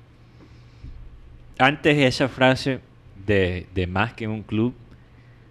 Antes 1.58 1.96
esa 1.98 2.28
frase 2.28 2.80
de, 3.26 3.66
de 3.74 3.86
más 3.86 4.12
que 4.12 4.28
un 4.28 4.42
club 4.42 4.74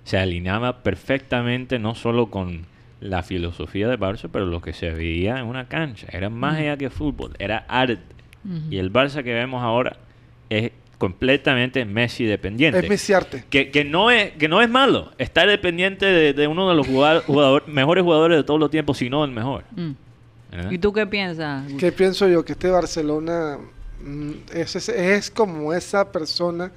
se 0.03 0.17
alineaba 0.17 0.83
perfectamente 0.83 1.79
no 1.79 1.95
solo 1.95 2.29
con 2.29 2.65
la 2.99 3.23
filosofía 3.23 3.88
de 3.88 3.99
Barça, 3.99 4.29
pero 4.31 4.45
lo 4.45 4.61
que 4.61 4.73
se 4.73 4.91
veía 4.91 5.39
en 5.39 5.45
una 5.45 5.67
cancha. 5.67 6.07
Era 6.11 6.29
más 6.29 6.57
allá 6.57 6.77
que 6.77 6.89
fútbol, 6.89 7.33
era 7.39 7.65
arte. 7.67 7.99
Y 8.69 8.77
el 8.77 8.93
Barça 8.93 9.23
que 9.23 9.33
vemos 9.33 9.63
ahora 9.63 9.97
es 10.51 10.71
completamente 11.09 11.85
Messi 11.85 12.25
dependiente. 12.25 12.79
es 12.79 12.89
Mesiarte. 12.89 13.43
Que, 13.49 13.69
que 13.71 13.83
no 13.83 14.09
es, 14.11 14.31
que 14.33 14.47
no 14.47 14.61
es 14.61 14.69
malo 14.69 15.11
estar 15.17 15.47
dependiente 15.47 16.05
de, 16.05 16.33
de 16.33 16.47
uno 16.47 16.67
de 16.69 16.75
los 16.75 16.87
jugador- 16.87 17.23
jugador- 17.27 17.67
mejores 17.67 18.03
jugadores 18.03 18.37
de 18.37 18.43
todos 18.43 18.59
los 18.59 18.69
tiempos, 18.71 18.97
si 18.97 19.09
no 19.09 19.23
el 19.23 19.31
mejor. 19.31 19.63
Mm. 19.75 19.91
¿Y 20.71 20.77
tú 20.77 20.93
qué 20.93 21.05
piensas? 21.05 21.63
¿Qué 21.77 21.91
pienso 21.91 22.27
yo? 22.27 22.45
Que 22.45 22.53
este 22.53 22.69
Barcelona 22.69 23.57
mm, 24.01 24.31
es, 24.53 24.75
es, 24.75 24.89
es 24.89 25.29
como 25.29 25.73
esa 25.73 26.11
persona 26.11 26.71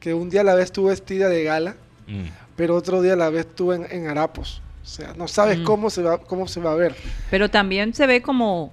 que 0.00 0.12
un 0.14 0.28
día 0.28 0.42
la 0.44 0.54
ves 0.54 0.70
tú 0.72 0.84
vestida 0.86 1.28
de 1.28 1.44
gala, 1.44 1.76
Mm. 2.06 2.24
pero 2.56 2.74
otro 2.76 3.00
día 3.00 3.14
la 3.16 3.30
ves 3.30 3.46
tú 3.54 3.72
en, 3.72 3.86
en 3.90 4.06
harapos. 4.08 4.60
O 4.82 4.86
sea, 4.86 5.14
no 5.16 5.28
sabes 5.28 5.60
Mm. 5.60 5.64
cómo, 5.64 5.88
se 5.90 6.02
va, 6.02 6.18
cómo 6.18 6.46
se 6.48 6.60
va 6.60 6.72
a 6.72 6.74
ver. 6.76 6.94
Pero 7.30 7.48
también 7.48 7.94
se 7.94 8.06
ve 8.06 8.20
como, 8.20 8.72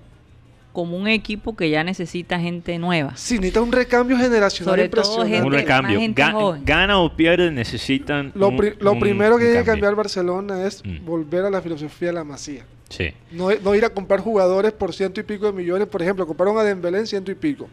como 0.72 0.96
un 0.98 1.08
equipo 1.08 1.56
que 1.56 1.70
ya 1.70 1.84
necesita 1.84 2.40
gente 2.40 2.78
nueva. 2.78 3.16
Sí, 3.16 3.36
necesita 3.36 3.62
un 3.62 3.72
recambio 3.72 4.18
generacional 4.18 4.76
Sobre 4.76 4.90
todo 4.90 5.26
gente- 5.26 5.42
Un 5.48 5.52
recambio. 5.54 5.94
más 5.96 6.02
gente 6.02 6.22
Ga- 6.22 6.32
joven. 6.32 6.62
gana 6.66 7.00
o 7.00 7.16
pierde, 7.16 7.52
necesitan. 7.52 8.32
Lo, 8.36 8.50
un- 8.50 8.76
un- 8.88 9.00
primero 9.00 9.38
que 9.38 9.46
tiene 9.46 9.60
que 9.60 9.66
cambiar 9.66 9.96
Barcelona 9.96 10.64
es 10.66 10.84
Mm. 10.86 11.04
volver 11.06 11.46
a 11.46 11.50
la 11.50 11.62
filosofía 11.62 12.10
de 12.10 12.14
la 12.14 12.24
masía. 12.24 12.64
Sí. 12.90 13.12
No, 13.32 13.50
no 13.64 13.76
ir 13.76 13.84
a 13.86 13.90
comprar 13.90 14.20
jugadores 14.20 14.72
por 14.72 14.94
ciento 14.94 15.20
y 15.20 15.24
pico 15.24 15.46
de 15.48 15.54
millones. 15.54 15.88
Por 15.88 16.02
ejemplo, 16.02 16.26
compraron 16.26 16.58
a 16.58 16.64
Dembélé 16.64 17.00
en 17.00 17.08
ciento 17.08 17.32
y 17.32 17.36
pico. 17.36 17.68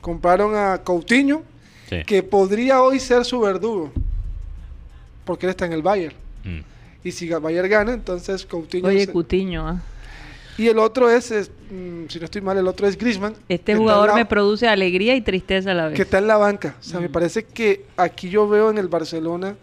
Compraron 0.00 0.54
a 0.56 0.78
Coutinho, 0.84 1.42
sí. 1.88 2.02
que 2.06 2.22
podría 2.22 2.82
hoy 2.82 2.98
ser 3.00 3.24
su 3.24 3.40
verdugo. 3.40 3.92
Porque 5.24 5.46
él 5.46 5.50
está 5.50 5.66
en 5.66 5.72
el 5.72 5.82
Bayern. 5.82 6.14
Mm. 6.44 6.60
Y 7.04 7.12
si 7.12 7.28
Bayern 7.28 7.68
gana, 7.68 7.92
entonces 7.94 8.44
Coutinho... 8.46 8.86
Oye, 8.88 9.06
se- 9.06 9.12
Cutiño, 9.12 9.66
¿ah? 9.68 9.82
Y 10.58 10.68
el 10.68 10.78
otro 10.78 11.08
es, 11.10 11.30
es, 11.30 11.50
mm, 11.70 12.06
si 12.08 12.18
no 12.18 12.24
estoy 12.26 12.40
mal, 12.42 12.58
el 12.58 12.66
otro 12.68 12.86
es 12.86 12.98
Griezmann. 12.98 13.34
este 13.48 13.74
jugador 13.74 14.08
la- 14.10 14.14
me 14.14 14.26
produce 14.26 14.68
alegría 14.68 15.14
y 15.16 15.20
tristeza 15.22 15.70
a 15.70 15.74
la 15.74 15.86
vez. 15.88 15.96
que 15.96 16.02
está 16.02 16.18
en 16.18 16.26
la 16.26 16.36
banca. 16.36 16.76
O 16.78 16.82
sea, 16.82 17.00
me 17.00 17.08
Mm. 17.08 17.12
parece 17.12 17.44
que 17.44 17.84
aquí 17.96 18.28
yo 18.28 18.48
veo 18.48 18.70
en 18.70 18.78
el 18.78 18.88
Barcelona 18.88 19.54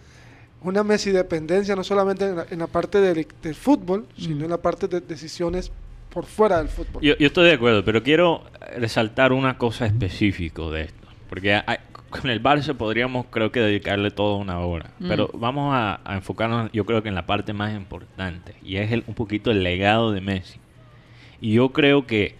una 0.62 0.84
Messi 0.84 1.12
dependencia, 1.12 1.76
no 1.76 1.84
solamente 1.84 2.26
en 2.26 2.36
la, 2.38 2.46
en 2.50 2.60
la 2.60 2.68
parte 2.68 3.00
del, 3.00 3.26
del 3.42 3.56
fútbol, 3.56 4.06
sino 4.18 4.38
Mm. 4.42 4.44
en 4.46 4.50
la 4.50 4.58
parte 4.58 4.88
de 4.88 5.00
decisiones 5.02 5.72
por 6.10 6.26
fuera 6.26 6.58
del 6.58 6.70
fútbol. 6.70 7.02
Yo, 7.04 7.16
yo 7.18 7.28
estoy 7.28 7.46
de 7.48 7.54
acuerdo, 7.54 7.86
pero 7.86 8.02
quiero 8.04 8.44
resaltar 8.78 9.32
una 9.32 9.58
cosa 9.58 9.86
específica 9.86 10.64
de 10.64 10.82
esto. 10.86 11.08
Porque 11.30 11.54
hay- 11.54 11.78
con 12.10 12.28
el 12.32 12.42
Barça 12.42 12.74
podríamos, 12.76 13.28
creo 13.30 13.52
que, 13.52 13.60
dedicarle 13.60 14.10
toda 14.10 14.36
una 14.38 14.60
hora. 14.62 14.90
Mm. 14.98 15.08
Pero 15.08 15.30
vamos 15.36 15.72
a, 15.76 16.00
a 16.04 16.16
enfocarnos, 16.16 16.72
yo 16.74 16.84
creo 16.84 17.04
que 17.04 17.10
en 17.10 17.14
la 17.16 17.28
parte 17.28 17.54
más 17.54 17.72
importante. 17.76 18.56
Y 18.64 18.78
es 18.78 18.92
el- 18.92 19.04
un 19.06 19.14
poquito 19.14 19.52
el 19.52 19.62
legado 19.64 20.12
de 20.12 20.20
Messi. 20.20 20.60
Y 21.42 21.54
yo 21.54 21.70
creo 21.70 22.06
que 22.06 22.36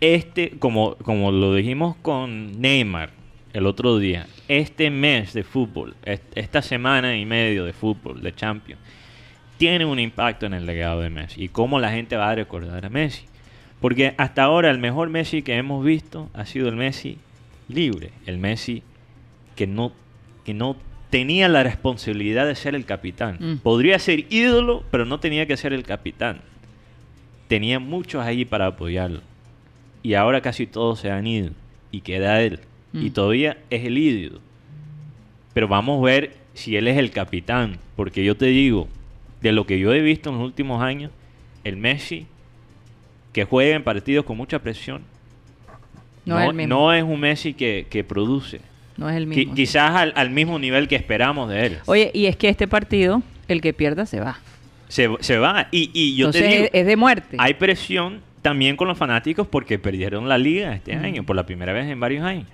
este, 0.00 0.50
como, 0.58 0.94
como 0.96 1.30
lo 1.30 1.54
dijimos 1.54 1.96
con 2.02 2.60
Neymar 2.60 3.10
el 3.52 3.66
otro 3.66 3.98
día, 3.98 4.26
este 4.48 4.90
mes 4.90 5.32
de 5.34 5.42
fútbol, 5.42 5.94
est- 6.04 6.22
esta 6.36 6.62
semana 6.62 7.16
y 7.16 7.26
medio 7.26 7.64
de 7.64 7.72
fútbol, 7.72 8.22
de 8.22 8.34
Champions, 8.34 8.80
tiene 9.58 9.84
un 9.84 9.98
impacto 9.98 10.46
en 10.46 10.54
el 10.54 10.64
legado 10.64 11.00
de 11.02 11.10
Messi 11.10 11.44
y 11.44 11.48
cómo 11.48 11.78
la 11.80 11.90
gente 11.90 12.16
va 12.16 12.30
a 12.30 12.34
recordar 12.34 12.86
a 12.86 12.88
Messi. 12.88 13.24
Porque 13.80 14.14
hasta 14.18 14.42
ahora 14.44 14.70
el 14.70 14.78
mejor 14.78 15.08
Messi 15.10 15.42
que 15.42 15.56
hemos 15.56 15.84
visto 15.84 16.30
ha 16.34 16.46
sido 16.46 16.68
el 16.68 16.76
Messi 16.76 17.18
libre, 17.68 18.10
el 18.26 18.38
Messi 18.38 18.82
que 19.56 19.66
no, 19.66 19.92
que 20.44 20.54
no 20.54 20.76
tenía 21.10 21.48
la 21.48 21.62
responsabilidad 21.62 22.46
de 22.46 22.54
ser 22.54 22.74
el 22.74 22.84
capitán. 22.86 23.36
Mm. 23.40 23.56
Podría 23.58 23.98
ser 23.98 24.26
ídolo, 24.32 24.84
pero 24.90 25.04
no 25.04 25.18
tenía 25.20 25.46
que 25.46 25.56
ser 25.56 25.72
el 25.72 25.82
capitán. 25.82 26.40
Tenía 27.50 27.80
muchos 27.80 28.24
ahí 28.24 28.44
para 28.44 28.66
apoyarlo. 28.66 29.22
Y 30.04 30.14
ahora 30.14 30.40
casi 30.40 30.66
todos 30.68 31.00
se 31.00 31.10
han 31.10 31.26
ido. 31.26 31.50
Y 31.90 32.00
queda 32.02 32.40
él. 32.42 32.60
Y 32.94 33.10
Mm. 33.10 33.12
todavía 33.12 33.58
es 33.70 33.84
el 33.84 33.98
ídolo. 33.98 34.38
Pero 35.52 35.66
vamos 35.66 36.00
a 36.00 36.04
ver 36.06 36.36
si 36.54 36.76
él 36.76 36.86
es 36.86 36.96
el 36.96 37.10
capitán. 37.10 37.78
Porque 37.96 38.24
yo 38.24 38.36
te 38.36 38.46
digo, 38.46 38.86
de 39.42 39.50
lo 39.50 39.66
que 39.66 39.80
yo 39.80 39.92
he 39.92 40.00
visto 40.00 40.30
en 40.30 40.36
los 40.38 40.44
últimos 40.44 40.80
años, 40.80 41.10
el 41.64 41.76
Messi 41.76 42.26
que 43.32 43.42
juega 43.44 43.74
en 43.74 43.82
partidos 43.82 44.24
con 44.24 44.36
mucha 44.36 44.60
presión, 44.60 45.02
no, 46.24 46.34
no, 46.36 46.40
es 46.42 46.48
el 46.50 46.54
mismo. 46.54 46.74
no 46.76 46.92
es 46.92 47.02
un 47.02 47.18
Messi 47.18 47.54
que, 47.54 47.86
que 47.90 48.04
produce. 48.04 48.60
no 48.96 49.08
es 49.10 49.16
el 49.16 49.26
mismo. 49.26 49.54
quizás 49.56 49.90
al, 49.96 50.12
al 50.14 50.30
mismo 50.30 50.56
nivel 50.60 50.86
que 50.86 50.94
esperamos 50.96 51.48
de 51.50 51.66
él. 51.66 51.78
Oye, 51.86 52.12
y 52.14 52.26
es 52.26 52.36
que 52.36 52.48
este 52.48 52.68
partido, 52.68 53.22
el 53.48 53.60
que 53.60 53.72
pierda 53.72 54.06
se 54.06 54.20
va. 54.20 54.38
Se, 54.90 55.08
se 55.20 55.38
va. 55.38 55.68
Y, 55.70 55.90
y 55.94 56.16
yo 56.16 56.26
Entonces 56.26 56.42
te 56.42 56.48
digo, 56.56 56.64
es, 56.66 56.70
es 56.80 56.86
de 56.86 56.96
muerte. 56.96 57.36
hay 57.38 57.54
presión 57.54 58.20
también 58.42 58.76
con 58.76 58.88
los 58.88 58.98
fanáticos 58.98 59.46
porque 59.46 59.78
perdieron 59.78 60.28
la 60.28 60.36
liga 60.36 60.74
este 60.74 60.96
Mm. 60.96 61.04
año, 61.04 61.22
por 61.24 61.36
la 61.36 61.46
primera 61.46 61.72
vez 61.72 61.86
en 61.88 61.98
varios 62.00 62.24
años. 62.24 62.46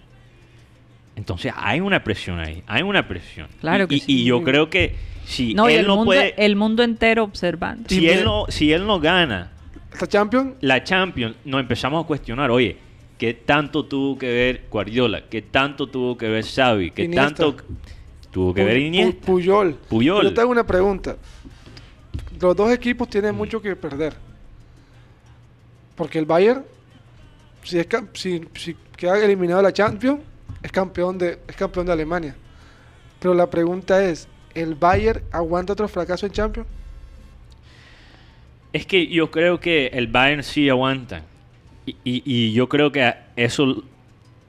Entonces 1.17 1.53
hay 1.57 1.81
una 1.81 2.05
presión 2.05 2.39
ahí, 2.41 2.63
hay 2.67 2.83
una 2.83 3.09
presión. 3.09 3.49
Claro 3.61 3.85
y, 3.85 3.87
que 3.89 3.95
y- 3.97 4.01
sí. 4.01 4.21
y 4.21 4.25
yo 4.25 4.43
creo 4.43 4.69
que 4.69 4.95
si 5.25 5.55
no, 5.55 5.67
él 5.69 5.81
el, 5.81 5.87
no 5.87 5.97
mundo, 5.97 6.11
puede, 6.11 6.35
el 6.37 6.57
mundo 6.57 6.83
entero 6.83 7.25
observando. 7.25 7.89
si 7.89 8.09
él 8.09 8.23
no, 8.25 8.45
si 8.49 8.71
él 8.73 8.87
no 8.87 9.01
gana 9.01 9.51
Esta 9.93 10.07
Champions, 10.07 10.55
la 10.61 10.85
Champions, 10.85 11.37
nos 11.45 11.61
empezamos 11.61 12.05
a 12.05 12.07
cuestionar, 12.07 12.51
oye, 12.51 12.77
¿qué 13.19 13.33
tanto 13.33 13.87
tuvo 13.87 14.19
que 14.19 14.27
ver 14.31 14.63
Guardiola? 14.71 15.23
¿Qué 15.31 15.41
tanto 15.41 15.87
tuvo 15.87 16.19
que 16.19 16.29
ver 16.29 16.45
Xavi? 16.45 16.91
¿Qué 16.91 17.05
Iniesta. 17.05 17.25
tanto 17.29 17.57
tuvo 18.31 18.53
que 18.53 18.63
ver 18.63 18.77
Iniesta? 18.77 19.25
Puyol. 19.27 19.75
Puyol. 19.89 20.23
Yo 20.25 20.35
te 20.35 20.41
hago 20.43 20.51
una 20.51 20.67
pregunta. 20.67 21.17
Los 22.41 22.55
dos 22.57 22.71
equipos 22.73 23.09
tienen 23.09 23.35
Mm. 23.35 23.39
mucho 23.39 23.61
que 23.63 23.75
perder. 23.77 24.15
Porque 25.95 26.19
el 26.19 26.27
Bayern, 26.27 26.65
si, 27.63 27.79
es, 27.79 27.87
si, 28.15 28.45
si 28.55 28.77
queda 28.97 29.19
eliminado 29.25 29.59
de 29.59 29.65
la 29.65 29.73
Champions, 29.73 30.21
es 30.63 30.71
campeón 30.71 31.17
de, 31.19 31.39
es 31.49 31.57
campeón 31.57 31.87
de 31.87 31.93
Alemania. 31.93 32.37
Pero 33.19 33.33
la 33.35 33.49
pregunta 33.49 34.05
es, 34.05 34.29
¿el 34.55 34.75
Bayern 34.75 35.23
aguanta 35.33 35.73
otro 35.73 35.89
fracaso 35.89 36.27
en 36.27 36.33
Champions? 36.33 36.69
Es 38.73 38.85
que 38.87 39.07
yo 39.07 39.31
creo 39.31 39.59
que 39.59 39.87
el 39.89 40.07
Bayern 40.07 40.43
sí 40.43 40.69
aguanta. 40.69 41.23
Y, 41.87 41.97
y- 42.05 42.23
y 42.25 42.53
yo 42.53 42.69
creo 42.69 42.93
que 42.93 43.15
eso 43.37 43.83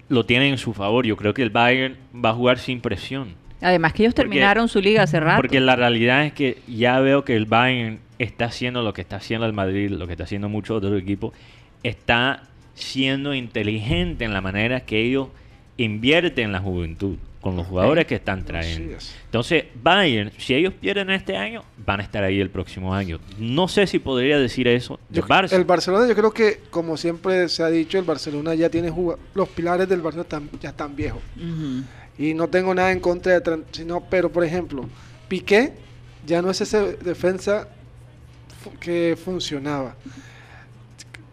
lo 0.10 0.26
tiene 0.26 0.50
en 0.50 0.58
su 0.58 0.74
favor. 0.74 1.06
Yo 1.06 1.16
creo 1.16 1.34
que 1.34 1.44
el 1.44 1.50
Bayern 1.50 1.98
va 2.14 2.32
a 2.32 2.34
jugar 2.34 2.60
sin 2.60 2.82
presión. 2.82 3.36
Además 3.62 3.94
que 3.94 4.04
ellos 4.04 4.14
Porque- 4.14 4.30
terminaron 4.30 4.68
su 4.70 4.80
liga 4.82 5.04
hace 5.04 5.20
rato. 5.20 5.38
Porque 5.42 5.60
la 5.60 5.76
realidad 5.76 6.26
es 6.26 6.34
que 6.34 6.58
ya 6.68 7.00
veo 7.00 7.24
que 7.26 7.36
el 7.36 7.46
Bayern 7.46 8.00
está 8.20 8.46
haciendo 8.46 8.82
lo 8.84 8.94
que 8.94 9.02
está 9.02 9.16
haciendo 9.18 9.46
el 9.46 9.54
Madrid, 9.54 9.90
lo 9.90 10.06
que 10.08 10.14
está 10.14 10.24
haciendo 10.26 10.50
muchos 10.50 10.78
otros 10.78 11.00
equipos. 11.02 11.34
Está 11.84 12.44
siendo 12.76 13.34
inteligente 13.34 14.26
en 14.26 14.34
la 14.34 14.42
manera 14.42 14.82
que 14.82 15.02
ellos 15.02 15.30
invierten 15.78 16.46
en 16.46 16.52
la 16.52 16.60
juventud, 16.60 17.18
con 17.42 17.56
los 17.56 17.68
jugadores 17.68 18.06
que 18.08 18.16
están 18.16 18.44
trayendo. 18.44 18.98
Entonces, 19.26 19.66
Bayern, 19.82 20.32
si 20.38 20.54
ellos 20.56 20.74
pierden 20.74 21.10
este 21.12 21.38
año, 21.38 21.64
van 21.86 22.00
a 22.00 22.04
estar 22.04 22.24
ahí 22.24 22.40
el 22.40 22.50
próximo 22.50 22.94
año. 22.94 23.20
No 23.40 23.68
sé 23.68 23.88
si 23.88 24.00
podría 24.00 24.38
decir 24.40 24.68
eso 24.68 25.00
de 25.10 25.22
Yo- 25.22 25.28
Barça. 25.28 25.54
El 25.54 25.64
Barcelona, 25.64 26.08
yo 26.08 26.16
creo 26.16 26.32
que, 26.32 26.60
como 26.72 26.98
siempre 26.98 27.48
se 27.48 27.64
ha 27.64 27.68
dicho, 27.70 27.98
el 28.00 28.06
Barcelona 28.06 28.54
ya 28.56 28.70
tiene 28.70 28.90
juga- 28.90 29.18
los 29.34 29.48
pilares 29.50 29.88
del 29.88 30.02
Barcelona 30.02 30.24
están- 30.24 30.50
ya 30.60 30.70
están 30.70 30.96
viejos. 30.96 31.22
Ujú. 31.38 31.84
Y 32.18 32.34
no 32.34 32.48
tengo 32.48 32.74
nada 32.74 32.92
en 32.92 33.00
contra 33.00 33.34
de 33.34 33.44
Tran- 33.44 33.64
sino, 33.72 34.02
pero 34.02 34.32
por 34.32 34.44
ejemplo, 34.44 34.86
Piqué 35.28 35.74
ya 36.26 36.42
no 36.42 36.50
es 36.50 36.62
ese 36.62 36.94
defensa 36.98 37.68
que 38.80 39.18
funcionaba. 39.24 39.96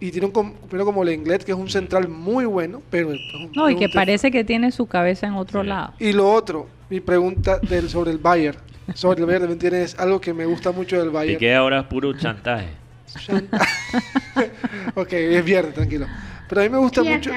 Y 0.01 0.11
tiene 0.11 0.27
un 0.27 0.33
compañero 0.33 0.85
como 0.85 1.03
Lenglet, 1.03 1.43
que 1.45 1.53
es 1.53 1.57
un 1.59 1.71
central 1.71 2.09
muy 2.09 2.45
bueno, 2.45 2.83
pero 2.91 3.13
es 3.13 3.21
un- 3.35 3.51
No, 3.55 3.71
y 3.71 3.77
que 3.77 3.89
parece 3.89 4.31
que 4.31 4.45
tiene 4.45 4.71
su 4.73 4.87
cabeza 4.87 5.27
en 5.27 5.35
otro 5.35 5.63
Sí. 5.63 5.69
lado. 5.69 5.95
Y 5.99 6.13
lo 6.13 6.31
otro, 6.31 6.69
mi 6.91 7.01
pregunta 7.01 7.59
del, 7.61 7.89
sobre 7.89 8.11
el 8.11 8.19
Bayern. 8.19 8.59
Sobre 8.93 9.21
el 9.21 9.27
Bayern 9.27 9.45
también 9.45 9.59
tiene 9.59 9.83
es 9.83 9.99
algo 9.99 10.21
que 10.21 10.35
me 10.35 10.45
gusta 10.45 10.71
mucho 10.73 10.99
del 10.99 11.09
Y 11.09 11.13
Bayern. 11.13 11.39
que 11.41 11.55
ahora 11.55 11.81
es 11.81 11.87
puro 11.87 12.13
chantaje. 12.13 12.69
ok, 14.95 15.13
es 15.13 15.45
viernes, 15.45 15.75
tranquilo. 15.75 16.07
Pero 16.49 16.61
a 16.61 16.65
mí 16.65 16.71
me 16.71 16.79
gusta 16.79 17.03
Tía 17.03 17.15
mucho. 17.17 17.31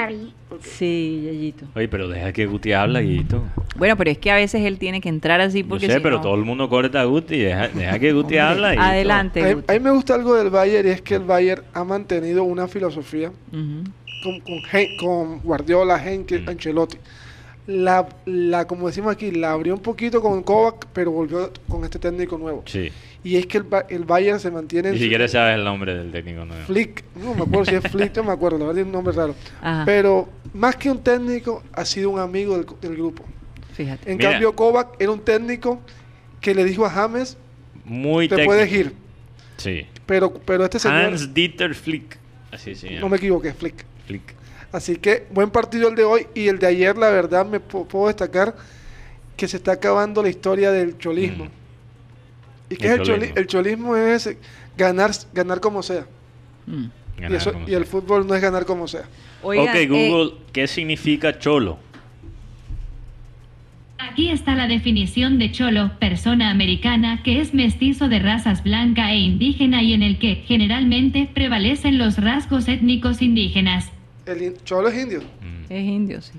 Sí, 0.62 1.22
Yayito. 1.26 1.66
Oye, 1.76 1.88
pero 1.88 2.08
deja 2.08 2.32
que 2.34 2.46
Guti 2.46 2.74
habla 2.74 3.02
y 3.02 3.24
todo. 3.24 3.44
Bueno, 3.78 3.96
pero 3.98 4.12
es 4.12 4.18
que 4.18 4.32
a 4.32 4.36
veces 4.36 4.62
él 4.64 4.78
tiene 4.80 5.02
que 5.02 5.10
entrar 5.10 5.40
así 5.42 5.62
Yo 5.64 5.70
porque 5.70 5.88
sé, 5.88 5.94
si 5.96 6.00
pero 6.00 6.18
no- 6.18 6.22
todo 6.22 6.36
el 6.36 6.44
mundo 6.44 6.68
corta 6.70 7.02
a 7.02 7.06
Guti. 7.06 7.38
Deja, 7.40 7.68
deja 7.70 8.00
que 8.00 8.12
Guti 8.14 8.38
habla 8.38 8.74
y 8.76 8.78
Adelante. 8.78 9.42
A 9.44 9.72
a 9.72 9.74
mí 9.76 9.80
me 9.80 9.92
gusta 9.92 10.16
algo 10.16 10.36
del 10.36 10.50
Bayern 10.50 10.88
y 10.88 10.92
es 10.92 11.02
que 11.02 11.16
el 11.16 11.24
Bayern 11.24 11.64
ha 11.74 11.84
mantenido 11.84 12.44
una 12.44 12.68
filosofía 12.68 13.32
con, 13.52 14.40
con, 14.42 14.60
Hen- 14.72 14.98
con 15.00 15.40
Guardiola, 15.40 16.02
Henke, 16.04 16.40
Mm. 16.40 16.50
Ancelotti. 16.50 16.98
La, 17.68 18.08
la, 18.26 18.66
como 18.66 18.88
decimos 18.88 19.12
aquí, 19.14 19.30
la 19.32 19.52
abrió 19.52 19.74
un 19.74 19.82
poquito 19.82 20.22
con 20.22 20.42
Kovac, 20.42 20.88
pero 20.94 21.12
volvió 21.12 21.52
con 21.68 21.84
este 21.84 22.00
técnico 22.00 22.38
nuevo. 22.38 22.64
Sí. 22.66 22.90
Y 23.26 23.36
es 23.36 23.46
que 23.46 23.58
el, 23.58 23.66
el 23.90 24.06
Bayern 24.06 24.40
se 24.40 24.50
mantiene 24.50 24.88
en 24.90 24.94
Ni 24.96 25.02
siquiera 25.02 25.28
sabes 25.28 25.56
el 25.58 25.66
nombre 25.66 25.94
del 25.94 26.10
técnico 26.12 26.46
nuevo. 26.46 26.64
Flick, 26.66 27.04
no 27.16 27.34
me 27.34 27.42
acuerdo 27.42 27.66
si 27.66 27.76
es 27.76 27.84
Flick, 27.92 28.16
no 28.16 28.24
me 28.24 28.32
acuerdo, 28.32 28.58
la 28.58 28.66
verdad 28.68 28.80
es 28.82 28.86
un 28.86 28.94
nombre 28.94 29.14
raro. 29.14 29.36
Ajá. 29.62 29.84
Pero 29.86 30.30
más 30.54 30.78
que 30.78 30.90
un 30.90 31.04
técnico, 31.04 31.62
ha 31.74 31.84
sido 31.84 32.10
un 32.10 32.20
amigo 32.20 32.58
del, 32.58 32.66
del 32.80 32.96
grupo. 32.96 33.26
Fíjate. 33.74 34.10
En 34.10 34.18
Mira. 34.18 34.32
cambio, 34.32 34.56
Kovac 34.56 34.96
era 35.00 35.12
un 35.12 35.20
técnico 35.20 35.82
que 36.40 36.56
le 36.56 36.64
dijo 36.64 36.86
a 36.86 36.90
James, 36.90 37.38
Muy 37.84 38.30
te 38.30 38.36
técnico. 38.38 38.54
puedes 38.54 38.72
ir. 38.72 38.94
Sí. 39.58 39.86
Pero, 40.06 40.34
pero 40.34 40.64
este 40.64 40.80
señor, 40.80 40.98
Hans 41.02 41.34
Dieter 41.34 41.76
Flick. 41.76 42.18
Así 42.50 42.76
se 42.76 42.88
llama. 42.88 43.02
no 43.02 43.10
me 43.10 43.18
equivoqué, 43.18 43.52
Flick. 43.54 43.86
Flick. 44.06 44.37
Así 44.72 44.98
que 44.98 45.26
buen 45.32 45.50
partido 45.50 45.88
el 45.90 45.96
de 45.96 46.04
hoy 46.04 46.28
y 46.36 46.48
el 46.50 46.60
de 46.60 46.68
ayer, 46.68 46.98
la 46.98 47.10
verdad, 47.10 47.46
me 47.46 47.60
pu- 47.60 47.88
puedo 47.88 48.08
destacar 48.08 48.56
que 49.38 49.48
se 49.48 49.58
está 49.58 49.74
acabando 49.74 50.22
la 50.22 50.30
historia 50.30 50.72
del 50.72 50.98
cholismo. 50.98 51.46
Mm. 51.46 51.50
¿Y 52.72 52.76
qué 52.76 52.88
El 52.88 52.94
es 52.94 53.00
el 53.00 53.06
cholismo? 53.06 53.36
El 53.38 53.48
cholismo 53.48 53.96
es 53.96 54.38
ganar, 54.78 55.12
ganar 55.34 55.60
como 55.62 55.82
sea. 55.84 56.06
Mm. 56.66 56.86
Y, 57.18 57.22
Ganar 57.22 57.38
eso- 57.38 57.54
como 57.54 57.70
y 57.70 57.74
el 57.74 57.86
fútbol 57.86 58.28
no 58.28 58.36
es 58.36 58.42
ganar 58.42 58.66
como 58.66 58.88
sea. 58.88 59.04
Oigan, 59.42 59.70
ok, 59.70 59.76
eh, 59.76 59.88
Google, 59.88 60.34
¿qué 60.52 60.68
significa 60.68 61.40
cholo? 61.40 61.80
Aquí 64.00 64.30
está 64.30 64.54
la 64.56 64.68
definición 64.68 65.40
de 65.40 65.52
cholo, 65.52 65.92
persona 66.00 66.50
americana 66.52 67.22
que 67.24 67.40
es 67.42 67.54
mestizo 67.54 68.10
de 68.10 68.20
razas 68.20 68.64
blanca 68.64 69.12
e 69.12 69.18
indígena 69.18 69.82
y 69.82 69.94
en 69.94 70.04
el 70.04 70.20
que 70.20 70.36
generalmente 70.48 71.30
prevalecen 71.34 71.98
los 71.98 72.18
rasgos 72.18 72.68
étnicos 72.68 73.22
indígenas. 73.22 73.92
El 74.28 74.64
cholo 74.64 74.90
es 74.90 75.02
indio. 75.02 75.22
Mm. 75.22 75.64
Es 75.72 75.84
indio, 75.84 76.22
sí. 76.22 76.34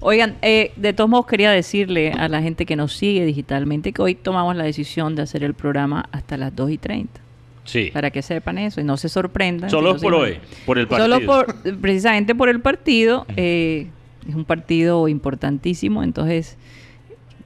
Oigan, 0.00 0.36
eh, 0.42 0.72
de 0.76 0.92
todos 0.92 1.08
modos 1.08 1.26
quería 1.26 1.50
decirle 1.52 2.10
a 2.12 2.28
la 2.28 2.42
gente 2.42 2.66
que 2.66 2.74
nos 2.76 2.92
sigue 2.94 3.24
digitalmente 3.24 3.92
que 3.92 4.02
hoy 4.02 4.14
tomamos 4.16 4.56
la 4.56 4.64
decisión 4.64 5.14
de 5.14 5.22
hacer 5.22 5.44
el 5.44 5.54
programa 5.54 6.08
hasta 6.10 6.36
las 6.36 6.54
2 6.56 6.70
y 6.72 6.78
30. 6.78 7.20
Sí. 7.64 7.90
Para 7.92 8.10
que 8.10 8.20
sepan 8.22 8.58
eso 8.58 8.80
y 8.80 8.84
no 8.84 8.96
se 8.96 9.08
sorprendan. 9.08 9.70
Solo 9.70 9.96
por 9.96 10.14
hoy, 10.14 10.38
por 10.66 10.76
el 10.78 10.88
partido. 10.88 11.14
Solo 11.14 11.26
por, 11.26 11.78
precisamente 11.80 12.34
por 12.34 12.48
el 12.48 12.60
partido. 12.60 13.26
eh, 13.36 13.86
es 14.28 14.34
un 14.34 14.44
partido 14.44 15.06
importantísimo, 15.08 16.02
entonces, 16.02 16.56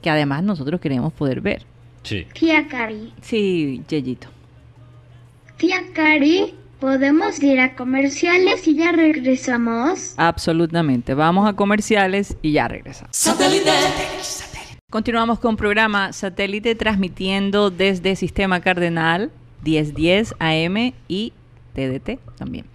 que 0.03 0.11
además 0.11 0.42
nosotros 0.42 0.81
queremos 0.81 1.12
poder 1.12 1.40
ver. 1.40 1.62
Sí. 2.03 2.27
tía 2.33 2.66
Cari, 2.68 3.12
Sí, 3.20 3.83
Yeyito. 3.88 4.29
tía 5.57 5.83
Cari, 5.94 6.55
¿podemos 6.85 7.42
ir 7.42 7.61
a 7.61 7.77
comerciales 7.77 8.68
y 8.68 8.77
ya 8.77 8.92
regresamos? 8.92 10.12
Absolutamente. 10.18 11.14
Vamos 11.14 11.49
a 11.49 11.55
comerciales 11.55 12.37
y 12.42 12.53
ya 12.53 12.68
regresamos. 12.68 13.27
Continuamos 14.90 15.38
con 15.38 15.57
programa 15.57 16.12
Satélite 16.12 16.75
transmitiendo 16.75 17.70
desde 17.70 18.16
Sistema 18.16 18.61
Cardenal 18.61 19.31
1010 19.64 20.35
AM 20.38 20.92
y 21.09 21.33
TDT 21.73 22.18
también. 22.37 22.66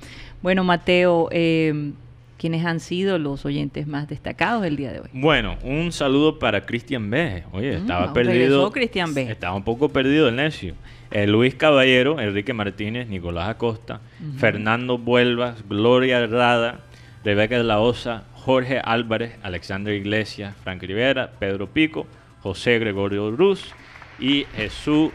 Bueno, 0.42 0.64
Mateo, 0.64 1.30
eh, 1.32 1.92
¿quiénes 2.40 2.66
han 2.66 2.80
sido 2.80 3.20
los 3.20 3.46
oyentes 3.46 3.86
más 3.86 4.08
destacados 4.08 4.66
el 4.66 4.76
día 4.78 4.92
de 4.92 5.02
hoy? 5.02 5.10
Bueno, 5.14 5.58
un 5.64 5.92
saludo 5.92 6.40
para 6.40 6.66
Cristian 6.66 7.10
B. 7.12 7.44
Oye, 7.52 7.74
Mm, 7.74 7.82
estaba 7.82 8.00
regresó 8.08 8.14
perdido. 8.14 8.72
Cristian 8.72 9.14
B. 9.14 9.30
Estaba 9.30 9.56
un 9.56 9.64
poco 9.64 9.90
perdido 9.90 10.30
el 10.30 10.36
necio. 10.38 10.74
Eh, 11.12 11.28
Luis 11.28 11.54
Caballero, 11.56 12.20
Enrique 12.20 12.54
Martínez, 12.54 13.08
Nicolás 13.08 13.50
Acosta, 13.50 14.00
Fernando 14.38 14.98
Vuelvas, 14.98 15.68
Gloria 15.68 16.26
Rada, 16.28 16.80
Rebeca 17.24 17.58
de 17.58 17.64
la 17.64 17.80
Osa, 17.80 18.24
Jorge 18.34 18.80
Álvarez, 18.84 19.36
Alexander 19.44 19.94
Iglesias, 19.94 20.56
Frank 20.64 20.82
Rivera, 20.84 21.32
Pedro 21.40 21.68
Pico, 21.68 22.08
José 22.42 22.80
Gregorio 22.80 23.32
Ruz 23.32 23.74
y 24.20 24.46
Jesús 24.56 25.12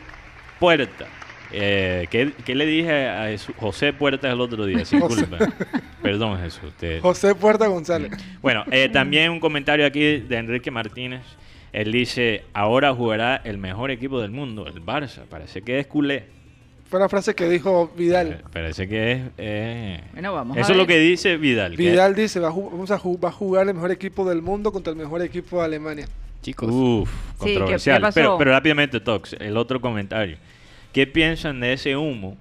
Puerta. 0.61 1.07
Eh, 1.53 2.07
¿qué, 2.11 2.33
qué 2.45 2.55
le 2.55 2.67
dije 2.67 3.09
a 3.09 3.27
Jesús- 3.29 3.55
José 3.59 3.93
Puerta 3.93 4.31
el 4.31 4.41
otro 4.41 4.67
día? 4.67 4.83
Perdón, 6.03 6.39
Jesús. 6.41 6.73
te- 6.79 7.01
José 7.01 7.35
Puerta 7.35 7.67
González. 7.67 8.13
bueno, 8.43 8.65
eh, 8.71 8.89
también 8.89 9.31
un 9.31 9.41
comentario 9.41 9.87
aquí 9.87 10.19
de 10.19 10.37
Enrique 10.37 10.71
Martínez. 10.71 11.23
Él 11.73 11.91
dice, 11.91 12.45
ahora 12.53 12.95
jugará 12.95 13.37
el 13.45 13.59
mejor 13.59 13.91
equipo 13.91 14.21
del 14.21 14.31
mundo, 14.31 14.67
el 14.67 14.81
Barça. 14.85 15.23
Parece 15.29 15.63
que 15.63 15.79
es 15.81 15.87
culé. 15.89 16.27
Fue 16.89 17.01
la 17.01 17.09
frase 17.09 17.35
que 17.35 17.49
dijo 17.49 17.91
Eh, 17.93 17.99
Vidal. 17.99 18.43
Parece 18.53 18.87
que 18.87 19.13
es... 19.13 19.21
eh, 19.39 20.01
Bueno, 20.13 20.33
vamos 20.35 20.57
a 20.57 20.61
Eso 20.61 20.73
es 20.73 20.79
lo 20.79 20.87
que 20.87 20.99
dice 20.99 21.37
Vidal. 21.37 21.73
que- 21.77 21.83
Vidal 21.83 22.15
dice, 22.15 22.39
va 22.39 22.49
a, 22.49 22.53
vamos 22.53 22.91
a, 22.93 22.99
ju- 23.01 23.19
va 23.23 23.31
a 23.31 23.33
jugar 23.33 23.67
el 23.67 23.75
mejor 23.75 23.91
equipo 23.91 24.29
del 24.29 24.43
mundo 24.43 24.71
contra 24.71 24.93
el 24.93 24.97
mejor 24.99 25.21
equipo 25.23 25.59
de 25.59 25.65
Alemania. 25.65 26.07
Chicos. 26.43 26.69
Uf, 26.71 27.09
Sí, 27.09 27.47
¿qué- 27.47 27.55
controversial. 27.55 27.97
qué 27.97 28.03
pasó? 28.03 28.15
pero, 28.15 28.39
pero 28.39 28.51
rápidamente, 28.53 29.01
Tox, 29.01 29.35
el 29.41 29.57
otro 29.57 29.81
comentario. 29.81 30.37
¿Qué 30.95 31.07
piensan 31.07 31.61
de 31.61 31.75
ese 31.75 31.97
humo 31.97 32.37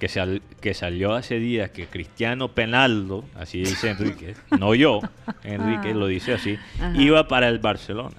que, 0.00 0.08
sal- 0.08 0.42
que 0.60 0.74
salió 0.74 1.14
hace 1.14 1.38
días 1.38 1.70
que 1.70 1.86
Cristiano 1.86 2.48
Penaldo, 2.48 3.24
así 3.36 3.58
dice 3.58 3.90
Enrique, 3.96 4.34
no 4.58 4.74
yo, 4.74 5.00
Enrique 5.44 5.94
lo 5.94 6.06
dice 6.08 6.32
así, 6.34 6.58
Ajá. 6.80 6.92
iba 7.00 7.28
para 7.28 7.48
el 7.48 7.58
Barcelona? 7.60 8.16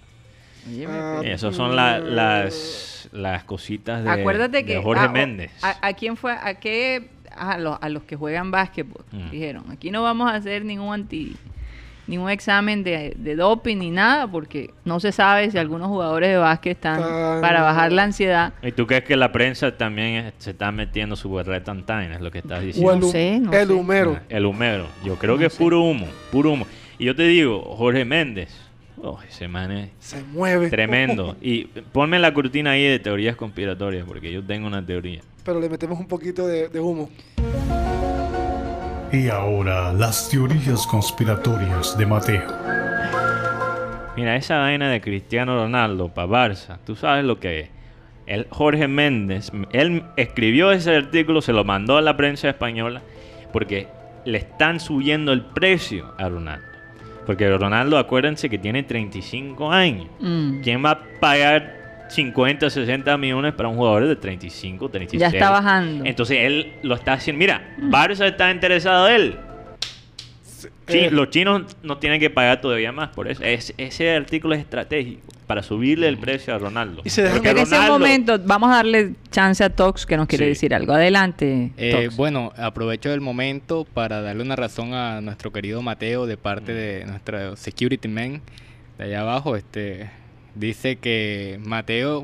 Ah, 0.87 1.21
Esas 1.23 1.55
son 1.55 1.75
la- 1.75 1.99
las, 1.99 3.09
las 3.11 3.43
cositas 3.45 4.03
de, 4.03 4.09
Acuérdate 4.11 4.63
que 4.65 4.75
de 4.75 4.81
Jorge 4.83 5.05
ah, 5.05 5.09
Méndez. 5.09 5.51
A, 5.63 5.87
a 5.87 5.93
quién 5.93 6.15
fue? 6.15 6.33
¿A 6.33 6.53
qué? 6.55 7.09
A, 7.35 7.57
los, 7.57 7.77
a 7.81 7.89
los 7.89 8.03
que 8.03 8.15
juegan 8.15 8.51
básquetbol. 8.51 9.03
Mm. 9.11 9.29
Dijeron, 9.31 9.63
aquí 9.71 9.89
no 9.91 10.03
vamos 10.03 10.29
a 10.29 10.35
hacer 10.35 10.65
ningún 10.65 10.93
anti 10.93 11.35
ningún 12.09 12.29
examen 12.29 12.83
de, 12.83 13.13
de 13.17 13.35
doping 13.35 13.77
ni 13.77 13.91
nada 13.91 14.27
porque 14.27 14.71
no 14.83 14.99
se 14.99 15.11
sabe 15.11 15.49
si 15.51 15.57
algunos 15.57 15.87
jugadores 15.87 16.29
de 16.29 16.37
básquet 16.37 16.73
están 16.77 16.99
Ah, 17.01 17.37
para 17.41 17.61
bajar 17.61 17.91
la 17.93 18.03
ansiedad. 18.03 18.53
¿Y 18.61 18.71
tú 18.71 18.85
crees 18.87 19.03
que 19.03 19.15
la 19.15 19.31
prensa 19.31 19.77
también 19.77 20.33
se 20.39 20.51
está 20.51 20.71
metiendo 20.71 21.15
su 21.15 21.31
berreta 21.31 21.71
en 21.71 21.85
time? 21.85 22.13
Es 22.15 22.21
lo 22.21 22.31
que 22.31 22.39
estás 22.39 22.61
diciendo. 22.63 22.91
el, 22.93 22.99
No 22.99 23.07
hu- 23.07 23.11
sé, 23.11 23.39
no 23.39 23.53
el 23.53 23.67
sé. 23.67 23.73
humero. 23.73 24.17
Ah, 24.19 24.23
El 24.27 24.45
humero. 24.45 24.87
Yo 25.05 25.15
creo 25.15 25.33
No 25.35 25.39
que 25.39 25.45
es 25.45 25.55
puro 25.55 25.81
humo, 25.81 26.07
puro 26.31 26.51
humo. 26.51 26.65
Y 26.97 27.05
yo 27.05 27.15
te 27.15 27.23
digo, 27.23 27.61
Jorge 27.77 28.03
Méndez, 28.03 28.49
oh, 29.01 29.19
ese 29.27 29.47
man 29.47 29.71
es 29.71 29.89
Se 29.99 30.23
mueve. 30.23 30.69
tremendo. 30.69 31.37
Y 31.41 31.65
ponme 31.93 32.19
la 32.19 32.33
cortina 32.33 32.71
ahí 32.71 32.83
de 32.83 32.99
teorías 32.99 33.35
conspiratorias, 33.35 34.05
porque 34.07 34.31
yo 34.31 34.43
tengo 34.43 34.67
una 34.67 34.85
teoría. 34.85 35.21
Pero 35.45 35.59
le 35.61 35.69
metemos 35.69 35.99
un 35.99 36.07
poquito 36.07 36.45
de, 36.47 36.67
de 36.69 36.79
humo. 36.79 37.09
Y 39.11 39.27
ahora 39.27 39.91
las 39.91 40.29
teorías 40.29 40.85
conspiratorias 40.85 41.97
de 41.97 42.05
Mateo. 42.05 42.43
Mira, 44.15 44.35
esa 44.35 44.59
vaina 44.59 44.89
de 44.89 45.01
Cristiano 45.01 45.55
Ronaldo 45.55 46.09
para 46.09 46.27
Barça, 46.27 46.77
tú 46.85 46.95
sabes 46.95 47.25
lo 47.25 47.39
que 47.39 47.61
es. 47.61 47.69
Él, 48.27 48.45
Jorge 48.51 48.87
Méndez, 48.87 49.51
él 49.71 50.03
escribió 50.15 50.71
ese 50.71 50.95
artículo, 50.95 51.41
se 51.41 51.53
lo 51.53 51.63
mandó 51.63 51.97
a 51.97 52.01
la 52.01 52.15
prensa 52.15 52.49
española, 52.49 53.01
porque 53.51 53.87
le 54.25 54.37
están 54.37 54.79
subiendo 54.79 55.31
el 55.31 55.41
precio 55.41 56.13
a 56.19 56.29
Ronaldo. 56.29 56.67
Porque 57.25 57.49
Ronaldo, 57.49 57.97
acuérdense 57.97 58.49
que 58.49 58.59
tiene 58.59 58.83
35 58.83 59.71
años. 59.71 60.07
Mm. 60.19 60.61
¿Quién 60.61 60.85
va 60.85 60.91
a 60.91 60.99
pagar 61.19 61.78
50, 62.09 62.69
60 62.69 63.17
millones 63.17 63.53
para 63.53 63.69
un 63.69 63.77
jugador 63.77 64.07
de 64.07 64.15
35, 64.15 64.89
36? 64.89 65.19
Ya 65.21 65.27
está 65.37 65.49
bajando. 65.51 66.05
Entonces 66.05 66.37
él 66.41 66.73
lo 66.83 66.95
está 66.95 67.13
haciendo. 67.13 67.39
Mira, 67.39 67.75
Barça 67.79 68.25
está 68.27 68.51
interesado 68.51 69.07
en 69.09 69.15
él. 69.15 69.37
Sí, 70.87 70.97
Eh, 70.97 71.11
los 71.11 71.29
chinos 71.29 71.63
no 71.83 71.99
tienen 71.99 72.19
que 72.19 72.29
pagar 72.29 72.59
todavía 72.61 72.91
más 72.91 73.09
por 73.09 73.27
eso. 73.29 73.43
Es- 73.43 73.73
ese 73.77 74.11
artículo 74.15 74.55
es 74.55 74.61
estratégico 74.61 75.21
para 75.45 75.61
subirle 75.63 76.07
el 76.07 76.17
precio 76.17 76.53
a 76.53 76.57
Ronaldo. 76.57 77.01
Y 77.05 77.09
se 77.11 77.25
En 77.27 77.57
ese 77.57 77.79
momento, 77.79 78.37
vamos 78.43 78.71
a 78.71 78.77
darle 78.77 79.13
chance 79.31 79.63
a 79.63 79.69
Tox 79.69 80.05
que 80.05 80.17
nos 80.17 80.27
quiere 80.27 80.45
Sí. 80.45 80.49
decir 80.49 80.73
algo. 80.73 80.93
Adelante. 80.93 81.71
Eh, 81.77 82.05
Tox. 82.05 82.17
bueno, 82.17 82.51
aprovecho 82.57 83.13
el 83.13 83.21
momento 83.21 83.85
para 83.93 84.21
darle 84.21 84.41
una 84.43 84.55
razón 84.55 84.93
a 84.95 85.21
nuestro 85.21 85.51
querido 85.53 85.81
Mateo 85.83 86.25
de 86.25 86.37
parte 86.37 86.73
de 86.73 87.05
nuestro 87.05 87.55
security 87.55 88.07
man 88.07 88.41
de 88.97 89.03
allá 89.05 89.21
abajo. 89.21 89.55
Este 89.55 90.09
dice 90.59 90.97
que 90.97 91.59
Mateo, 91.63 92.23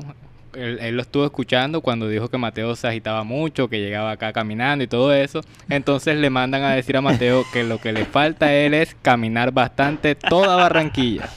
él, 0.54 0.78
él 0.80 0.96
lo 0.96 1.02
estuvo 1.02 1.24
escuchando 1.24 1.80
cuando 1.80 2.08
dijo 2.08 2.28
que 2.28 2.38
Mateo 2.38 2.76
se 2.76 2.86
agitaba 2.86 3.24
mucho, 3.24 3.68
que 3.68 3.80
llegaba 3.80 4.12
acá 4.12 4.32
caminando 4.32 4.84
y 4.84 4.86
todo 4.86 5.12
eso. 5.14 5.40
Entonces 5.68 6.16
le 6.18 6.30
mandan 6.30 6.62
a 6.62 6.72
decir 6.72 6.96
a 6.96 7.00
Mateo 7.00 7.44
que 7.52 7.64
lo 7.64 7.78
que 7.78 7.92
le 7.92 8.04
falta 8.04 8.46
a 8.46 8.54
él 8.54 8.74
es 8.74 8.94
caminar 9.02 9.52
bastante 9.52 10.14
toda 10.14 10.56
Barranquilla. 10.56 11.28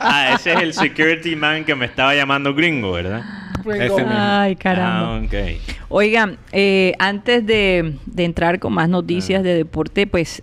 Ah, 0.00 0.34
ese 0.34 0.52
es 0.52 0.60
el 0.60 0.74
security 0.74 1.36
man 1.36 1.64
que 1.64 1.74
me 1.74 1.86
estaba 1.86 2.14
llamando 2.14 2.54
gringo, 2.54 2.92
¿verdad? 2.92 3.22
Ay, 4.08 4.56
caramba. 4.56 5.22
Ah. 5.32 5.48
Oigan, 5.88 6.38
eh, 6.50 6.94
antes 6.98 7.46
de, 7.46 7.94
de 8.06 8.24
entrar 8.24 8.58
con 8.58 8.72
más 8.72 8.88
noticias 8.88 9.44
de 9.44 9.54
deporte, 9.54 10.08
pues 10.08 10.42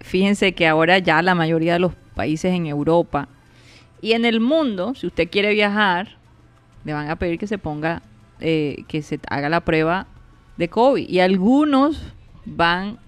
fíjense 0.00 0.52
que 0.52 0.68
ahora 0.68 0.98
ya 0.98 1.22
la 1.22 1.34
mayoría 1.34 1.74
de 1.74 1.78
los 1.78 1.92
países 2.14 2.52
en 2.52 2.66
Europa 2.66 3.28
y 4.02 4.12
en 4.12 4.24
el 4.24 4.40
mundo, 4.40 4.94
si 4.96 5.06
usted 5.06 5.30
quiere 5.30 5.54
viajar, 5.54 6.16
le 6.84 6.92
van 6.92 7.08
a 7.08 7.16
pedir 7.16 7.38
que 7.38 7.46
se 7.46 7.56
ponga, 7.56 8.02
eh, 8.40 8.84
que 8.88 9.00
se 9.00 9.20
haga 9.28 9.48
la 9.48 9.60
prueba 9.60 10.08
de 10.56 10.68
COVID. 10.68 11.08
Y 11.08 11.20
algunos 11.20 12.02
van 12.44 12.98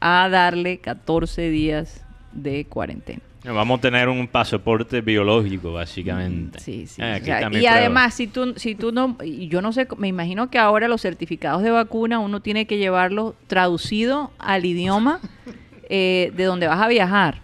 a 0.00 0.28
darle 0.28 0.78
14 0.78 1.48
días 1.48 2.04
de 2.32 2.66
cuarentena. 2.66 3.22
Vamos 3.44 3.78
a 3.78 3.80
tener 3.80 4.08
un 4.08 4.28
pasaporte 4.28 5.00
biológico, 5.00 5.72
básicamente. 5.72 6.60
Sí, 6.60 6.86
sí. 6.86 7.02
Ah, 7.02 7.18
o 7.20 7.24
sea, 7.24 7.46
y 7.46 7.50
prueba. 7.50 7.72
además, 7.72 8.14
si 8.14 8.28
tú, 8.28 8.54
si 8.56 8.74
tú 8.76 8.92
no, 8.92 9.16
yo 9.24 9.62
no 9.62 9.72
sé, 9.72 9.88
me 9.96 10.08
imagino 10.08 10.48
que 10.48 10.58
ahora 10.58 10.86
los 10.86 11.00
certificados 11.00 11.62
de 11.62 11.70
vacuna 11.70 12.20
uno 12.20 12.40
tiene 12.40 12.66
que 12.66 12.78
llevarlos 12.78 13.34
traducido 13.48 14.30
al 14.38 14.64
idioma 14.64 15.20
eh, 15.88 16.32
de 16.36 16.44
donde 16.44 16.68
vas 16.68 16.80
a 16.80 16.88
viajar. 16.88 17.40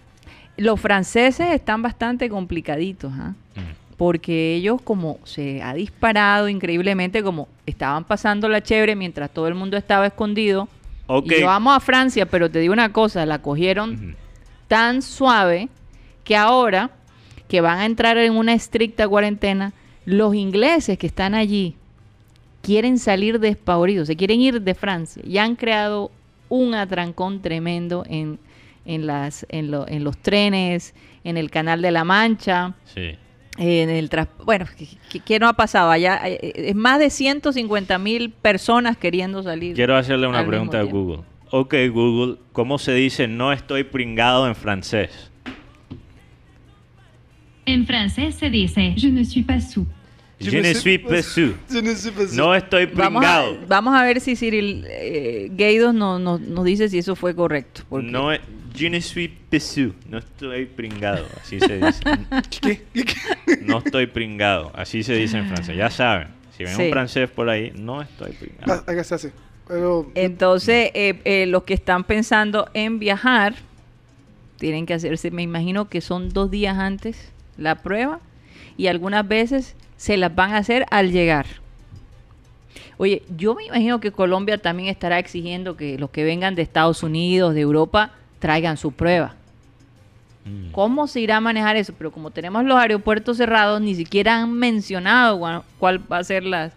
Los 0.58 0.80
franceses 0.80 1.54
están 1.54 1.82
bastante 1.82 2.28
complicaditos, 2.28 3.12
¿ah? 3.14 3.34
Mm. 3.54 3.96
porque 3.96 4.54
ellos 4.56 4.82
como 4.82 5.18
se 5.24 5.62
ha 5.62 5.72
disparado 5.72 6.48
increíblemente, 6.48 7.22
como 7.22 7.48
estaban 7.64 8.04
pasando 8.04 8.48
la 8.48 8.62
chévere 8.62 8.94
mientras 8.94 9.30
todo 9.30 9.48
el 9.48 9.54
mundo 9.54 9.76
estaba 9.76 10.06
escondido. 10.06 10.68
Ok. 11.06 11.32
Y 11.32 11.42
vamos 11.42 11.74
a 11.74 11.80
Francia, 11.80 12.26
pero 12.26 12.50
te 12.50 12.58
digo 12.58 12.72
una 12.72 12.92
cosa, 12.92 13.24
la 13.24 13.40
cogieron 13.40 14.16
tan 14.68 15.00
suave 15.00 15.70
que 16.24 16.36
ahora 16.36 16.90
que 17.48 17.62
van 17.62 17.78
a 17.78 17.86
entrar 17.86 18.18
en 18.18 18.36
una 18.36 18.52
estricta 18.52 19.08
cuarentena, 19.08 19.72
los 20.04 20.34
ingleses 20.34 20.98
que 20.98 21.06
están 21.06 21.34
allí 21.34 21.74
quieren 22.62 22.98
salir 22.98 23.40
despavoridos, 23.40 24.06
se 24.06 24.16
quieren 24.16 24.40
ir 24.40 24.60
de 24.60 24.74
Francia 24.74 25.22
y 25.26 25.38
han 25.38 25.56
creado 25.56 26.10
un 26.50 26.74
atrancón 26.74 27.40
tremendo 27.40 28.04
en, 28.08 28.38
en, 28.88 29.06
las, 29.06 29.46
en, 29.50 29.70
lo- 29.70 29.86
en 29.86 30.02
los 30.02 30.16
trenes, 30.18 30.94
en 31.22 31.36
el 31.36 31.50
Canal 31.50 31.80
de 31.82 31.90
la 31.92 32.02
Mancha, 32.04 32.74
Sí. 32.84 33.10
en 33.58 33.90
el 33.90 34.08
tras- 34.10 34.28
bueno, 34.44 34.64
¿qué- 34.76 35.20
¿qué, 35.20 35.38
no 35.38 35.46
ha 35.46 35.52
pasado? 35.52 35.90
Allá 35.90 36.20
eh, 36.24 36.52
es 36.70 36.74
más 36.74 36.98
de 36.98 37.10
150 37.10 37.98
mil 37.98 38.30
personas 38.30 38.96
queriendo 38.96 39.42
salir. 39.42 39.74
Quiero 39.76 39.94
hacerle 39.96 40.26
una 40.26 40.44
pregunta 40.46 40.80
a. 40.80 40.82
Google. 40.84 41.22
Ok, 41.50 41.74
Google, 41.92 42.36
¿cómo 42.52 42.78
se 42.78 42.92
dice 42.94 43.28
no 43.28 43.52
estoy 43.52 43.84
pringado 43.84 44.46
en 44.48 44.54
francés? 44.54 45.30
En 47.66 47.86
francés 47.86 48.34
se 48.34 48.48
dice 48.50 48.94
Je 48.96 49.10
ne 49.10 49.24
suis 49.24 49.44
pas 49.44 49.60
sous. 49.72 49.86
Je 50.40 50.60
ne 50.60 50.72
suis 50.74 50.98
pas 50.98 51.22
sûr. 51.22 51.54
No 52.34 52.54
estoy 52.54 52.86
Vamos 52.86 53.24
a, 53.24 53.42
pringado. 53.42 53.58
vamos 53.66 53.94
a 53.94 54.04
ver 54.04 54.20
si 54.20 54.36
Cyril 54.36 54.84
eh, 54.88 55.48
Gaidos 55.52 55.92
no- 55.94 56.18
no- 56.18 56.38
nos 56.38 56.64
dice 56.64 56.88
si 56.88 56.98
eso 56.98 57.16
fue 57.16 57.34
correcto. 57.34 57.82
porque- 57.88 58.06
No, 58.10 58.32
e- 58.32 58.40
je 58.74 58.88
ne 58.88 59.00
suis 59.00 59.28
pas 59.50 59.62
sûr. 59.62 59.94
No 60.08 60.18
estoy 60.18 60.66
pringado. 60.66 61.26
Así 61.42 61.58
se 61.58 61.78
dice. 61.78 62.00
¿Qué? 62.50 62.82
¿Qué? 62.94 63.04
¿Qué? 63.04 63.14
No 63.62 63.78
estoy 63.78 64.06
pringado. 64.06 64.70
Así 64.74 65.02
se 65.02 65.14
dice 65.14 65.38
en 65.38 65.46
francés. 65.48 65.76
Ya 65.76 65.90
saben. 65.90 66.28
Si 66.56 66.62
ven 66.64 66.76
Sí. 66.76 66.82
un 66.84 66.90
francés 66.90 67.28
por 67.30 67.48
ahí, 67.48 67.72
no 67.76 68.00
estoy 68.02 68.32
pringado. 68.32 68.84
Ah, 68.86 68.92
hacer 68.92 69.14
así. 69.14 69.28
Pero 69.66 70.10
Entonces, 70.14 70.90
eh, 70.94 71.20
eh, 71.24 71.46
los 71.46 71.64
que 71.64 71.74
están 71.74 72.04
pensando 72.04 72.68
en 72.74 72.98
viajar, 73.00 73.54
tienen 74.56 74.86
que 74.86 74.94
hacerse, 74.94 75.30
me 75.30 75.42
imagino 75.42 75.88
que 75.88 76.00
son 76.00 76.30
dos 76.30 76.50
días 76.50 76.78
antes 76.78 77.32
la 77.56 77.76
prueba 77.82 78.20
y 78.76 78.86
algunas 78.86 79.26
veces 79.26 79.76
se 79.98 80.16
las 80.16 80.34
van 80.34 80.54
a 80.54 80.58
hacer 80.58 80.86
al 80.90 81.12
llegar. 81.12 81.44
Oye, 82.96 83.22
yo 83.36 83.54
me 83.54 83.66
imagino 83.66 84.00
que 84.00 84.10
Colombia 84.10 84.56
también 84.56 84.88
estará 84.88 85.18
exigiendo 85.18 85.76
que 85.76 85.98
los 85.98 86.10
que 86.10 86.24
vengan 86.24 86.54
de 86.54 86.62
Estados 86.62 87.02
Unidos, 87.02 87.54
de 87.54 87.60
Europa, 87.60 88.12
traigan 88.38 88.76
su 88.76 88.92
prueba. 88.92 89.34
Mm. 90.44 90.70
¿Cómo 90.70 91.06
se 91.06 91.20
irá 91.20 91.36
a 91.36 91.40
manejar 91.40 91.76
eso? 91.76 91.92
Pero 91.98 92.12
como 92.12 92.30
tenemos 92.30 92.64
los 92.64 92.78
aeropuertos 92.78 93.36
cerrados, 93.36 93.80
ni 93.80 93.94
siquiera 93.94 94.40
han 94.40 94.52
mencionado 94.52 95.64
cuál 95.78 96.00
va 96.10 96.18
a 96.18 96.24
ser 96.24 96.44
las, 96.44 96.72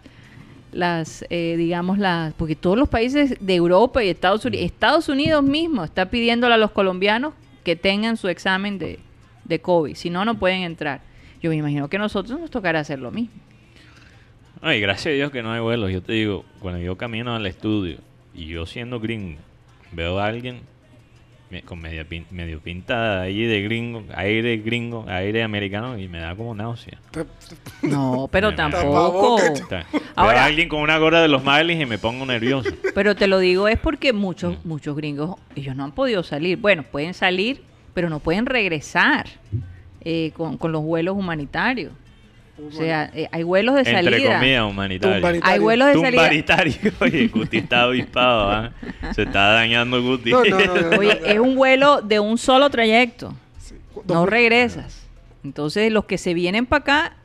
las 0.72 1.24
eh, 1.30 1.54
digamos, 1.56 1.98
las... 1.98 2.34
Porque 2.34 2.56
todos 2.56 2.76
los 2.76 2.88
países 2.88 3.36
de 3.40 3.54
Europa 3.54 4.02
y 4.02 4.08
Estados 4.08 4.44
Unidos, 4.44 4.66
Estados 4.66 5.08
Unidos 5.08 5.42
mismo 5.44 5.84
está 5.84 6.06
pidiéndole 6.06 6.54
a 6.54 6.58
los 6.58 6.72
colombianos 6.72 7.34
que 7.62 7.76
tengan 7.76 8.16
su 8.16 8.28
examen 8.28 8.78
de, 8.78 8.98
de 9.44 9.60
COVID. 9.60 9.94
Si 9.94 10.10
no, 10.10 10.24
no 10.24 10.36
pueden 10.36 10.62
entrar. 10.62 11.11
Yo 11.42 11.50
me 11.50 11.56
imagino 11.56 11.88
que 11.88 11.96
a 11.96 12.00
nosotros 12.00 12.38
nos 12.40 12.50
tocará 12.50 12.80
hacer 12.80 12.98
lo 12.98 13.10
mismo. 13.10 13.34
Ay, 14.60 14.80
gracias 14.80 15.06
a 15.12 15.16
Dios 15.16 15.30
que 15.32 15.42
no 15.42 15.52
hay 15.52 15.60
vuelos. 15.60 15.90
Yo 15.90 16.02
te 16.02 16.12
digo, 16.12 16.44
cuando 16.60 16.80
yo 16.80 16.96
camino 16.96 17.34
al 17.34 17.46
estudio 17.46 17.98
y 18.34 18.46
yo 18.46 18.64
siendo 18.66 19.00
gringo, 19.00 19.38
veo 19.90 20.20
a 20.20 20.26
alguien 20.26 20.60
me- 21.50 21.62
con 21.62 21.80
media 21.80 22.08
pin- 22.08 22.26
medio 22.30 22.60
pinta 22.60 23.20
ahí 23.22 23.44
de 23.44 23.60
gringo, 23.60 24.04
aire 24.14 24.56
gringo, 24.58 25.04
aire 25.08 25.42
americano 25.42 25.98
y 25.98 26.06
me 26.08 26.18
da 26.20 26.34
como 26.36 26.54
náusea. 26.54 26.98
No, 27.82 28.28
pero 28.30 28.48
Me- 28.48 28.52
me- 28.52 28.56
tampoco. 28.56 29.38
Está- 29.42 29.84
Veo 29.92 30.02
a 30.30 30.44
alguien 30.44 30.68
con 30.68 30.80
una 30.80 30.96
gorra 30.98 31.20
de 31.20 31.26
los 31.28 31.42
Marlins 31.42 31.82
y 31.82 31.86
me 31.86 31.98
pongo 31.98 32.24
nervioso. 32.24 32.70
Pero 32.94 33.16
te 33.16 33.26
lo 33.26 33.40
digo 33.40 33.66
es 33.66 33.78
porque 33.80 34.12
muchos, 34.12 34.64
muchos 34.64 34.96
gringos, 34.96 35.36
ellos 35.56 35.74
no 35.74 35.82
han 35.84 35.92
podido 35.92 36.22
salir. 36.22 36.56
Bueno, 36.58 36.84
pueden 36.84 37.12
salir, 37.14 37.62
pero 37.94 38.08
no 38.08 38.20
pueden 38.20 38.46
regresar 38.46 39.26
eh, 40.04 40.32
con, 40.34 40.56
con 40.58 40.72
los 40.72 40.82
vuelos 40.82 41.16
humanitarios. 41.16 41.92
O 42.68 42.70
sea, 42.70 43.10
eh, 43.14 43.28
hay 43.32 43.42
vuelos 43.42 43.74
de 43.74 43.80
Entre 43.80 43.94
salida. 43.94 44.38
comillas, 44.38 44.70
humanitario. 44.70 45.40
Hay 45.42 45.58
vuelos 45.58 45.88
de 45.88 45.94
salida. 45.94 46.10
Tumbaritario. 46.10 46.74
Oye, 47.00 47.28
Guti 47.28 47.56
está 47.56 47.82
avispado, 47.82 48.50
¿ah? 48.50 48.72
Se 49.14 49.22
está 49.22 49.52
dañando 49.52 50.02
Guti. 50.02 50.30
No, 50.30 50.44
no, 50.44 50.58
no, 50.58 50.90
no. 50.90 50.98
Oye, 50.98 51.18
es 51.24 51.38
un 51.38 51.56
vuelo 51.56 52.02
de 52.02 52.20
un 52.20 52.36
solo 52.38 52.68
trayecto. 52.70 53.34
Sí. 53.58 53.74
No 54.06 54.26
regresas. 54.26 55.02
Entonces, 55.42 55.90
los 55.90 56.04
que 56.04 56.18
se 56.18 56.34
vienen 56.34 56.66
para 56.66 56.82
acá 56.82 57.16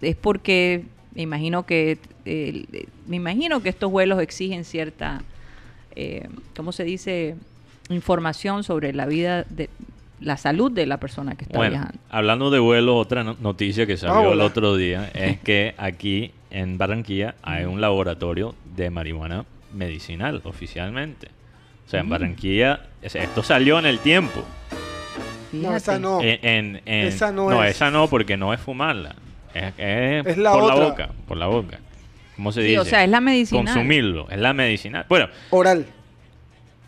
es 0.00 0.16
porque 0.16 0.84
me 1.14 1.22
imagino 1.22 1.64
que 1.66 1.98
eh, 2.24 2.64
me 3.06 3.16
imagino 3.16 3.62
que 3.62 3.68
estos 3.68 3.90
vuelos 3.90 4.20
exigen 4.20 4.64
cierta, 4.64 5.22
eh, 5.94 6.28
¿cómo 6.56 6.72
se 6.72 6.84
dice? 6.84 7.36
Información 7.90 8.64
sobre 8.64 8.92
la 8.92 9.06
vida 9.06 9.44
de 9.50 9.68
la 10.22 10.36
salud 10.36 10.70
de 10.70 10.86
la 10.86 10.98
persona 10.98 11.34
que 11.34 11.44
está 11.44 11.58
Bueno, 11.58 11.72
viajando. 11.72 11.98
hablando 12.10 12.50
de 12.50 12.58
vuelos, 12.58 12.94
otra 12.96 13.24
no- 13.24 13.36
noticia 13.40 13.86
que 13.86 13.96
salió 13.96 14.32
el 14.32 14.40
otro 14.40 14.76
día 14.76 15.10
es 15.14 15.38
que 15.40 15.74
aquí 15.78 16.32
en 16.50 16.78
Barranquilla 16.78 17.34
hay 17.42 17.64
un 17.64 17.80
laboratorio 17.80 18.54
de 18.76 18.90
marihuana 18.90 19.44
medicinal 19.74 20.40
oficialmente. 20.44 21.28
O 21.86 21.90
sea, 21.90 22.00
en 22.00 22.06
Mm. 22.06 22.10
Barranquilla, 22.10 22.80
es- 23.02 23.14
esto 23.16 23.42
salió 23.42 23.78
en 23.78 23.86
el 23.86 23.98
tiempo. 23.98 24.44
No, 25.52 25.76
esa 25.76 25.98
no. 25.98 26.20
En, 26.22 26.38
en- 26.42 26.82
en- 26.86 27.06
Esa 27.08 27.30
no 27.32 27.62
es. 27.62 27.76
esa 27.76 27.90
no, 27.90 28.08
porque 28.08 28.36
no 28.36 28.54
es 28.54 28.60
fumarla. 28.60 29.14
Es, 29.52 29.74
es 29.76 30.26
Es 30.26 30.38
la 30.38 30.52
por 30.52 30.62
otra. 30.62 30.76
la 30.76 30.84
boca, 30.88 31.08
por 31.28 31.36
la 31.36 31.46
boca. 31.46 31.78
¿Cómo 32.36 32.52
se 32.52 32.62
Sí, 32.62 32.68
dice? 32.68 32.78
o 32.80 32.84
sea, 32.86 33.04
es 33.04 33.10
la 33.10 33.20
medicinal. 33.20 33.64
Consumirlo, 33.66 34.26
es 34.30 34.38
la 34.38 34.54
medicinal. 34.54 35.04
Bueno, 35.08 35.28
Oral. 35.50 35.84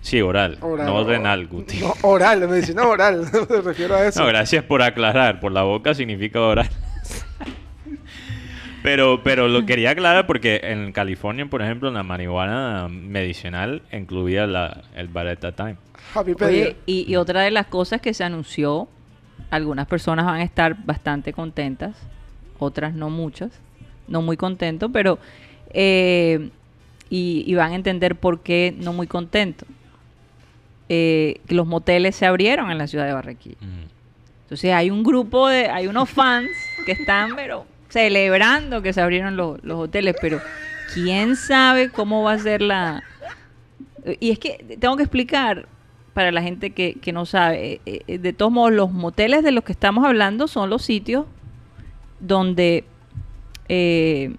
Sí, 0.05 0.20
oral, 0.20 0.59
Oral. 0.61 0.86
no 0.86 1.02
renal, 1.05 1.46
Guti. 1.48 1.78
No, 1.78 1.94
oral, 2.02 2.46
medicina 2.46 2.86
oral. 2.86 3.26
Me 3.50 3.61
refiero 3.61 3.96
a 3.96 4.07
eso. 4.07 4.20
No, 4.20 4.26
gracias 4.28 4.62
por 4.64 4.82
aclarar. 4.82 5.40
Por 5.40 5.50
la 5.52 5.62
boca 5.62 5.94
significa 5.94 6.40
oral. 6.40 6.68
Pero, 8.82 9.22
pero 9.22 9.48
lo 9.48 9.64
quería 9.64 9.92
aclarar 9.92 10.26
porque 10.26 10.61
en 10.62 10.92
California, 10.92 11.46
por 11.46 11.62
ejemplo, 11.62 11.90
la 11.90 12.02
marihuana 12.02 12.86
medicinal 12.90 13.80
incluía 13.90 14.46
la, 14.46 14.82
el 14.94 15.09
Baretta 15.09 15.52
Time. 15.52 15.76
Happy 16.14 16.34
Oye, 16.38 16.76
y, 16.84 17.11
y 17.11 17.16
otra 17.16 17.40
de 17.40 17.50
las 17.50 17.66
cosas 17.68 18.02
que 18.02 18.12
se 18.12 18.24
anunció, 18.24 18.86
algunas 19.50 19.86
personas 19.86 20.26
van 20.26 20.40
a 20.40 20.42
estar 20.42 20.84
bastante 20.84 21.32
contentas, 21.32 21.96
otras 22.59 22.92
no 22.92 23.09
muchas, 23.09 23.59
no 24.07 24.20
muy 24.20 24.36
contentos, 24.36 24.90
pero 24.92 25.18
eh, 25.70 26.50
y, 27.09 27.42
y 27.46 27.55
van 27.55 27.72
a 27.72 27.76
entender 27.76 28.16
por 28.16 28.40
qué 28.40 28.74
no 28.78 28.92
muy 28.92 29.07
contentos. 29.07 29.66
Eh, 30.89 31.41
los 31.49 31.66
moteles 31.66 32.16
se 32.16 32.26
abrieron 32.26 32.70
en 32.70 32.78
la 32.78 32.87
ciudad 32.87 33.07
de 33.07 33.12
Barranquilla. 33.12 33.57
Entonces 34.43 34.72
hay 34.72 34.91
un 34.91 35.03
grupo 35.03 35.49
de, 35.49 35.68
hay 35.68 35.87
unos 35.87 36.11
fans 36.11 36.51
que 36.85 36.93
están, 36.93 37.35
pero 37.35 37.66
celebrando 37.89 38.82
que 38.82 38.93
se 38.93 39.01
abrieron 39.01 39.37
los, 39.37 39.62
los 39.64 39.78
hoteles, 39.78 40.16
pero 40.20 40.41
quién 40.93 41.37
sabe 41.37 41.91
cómo 41.91 42.22
va 42.22 42.32
a 42.32 42.39
ser 42.39 42.61
la... 42.62 43.03
Y 44.20 44.30
es 44.30 44.39
que 44.39 44.76
tengo 44.78 44.97
que 44.97 45.05
explicar 45.05 45.66
para 46.14 46.30
la 46.30 46.41
gente 46.41 46.70
que, 46.70 46.95
que 46.95 47.12
no 47.12 47.26
sabe, 47.26 47.80
eh, 47.85 48.03
eh, 48.07 48.18
de 48.18 48.32
todos 48.32 48.53
modos, 48.53 48.72
los 48.72 48.93
moteles 48.93 49.43
de 49.43 49.51
los 49.51 49.64
que 49.64 49.72
estamos 49.72 50.07
hablando 50.07 50.47
son 50.47 50.70
los 50.70 50.82
sitios 50.82 51.26
donde 52.20 52.85
eh, 53.68 54.37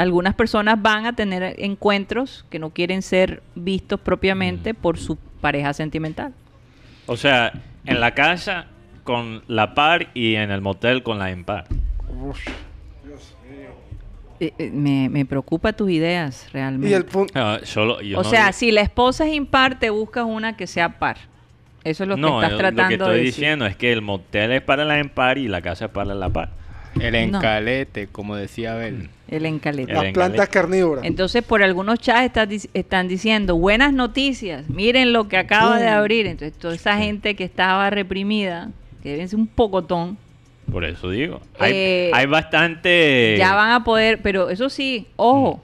algunas 0.00 0.34
personas 0.34 0.80
van 0.80 1.04
a 1.06 1.12
tener 1.14 1.54
encuentros 1.58 2.44
que 2.50 2.58
no 2.58 2.70
quieren 2.70 3.02
ser 3.02 3.42
vistos 3.54 4.00
propiamente 4.00 4.72
por 4.72 4.98
su 4.98 5.16
pareja 5.40 5.72
sentimental. 5.74 6.32
O 7.06 7.16
sea, 7.16 7.52
en 7.84 8.00
la 8.00 8.12
casa 8.14 8.66
con 9.04 9.42
la 9.46 9.74
par 9.74 10.08
y 10.14 10.36
en 10.36 10.50
el 10.50 10.60
motel 10.62 11.02
con 11.02 11.18
la 11.18 11.30
impar. 11.30 11.66
Eh, 14.38 14.54
eh, 14.58 14.70
me, 14.72 15.08
me 15.10 15.26
preocupa 15.26 15.72
tus 15.74 15.90
ideas 15.90 16.48
realmente. 16.52 16.88
Y 16.88 16.94
el 16.94 17.04
punto. 17.04 17.58
Solo, 17.64 18.00
yo 18.00 18.18
o 18.20 18.22
no 18.22 18.28
sea, 18.30 18.46
digo- 18.46 18.52
si 18.54 18.70
la 18.72 18.80
esposa 18.80 19.26
es 19.26 19.34
impar, 19.34 19.78
te 19.78 19.90
buscas 19.90 20.24
una 20.24 20.56
que 20.56 20.66
sea 20.66 20.98
par. 20.98 21.18
Eso 21.84 22.04
es 22.04 22.08
lo 22.08 22.14
que 22.14 22.20
no, 22.22 22.40
estás 22.42 22.52
yo- 22.52 22.58
tratando 22.58 22.82
lo 22.82 22.88
que 22.88 22.94
estoy 22.94 23.10
de 23.12 23.18
decir. 23.24 23.34
diciendo 23.34 23.66
es 23.66 23.76
que 23.76 23.92
el 23.92 24.00
motel 24.02 24.52
es 24.52 24.62
para 24.62 24.84
la 24.86 24.98
impar 24.98 25.36
y 25.36 25.46
la 25.48 25.60
casa 25.60 25.86
es 25.86 25.90
para 25.90 26.14
la 26.14 26.30
par. 26.30 26.50
El 26.98 27.12
No. 27.30 27.38
encalete, 27.38 28.08
como 28.08 28.34
decía 28.36 28.72
Abel. 28.72 29.08
El 29.28 29.46
encalete. 29.46 29.92
Las 29.92 30.12
plantas 30.12 30.48
carnívoras. 30.48 31.04
Entonces, 31.04 31.42
por 31.44 31.62
algunos 31.62 32.00
chats 32.00 32.24
está 32.26 32.48
están 32.74 33.06
diciendo, 33.06 33.56
buenas 33.56 33.92
noticias, 33.92 34.68
miren 34.68 35.12
lo 35.12 35.28
que 35.28 35.36
acaba 35.36 35.78
de 35.78 35.86
Boom. 35.86 35.94
abrir. 35.94 36.26
Entonces, 36.26 36.58
toda 36.58 36.74
esa 36.74 36.96
gente 36.98 37.36
que 37.36 37.44
estaba 37.44 37.90
reprimida, 37.90 38.70
que 39.02 39.10
deben 39.10 39.28
ser 39.28 39.38
un 39.38 39.46
pocotón, 39.46 40.18
Por 40.70 40.84
eso 40.84 41.10
digo. 41.10 41.40
Hay, 41.58 41.72
Eh, 41.74 42.10
hay 42.14 42.26
bastante... 42.26 43.34
ya 43.38 43.54
van 43.54 43.72
a 43.72 43.82
poder, 43.84 44.20
pero 44.22 44.50
eso 44.50 44.68
sí, 44.68 45.06
ojo, 45.16 45.60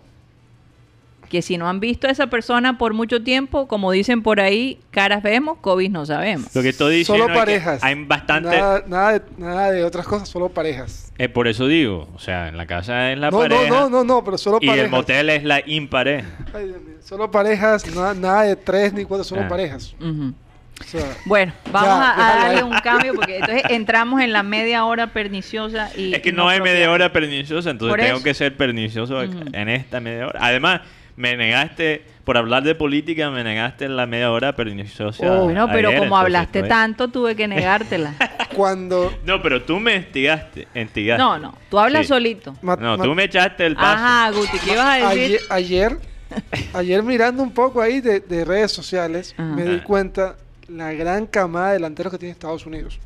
que 1.29 1.43
si 1.43 1.59
no 1.59 1.69
han 1.69 1.81
visto 1.81 2.07
a 2.07 2.11
esa 2.11 2.29
persona 2.29 2.79
por 2.79 2.95
mucho 2.95 3.23
tiempo, 3.23 3.69
como 3.69 3.91
dicen 3.93 4.23
por 4.23 4.41
ahí, 4.41 4.79
caras 4.91 5.23
vemos, 5.23 5.59
COVID 5.61 5.91
no 5.91 6.07
sabemos. 6.07 6.55
Lo 6.55 6.63
que 6.63 6.69
estoy 6.71 6.97
diciendo 6.97 7.25
Solo 7.25 7.35
es 7.35 7.39
que 7.41 7.47
parejas. 7.47 7.85
hay 7.85 8.05
bastante... 8.05 8.49
Nada, 8.57 8.85
nada, 8.87 9.13
de, 9.13 9.23
nada 9.39 9.71
de 9.73 9.85
otras 9.85 10.07
cosas, 10.07 10.29
solo 10.29 10.49
parejas. 10.49 11.13
Eh, 11.19 11.29
por 11.29 11.49
eso 11.49 11.67
digo, 11.67 12.09
o 12.15 12.19
sea, 12.19 12.49
en 12.49 12.57
la 12.57 12.67
casa 12.67 13.13
es 13.13 13.19
la 13.19 13.31
No, 13.31 13.39
pareja 13.39 13.69
no, 13.69 13.81
no, 13.81 13.91
no, 13.91 14.05
no, 14.05 14.25
pero 14.25 14.39
solo 14.39 14.59
y 14.61 14.67
parejas. 14.67 14.85
el 14.85 14.91
motel 14.91 15.31
es 15.31 15.45
la 15.45 15.61
impareja. 15.67 16.29
Ay, 16.55 16.67
Dios 16.67 16.81
mío. 16.83 16.97
Solo 17.03 17.31
parejas, 17.31 17.87
nada, 17.95 18.15
nada 18.15 18.43
de 18.43 18.57
tres 18.57 18.93
ni 18.93 19.05
cuatro, 19.05 19.25
solo 19.25 19.43
Ah. 19.43 19.49
parejas. 19.49 19.95
Ujú. 20.01 20.35
O 20.79 20.85
sea, 20.85 21.07
Bueno, 21.25 21.55
vamos 21.73 21.89
Ya, 21.89 22.13
a- 22.43 22.45
darle 22.49 22.63
un 22.63 22.79
cambio 22.81 23.15
porque 23.15 23.37
entonces 23.39 23.63
entramos 23.71 24.21
en 24.21 24.31
la 24.35 24.43
media 24.43 24.85
hora 24.85 25.07
perniciosa 25.07 25.89
y 25.97 26.13
Es 26.13 26.21
que 26.21 26.33
no 26.33 26.51
hay 26.51 26.61
media 26.61 26.91
hora 26.91 27.13
perniciosa, 27.13 27.71
entonces 27.71 28.05
tengo 28.07 28.23
que 28.23 28.35
ser 28.35 28.55
pernicioso 28.59 29.23
en 29.23 29.69
esta 29.71 30.01
media 30.01 30.27
hora. 30.27 30.39
Además, 30.43 30.83
me 31.17 31.37
negaste, 31.37 32.05
por 32.25 32.37
hablar 32.37 32.63
de 32.63 32.75
política, 32.75 33.31
me 33.31 33.43
negaste 33.43 33.89
la 33.89 34.07
media 34.07 34.31
hora 34.31 34.55
perniciosa. 34.55 35.25
Oh. 35.31 35.45
Bueno, 35.45 35.67
pero 35.73 35.89
ayer, 35.89 36.01
como 36.01 36.05
entonces, 36.17 36.25
hablaste 36.25 36.59
estoy- 36.61 36.69
tanto, 36.69 37.09
tuve 37.09 37.35
que 37.37 37.49
negártela. 37.49 38.15
cuando 38.55 39.13
No, 39.25 39.41
pero 39.43 39.63
tú 39.63 39.79
me 39.81 39.95
instigaste. 39.97 40.69
instigaste. 40.75 41.23
No, 41.23 41.39
no, 41.39 41.55
tú 41.71 41.79
hablas 41.79 42.03
Sí. 42.03 42.09
solito. 42.09 42.55
ma- 42.63 42.77
No, 42.77 42.99
tú 42.99 43.15
me 43.15 43.25
echaste 43.25 43.65
el 43.67 43.75
paso. 43.77 43.87
Ajá, 44.05 44.31
Guti, 44.31 44.59
¿qué 44.59 44.73
ibas 44.73 44.87
a 44.87 45.09
decir? 45.15 45.23
ayer, 45.23 45.41
ayer, 45.51 45.99
ayer 46.75 47.03
mirando 47.03 47.43
un 47.43 47.53
poco 47.53 47.81
ahí 47.81 48.01
de, 48.01 48.21
de 48.21 48.45
redes 48.45 48.73
sociales, 48.73 49.35
Ajá. 49.39 49.45
me 49.55 49.65
di 49.65 49.81
cuenta 49.81 50.37
la 50.69 50.93
gran 50.93 51.27
camada 51.27 51.69
de 51.69 51.73
delanteros 51.75 52.13
que 52.13 52.19
tiene 52.19 52.33
Estados 52.33 52.67
Unidos. 52.67 52.99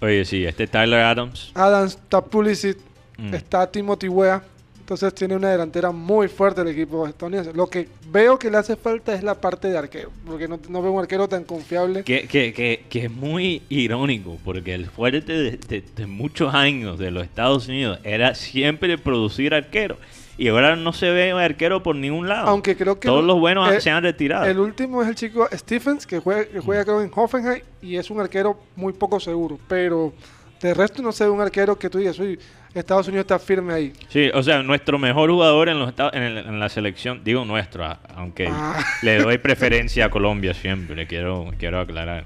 Oye, 0.00 0.24
sí, 0.24 0.44
este 0.46 0.66
Tyler 0.68 1.00
Adams. 1.00 1.50
Adams, 1.54 1.94
está 1.94 2.20
Pulisic, 2.22 2.78
Mm. 3.18 3.34
está 3.34 3.68
Timothy 3.68 4.06
Weah. 4.08 4.42
Entonces 4.88 5.12
tiene 5.14 5.36
una 5.36 5.50
delantera 5.50 5.90
muy 5.92 6.28
fuerte 6.28 6.62
el 6.62 6.68
equipo 6.68 7.06
estadounidense. 7.06 7.52
Lo 7.52 7.66
que 7.66 7.88
veo 8.10 8.38
que 8.38 8.50
le 8.50 8.56
hace 8.56 8.74
falta 8.74 9.12
es 9.14 9.22
la 9.22 9.34
parte 9.38 9.68
de 9.68 9.76
arquero, 9.76 10.10
porque 10.26 10.48
no, 10.48 10.58
no 10.70 10.80
veo 10.80 10.92
un 10.92 11.00
arquero 11.00 11.28
tan 11.28 11.44
confiable. 11.44 12.04
Que, 12.04 12.26
que, 12.26 12.54
que, 12.54 12.84
que 12.88 13.04
es 13.04 13.10
muy 13.10 13.60
irónico, 13.68 14.38
porque 14.46 14.72
el 14.72 14.86
fuerte 14.86 15.30
de, 15.34 15.50
de- 15.58 15.84
de 15.94 16.06
muchos 16.06 16.54
años 16.54 16.98
de 16.98 17.10
los 17.10 17.22
Estados 17.22 17.68
Unidos 17.68 17.98
era 18.02 18.34
siempre 18.34 18.96
producir 18.96 19.52
arqueros. 19.52 19.98
Y 20.38 20.48
ahora 20.48 20.74
no 20.74 20.94
se 20.94 21.10
ve 21.10 21.34
un 21.34 21.40
arquero 21.40 21.82
por 21.82 21.94
ningún 21.94 22.26
lado. 22.26 22.48
Aunque 22.48 22.74
creo 22.74 22.98
que 22.98 23.08
Todos 23.08 23.22
los 23.22 23.38
buenos 23.38 23.70
el- 23.70 23.82
se 23.82 23.90
han 23.90 24.02
retirado. 24.02 24.46
El 24.46 24.58
último 24.58 25.02
es 25.02 25.08
el 25.10 25.16
chico 25.16 25.46
Stephens, 25.52 26.06
que 26.06 26.18
juega, 26.18 26.46
que 26.46 26.60
juega 26.60 26.84
creo 26.84 27.02
en 27.02 27.10
Hoffenheim 27.14 27.60
y 27.82 27.96
es 27.96 28.08
un 28.10 28.20
arquero 28.20 28.58
muy 28.74 28.94
poco 28.94 29.20
seguro. 29.20 29.58
Pero 29.68 30.14
de 30.62 30.72
resto 30.72 31.02
no 31.02 31.12
se 31.12 31.24
ve 31.24 31.30
un 31.30 31.42
arquero 31.42 31.78
que 31.78 31.90
tú 31.90 31.98
digas, 31.98 32.18
uy, 32.18 32.38
Estados 32.74 33.08
Unidos 33.08 33.24
está 33.24 33.38
firme 33.38 33.72
ahí. 33.72 33.92
Sí, 34.08 34.30
o 34.34 34.42
sea, 34.42 34.62
nuestro 34.62 34.98
mejor 34.98 35.30
jugador 35.30 35.68
en, 35.68 35.78
los 35.78 35.92
en, 36.12 36.22
el- 36.22 36.38
en 36.38 36.60
la 36.60 36.68
selección, 36.68 37.22
digo 37.24 37.44
nuestro, 37.44 37.84
a- 37.84 37.98
aunque 38.14 38.46
Ah. 38.50 38.84
le 39.02 39.18
doy 39.18 39.38
preferencia 39.38 40.04
a 40.06 40.10
Colombia 40.10 40.54
siempre, 40.54 41.06
quiero, 41.06 41.50
quiero 41.58 41.80
aclarar. 41.80 42.24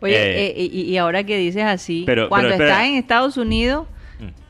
Oye, 0.00 0.14
Eh, 0.16 0.46
eh, 0.56 0.68
y, 0.72 0.82
y 0.82 0.96
ahora 0.96 1.24
que 1.24 1.36
dices 1.38 1.64
así, 1.64 2.04
pero- 2.06 2.28
cuando 2.28 2.48
pero 2.50 2.64
estás 2.64 2.78
espera. 2.78 2.88
en 2.88 2.94
Estados 2.96 3.36
Unidos. 3.36 3.86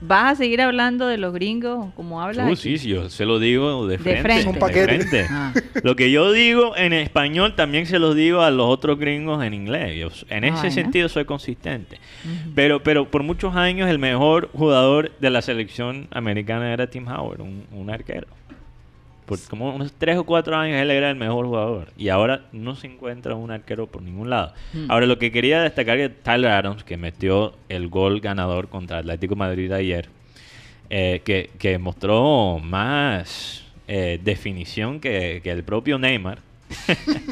¿Vas 0.00 0.32
a 0.32 0.34
seguir 0.36 0.60
hablando 0.60 1.06
de 1.06 1.18
los 1.18 1.32
gringos 1.32 1.92
como 1.94 2.22
hablas? 2.22 2.50
Uh, 2.50 2.56
sí, 2.56 2.78
sí, 2.78 2.88
yo 2.88 3.08
se 3.08 3.24
lo 3.24 3.38
digo 3.38 3.86
de 3.86 3.98
De 3.98 4.22
frente. 4.22 4.52
de 4.52 4.84
frente. 4.84 5.26
Ah. 5.30 5.52
Lo 5.82 5.96
que 5.96 6.10
yo 6.10 6.32
digo 6.32 6.76
en 6.76 6.92
español 6.92 7.54
también 7.54 7.86
se 7.86 7.98
los 7.98 8.14
digo 8.14 8.40
a 8.42 8.50
los 8.50 8.66
otros 8.66 8.98
gringos 8.98 9.42
en 9.44 9.54
inglés. 9.54 9.98
Yo 9.98 10.08
en 10.28 10.44
ese 10.44 10.70
sentido 10.70 11.08
soy 11.08 11.24
consistente. 11.24 11.98
Pero, 12.54 12.82
pero 12.82 13.10
por 13.10 13.22
muchos 13.22 13.56
años 13.56 13.88
el 13.88 13.98
mejor 13.98 14.50
jugador 14.52 15.12
de 15.20 15.30
la 15.30 15.42
selección 15.42 16.08
americana 16.10 16.72
era 16.72 16.88
Tim 16.88 17.08
Howard, 17.08 17.40
un, 17.40 17.64
un 17.72 17.90
arquero. 17.90 18.26
Por 19.30 19.38
como 19.48 19.72
unos 19.72 19.92
tres 19.92 20.16
o 20.16 20.24
cuatro 20.24 20.56
años 20.56 20.82
él 20.82 20.90
era 20.90 21.08
el 21.08 21.14
mejor 21.14 21.46
jugador. 21.46 21.92
Y 21.96 22.08
ahora 22.08 22.46
no 22.50 22.74
se 22.74 22.88
encuentra 22.88 23.36
un 23.36 23.52
arquero 23.52 23.86
por 23.86 24.02
ningún 24.02 24.28
lado. 24.28 24.52
Mm. 24.72 24.90
Ahora 24.90 25.06
lo 25.06 25.20
que 25.20 25.30
quería 25.30 25.62
destacar 25.62 26.00
es 26.00 26.08
que 26.08 26.16
Tyler 26.16 26.50
Adams, 26.50 26.82
que 26.82 26.96
metió 26.96 27.54
el 27.68 27.86
gol 27.86 28.18
ganador 28.18 28.68
contra 28.68 28.98
Atlético 28.98 29.36
Madrid 29.36 29.70
ayer, 29.70 30.08
eh, 30.90 31.22
que, 31.24 31.48
que 31.60 31.78
mostró 31.78 32.58
más 32.58 33.64
eh, 33.86 34.18
definición 34.20 34.98
que, 34.98 35.40
que 35.44 35.52
el 35.52 35.62
propio 35.62 35.96
Neymar. 35.96 36.38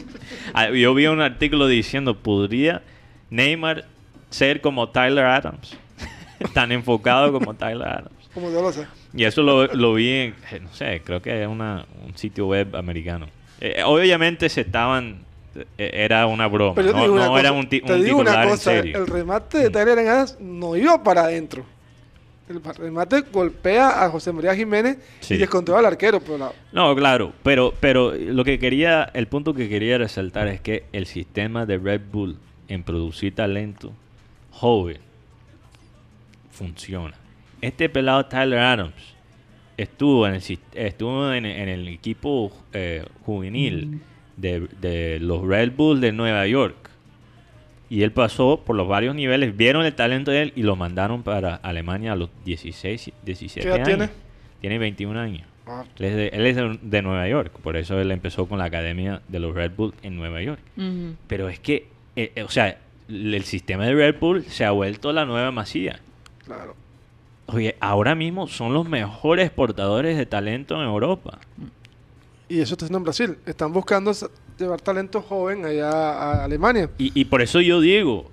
Ah, 0.54 0.70
Yo 0.70 0.94
vi 0.94 1.06
un 1.06 1.20
artículo 1.20 1.66
diciendo, 1.66 2.16
¿podría 2.16 2.82
Neymar 3.28 3.86
ser 4.30 4.60
como 4.60 4.88
Tyler 4.88 5.24
Adams? 5.24 5.76
Tan 6.54 6.70
enfocado 6.70 7.32
como 7.32 7.54
Tyler 7.54 7.88
Adams. 7.88 8.30
Como 8.32 8.52
yo 8.52 8.62
lo 8.62 8.72
sé. 8.72 8.86
Y 9.18 9.24
eso 9.24 9.42
lo, 9.42 9.66
lo 9.66 9.94
vi 9.94 10.08
en, 10.10 10.34
eh, 10.52 10.60
no 10.62 10.72
sé, 10.72 11.02
creo 11.04 11.20
que 11.20 11.42
es 11.42 11.48
una, 11.48 11.84
un 12.06 12.16
sitio 12.16 12.46
web 12.46 12.74
americano. 12.76 13.26
Eh, 13.60 13.82
obviamente 13.84 14.48
se 14.48 14.60
estaban, 14.60 15.18
eh, 15.76 15.90
era 15.92 16.26
una 16.26 16.46
broma, 16.46 16.74
Pero 16.76 16.92
no, 16.92 17.00
digo 17.02 17.12
una 17.14 17.22
no 17.24 17.28
cosa, 17.30 17.40
era 17.40 17.52
un, 17.52 17.68
ti- 17.68 17.80
te 17.80 17.92
un 17.94 18.04
digo 18.04 18.18
una 18.18 18.30
titular 18.30 18.44
en 18.46 18.50
cosa, 18.50 18.70
serio. 18.70 18.98
el 18.98 19.06
remate 19.08 19.58
de 19.58 19.70
Tyler 19.70 19.98
Adams 19.98 20.36
no 20.40 20.76
iba 20.76 21.02
para 21.02 21.22
adentro. 21.24 21.64
El 22.48 22.62
remate 22.62 23.20
golpea 23.30 24.04
a 24.04 24.08
José 24.08 24.32
María 24.32 24.54
Jiménez 24.54 24.96
Sí. 25.20 25.34
y 25.34 25.36
descontrola 25.36 25.80
al 25.80 25.86
arquero. 25.86 26.20
Pero 26.20 26.38
la- 26.38 26.52
No, 26.72 26.94
claro, 26.96 27.32
pero, 27.42 27.74
pero 27.78 28.14
lo 28.14 28.42
que 28.44 28.58
quería, 28.58 29.10
el 29.12 29.26
punto 29.26 29.52
que 29.52 29.68
quería 29.68 29.98
resaltar 29.98 30.48
es 30.48 30.60
que 30.60 30.84
el 30.92 31.04
sistema 31.06 31.66
de 31.66 31.76
Red 31.76 32.00
Bull 32.10 32.38
en 32.68 32.84
producir 32.84 33.34
talento 33.34 33.92
joven 34.50 34.98
funciona. 36.50 37.14
Este 37.60 37.88
pelado 37.88 38.26
Tyler 38.26 38.58
Adams 38.60 38.94
estuvo 39.76 40.26
en 40.26 40.34
el, 40.34 40.42
estuvo 40.74 41.32
en, 41.32 41.46
en 41.46 41.68
el 41.68 41.88
equipo 41.88 42.52
eh, 42.72 43.04
juvenil 43.24 44.00
de, 44.36 44.68
de 44.80 45.18
los 45.20 45.42
Red 45.46 45.72
Bull 45.76 46.00
de 46.00 46.12
Nueva 46.12 46.46
York. 46.46 46.76
Y 47.90 48.02
él 48.02 48.12
pasó 48.12 48.62
por 48.64 48.76
los 48.76 48.86
varios 48.86 49.14
niveles, 49.14 49.56
vieron 49.56 49.84
el 49.86 49.94
talento 49.94 50.30
de 50.30 50.42
él 50.42 50.52
y 50.54 50.62
lo 50.62 50.76
mandaron 50.76 51.22
para 51.22 51.54
Alemania 51.56 52.12
a 52.12 52.16
los 52.16 52.28
16, 52.44 53.12
17 53.24 53.60
¿Qué 53.62 53.68
edad 53.68 53.76
años. 53.86 53.88
tiene? 53.88 54.08
Tiene 54.60 54.78
21 54.78 55.18
años. 55.18 55.46
Ah, 55.66 55.84
Él 55.98 56.04
es, 56.06 56.14
de, 56.16 56.28
él 56.28 56.46
es 56.46 56.56
de- 56.56 56.78
de 56.82 57.02
Nueva 57.02 57.28
York, 57.28 57.52
por 57.62 57.76
eso 57.76 57.98
él 58.00 58.10
empezó 58.10 58.46
con 58.46 58.58
la 58.58 58.64
academia 58.64 59.20
de 59.28 59.38
los 59.38 59.54
Red 59.54 59.72
Bull 59.76 59.94
en 60.02 60.16
Nueva 60.16 60.42
York. 60.42 60.60
Pero 61.26 61.48
es 61.48 61.60
que, 61.60 61.88
eh, 62.16 62.32
eh, 62.36 62.42
o 62.42 62.48
sea, 62.48 62.78
el, 63.08 63.34
el 63.34 63.44
sistema 63.44 63.84
de 63.86 63.94
Red 63.94 64.16
Bull 64.20 64.44
se 64.44 64.64
ha 64.64 64.70
vuelto 64.70 65.12
la 65.12 65.24
nueva 65.24 65.50
masía. 65.50 66.00
claro. 66.44 66.74
Oye, 67.48 67.76
ahora 67.80 68.14
mismo 68.14 68.46
son 68.46 68.74
los 68.74 68.88
mejores 68.88 69.50
portadores 69.50 70.16
de 70.18 70.26
talento 70.26 70.74
en 70.76 70.82
Europa. 70.82 71.38
Y 72.48 72.60
eso 72.60 72.74
está 72.74 72.84
haciendo 72.84 72.98
en 72.98 73.04
Brasil. 73.04 73.38
Están 73.46 73.72
buscando 73.72 74.12
llevar 74.58 74.80
talento 74.80 75.22
joven 75.22 75.64
allá 75.64 75.90
a 75.90 76.44
Alemania. 76.44 76.90
Y, 76.98 77.18
y 77.18 77.24
por 77.24 77.40
eso 77.40 77.60
yo 77.60 77.80
digo, 77.80 78.30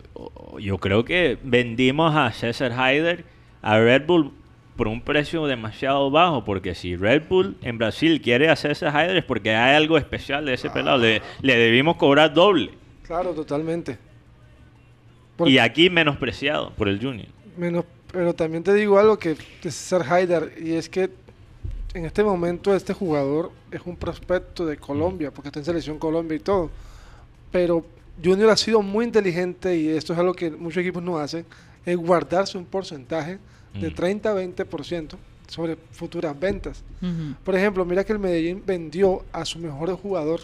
yo 0.59 0.77
creo 0.79 1.05
que 1.05 1.37
vendimos 1.43 2.15
a 2.15 2.31
César 2.31 2.73
Haider 2.73 3.25
a 3.61 3.79
Red 3.79 4.05
Bull 4.05 4.31
por 4.75 4.89
un 4.89 5.01
precio 5.01 5.45
demasiado 5.47 6.11
bajo, 6.11 6.43
porque 6.43 6.75
si 6.75 6.95
Red 6.97 7.23
Bull 7.29 7.57
en 7.61 7.77
Brasil 7.77 8.21
quiere 8.21 8.49
a 8.49 8.55
César 8.55 8.95
Haider 8.95 9.17
es 9.17 9.23
porque 9.23 9.55
hay 9.55 9.75
algo 9.75 9.97
especial 9.97 10.45
de 10.45 10.55
ese 10.55 10.69
pelado, 10.69 10.97
le, 10.97 11.21
le 11.41 11.55
debimos 11.55 11.95
cobrar 11.95 12.33
doble. 12.33 12.71
Claro, 13.03 13.33
totalmente. 13.33 13.97
Y 15.45 15.57
aquí 15.57 15.89
menospreciado 15.89 16.71
por 16.71 16.87
el 16.87 16.99
Junior. 17.01 17.27
Menos, 17.57 17.85
pero 18.15 18.33
también 18.33 18.63
te 18.63 18.73
digo 18.73 18.97
algo 18.97 19.19
que 19.19 19.29
de 19.35 19.71
César 19.71 20.05
Haider, 20.09 20.53
y 20.57 20.71
es 20.71 20.87
que 20.87 21.09
en 21.93 22.05
este 22.05 22.23
momento 22.23 22.73
este 22.73 22.93
jugador 22.93 23.51
es 23.71 23.81
un 23.85 23.97
prospecto 23.97 24.65
de 24.65 24.77
Colombia, 24.77 25.31
porque 25.31 25.49
está 25.49 25.59
en 25.59 25.65
selección 25.65 25.99
Colombia 25.99 26.37
y 26.37 26.39
todo. 26.39 26.69
Pero 27.51 27.85
Junior 28.23 28.49
ha 28.51 28.55
sido 28.57 28.81
muy 28.81 29.03
inteligente, 29.03 29.77
y 29.77 29.89
esto 29.89 30.13
es 30.13 30.19
algo 30.19 30.33
que 30.33 30.49
muchos 30.49 30.81
equipos 30.81 31.03
no 31.03 31.19
hacen, 31.19 31.45
es 31.85 31.97
guardarse 31.97 32.57
un 32.57 32.65
porcentaje 32.65 33.37
de 33.73 33.89
Mm. 33.89 33.93
30 33.93 34.31
a 34.31 34.33
20% 34.33 35.17
sobre 35.47 35.75
futuras 35.91 36.39
ventas. 36.39 36.81
Por 37.43 37.53
ejemplo, 37.53 37.83
mira 37.83 38.05
que 38.05 38.13
el 38.13 38.19
Medellín 38.19 38.63
vendió 38.65 39.25
a 39.33 39.43
su 39.43 39.59
mejor 39.59 39.93
jugador, 39.97 40.39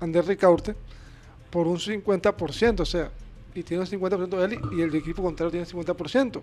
Andrés 0.00 0.26
Ricaurte, 0.26 0.74
por 1.50 1.66
un 1.66 1.78
50%, 1.78 2.80
o 2.80 2.86
sea, 2.86 3.10
y 3.54 3.62
tiene 3.62 3.80
un 3.80 3.86
50% 3.88 4.44
él 4.44 4.60
y 4.76 4.82
el 4.82 4.94
equipo 4.94 5.22
contrario 5.22 5.50
tiene 5.50 5.66
50%. 5.66 6.42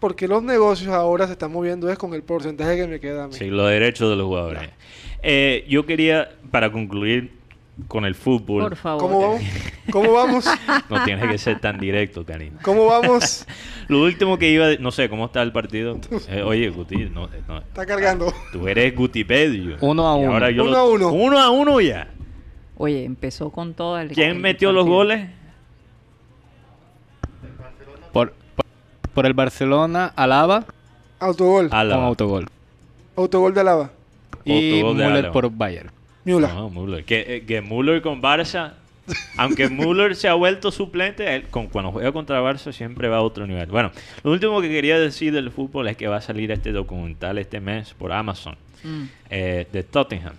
Porque 0.00 0.26
los 0.26 0.42
negocios 0.42 0.92
ahora 0.92 1.26
se 1.26 1.32
están 1.32 1.52
moviendo 1.52 1.88
es 1.90 1.98
con 1.98 2.14
el 2.14 2.22
porcentaje 2.22 2.76
que 2.76 2.86
me 2.86 3.00
queda 3.00 3.24
a 3.24 3.28
mí. 3.28 3.34
Sí, 3.34 3.46
los 3.50 3.68
derechos 3.68 4.08
de 4.10 4.16
los 4.16 4.26
jugadores. 4.26 4.70
Eh, 5.22 5.66
yo 5.68 5.84
quería, 5.84 6.30
para 6.50 6.72
concluir 6.72 7.38
con 7.86 8.04
el 8.06 8.14
fútbol, 8.14 8.62
Por 8.62 8.76
favor. 8.76 9.00
¿Cómo 9.02 9.20
vamos? 9.20 9.42
¿Cómo 9.90 10.12
vamos? 10.12 10.44
no 10.90 11.04
tienes 11.04 11.28
que 11.30 11.38
ser 11.38 11.60
tan 11.60 11.78
directo, 11.78 12.24
cariño. 12.24 12.58
¿Cómo 12.62 12.86
vamos? 12.86 13.46
Lo 13.88 14.02
último 14.02 14.38
que 14.38 14.50
iba, 14.50 14.68
no 14.78 14.90
sé, 14.90 15.08
¿cómo 15.10 15.26
está 15.26 15.42
el 15.42 15.52
partido? 15.52 15.98
Eh, 16.28 16.42
oye, 16.42 16.70
Guti, 16.70 16.96
no, 17.10 17.28
no, 17.48 17.58
Está 17.58 17.84
cargando. 17.86 18.32
tú 18.52 18.66
eres 18.68 18.94
Gutipedio. 18.96 19.76
Uno 19.80 20.06
a 20.06 20.16
uno. 20.16 20.32
ahora 20.32 20.50
yo 20.50 20.62
Uno 20.62 20.70
lo- 20.72 20.78
a 20.78 20.84
uno. 20.84 21.08
Uno 21.12 21.38
a 21.38 21.50
uno 21.50 21.80
ya. 21.80 22.08
Oye, 22.76 23.04
empezó 23.04 23.50
con 23.50 23.74
todo 23.74 23.98
el. 23.98 24.08
¿Quién 24.12 24.30
el 24.30 24.38
metió 24.38 24.72
los 24.72 24.86
goles? 24.86 25.28
Por, 28.12 28.34
por, 29.14 29.26
el 29.26 29.34
Barcelona, 29.34 30.12
Alaba 30.16 30.64
Autogol. 31.18 31.68
Álava. 31.70 32.00
con 32.00 32.04
autogol. 32.08 32.46
Autogol 33.16 33.52
de 33.54 33.64
Lava. 33.64 33.90
Y 34.44 34.76
Autogol 34.80 34.96
de 34.98 35.06
Müller 35.08 35.32
por 35.32 35.50
Bayern. 35.50 35.90
Müller. 36.24 36.52
No, 36.54 36.70
Müller. 36.70 37.04
Que, 37.04 37.24
eh, 37.36 37.44
que 37.46 37.60
Müller 37.60 38.00
con 38.02 38.22
Barça, 38.22 38.72
aunque 39.36 39.68
Müller 39.68 40.14
se 40.16 40.28
ha 40.28 40.34
vuelto 40.34 40.70
suplente, 40.70 41.34
él 41.34 41.44
con, 41.50 41.66
cuando 41.66 41.92
juega 41.92 42.12
contra 42.12 42.40
Barça 42.40 42.72
siempre 42.72 43.08
va 43.08 43.18
a 43.18 43.22
otro 43.22 43.46
nivel. 43.46 43.66
Bueno, 43.66 43.90
lo 44.22 44.30
último 44.30 44.60
que 44.60 44.68
quería 44.68 44.98
decir 44.98 45.32
del 45.32 45.50
fútbol 45.50 45.88
es 45.88 45.96
que 45.96 46.08
va 46.08 46.16
a 46.16 46.20
salir 46.20 46.50
este 46.52 46.72
documental 46.72 47.38
este 47.38 47.60
mes 47.60 47.94
por 47.94 48.12
Amazon 48.12 48.56
Mm. 48.82 49.02
eh, 49.28 49.66
de 49.70 49.82
Tottenham. 49.82 50.32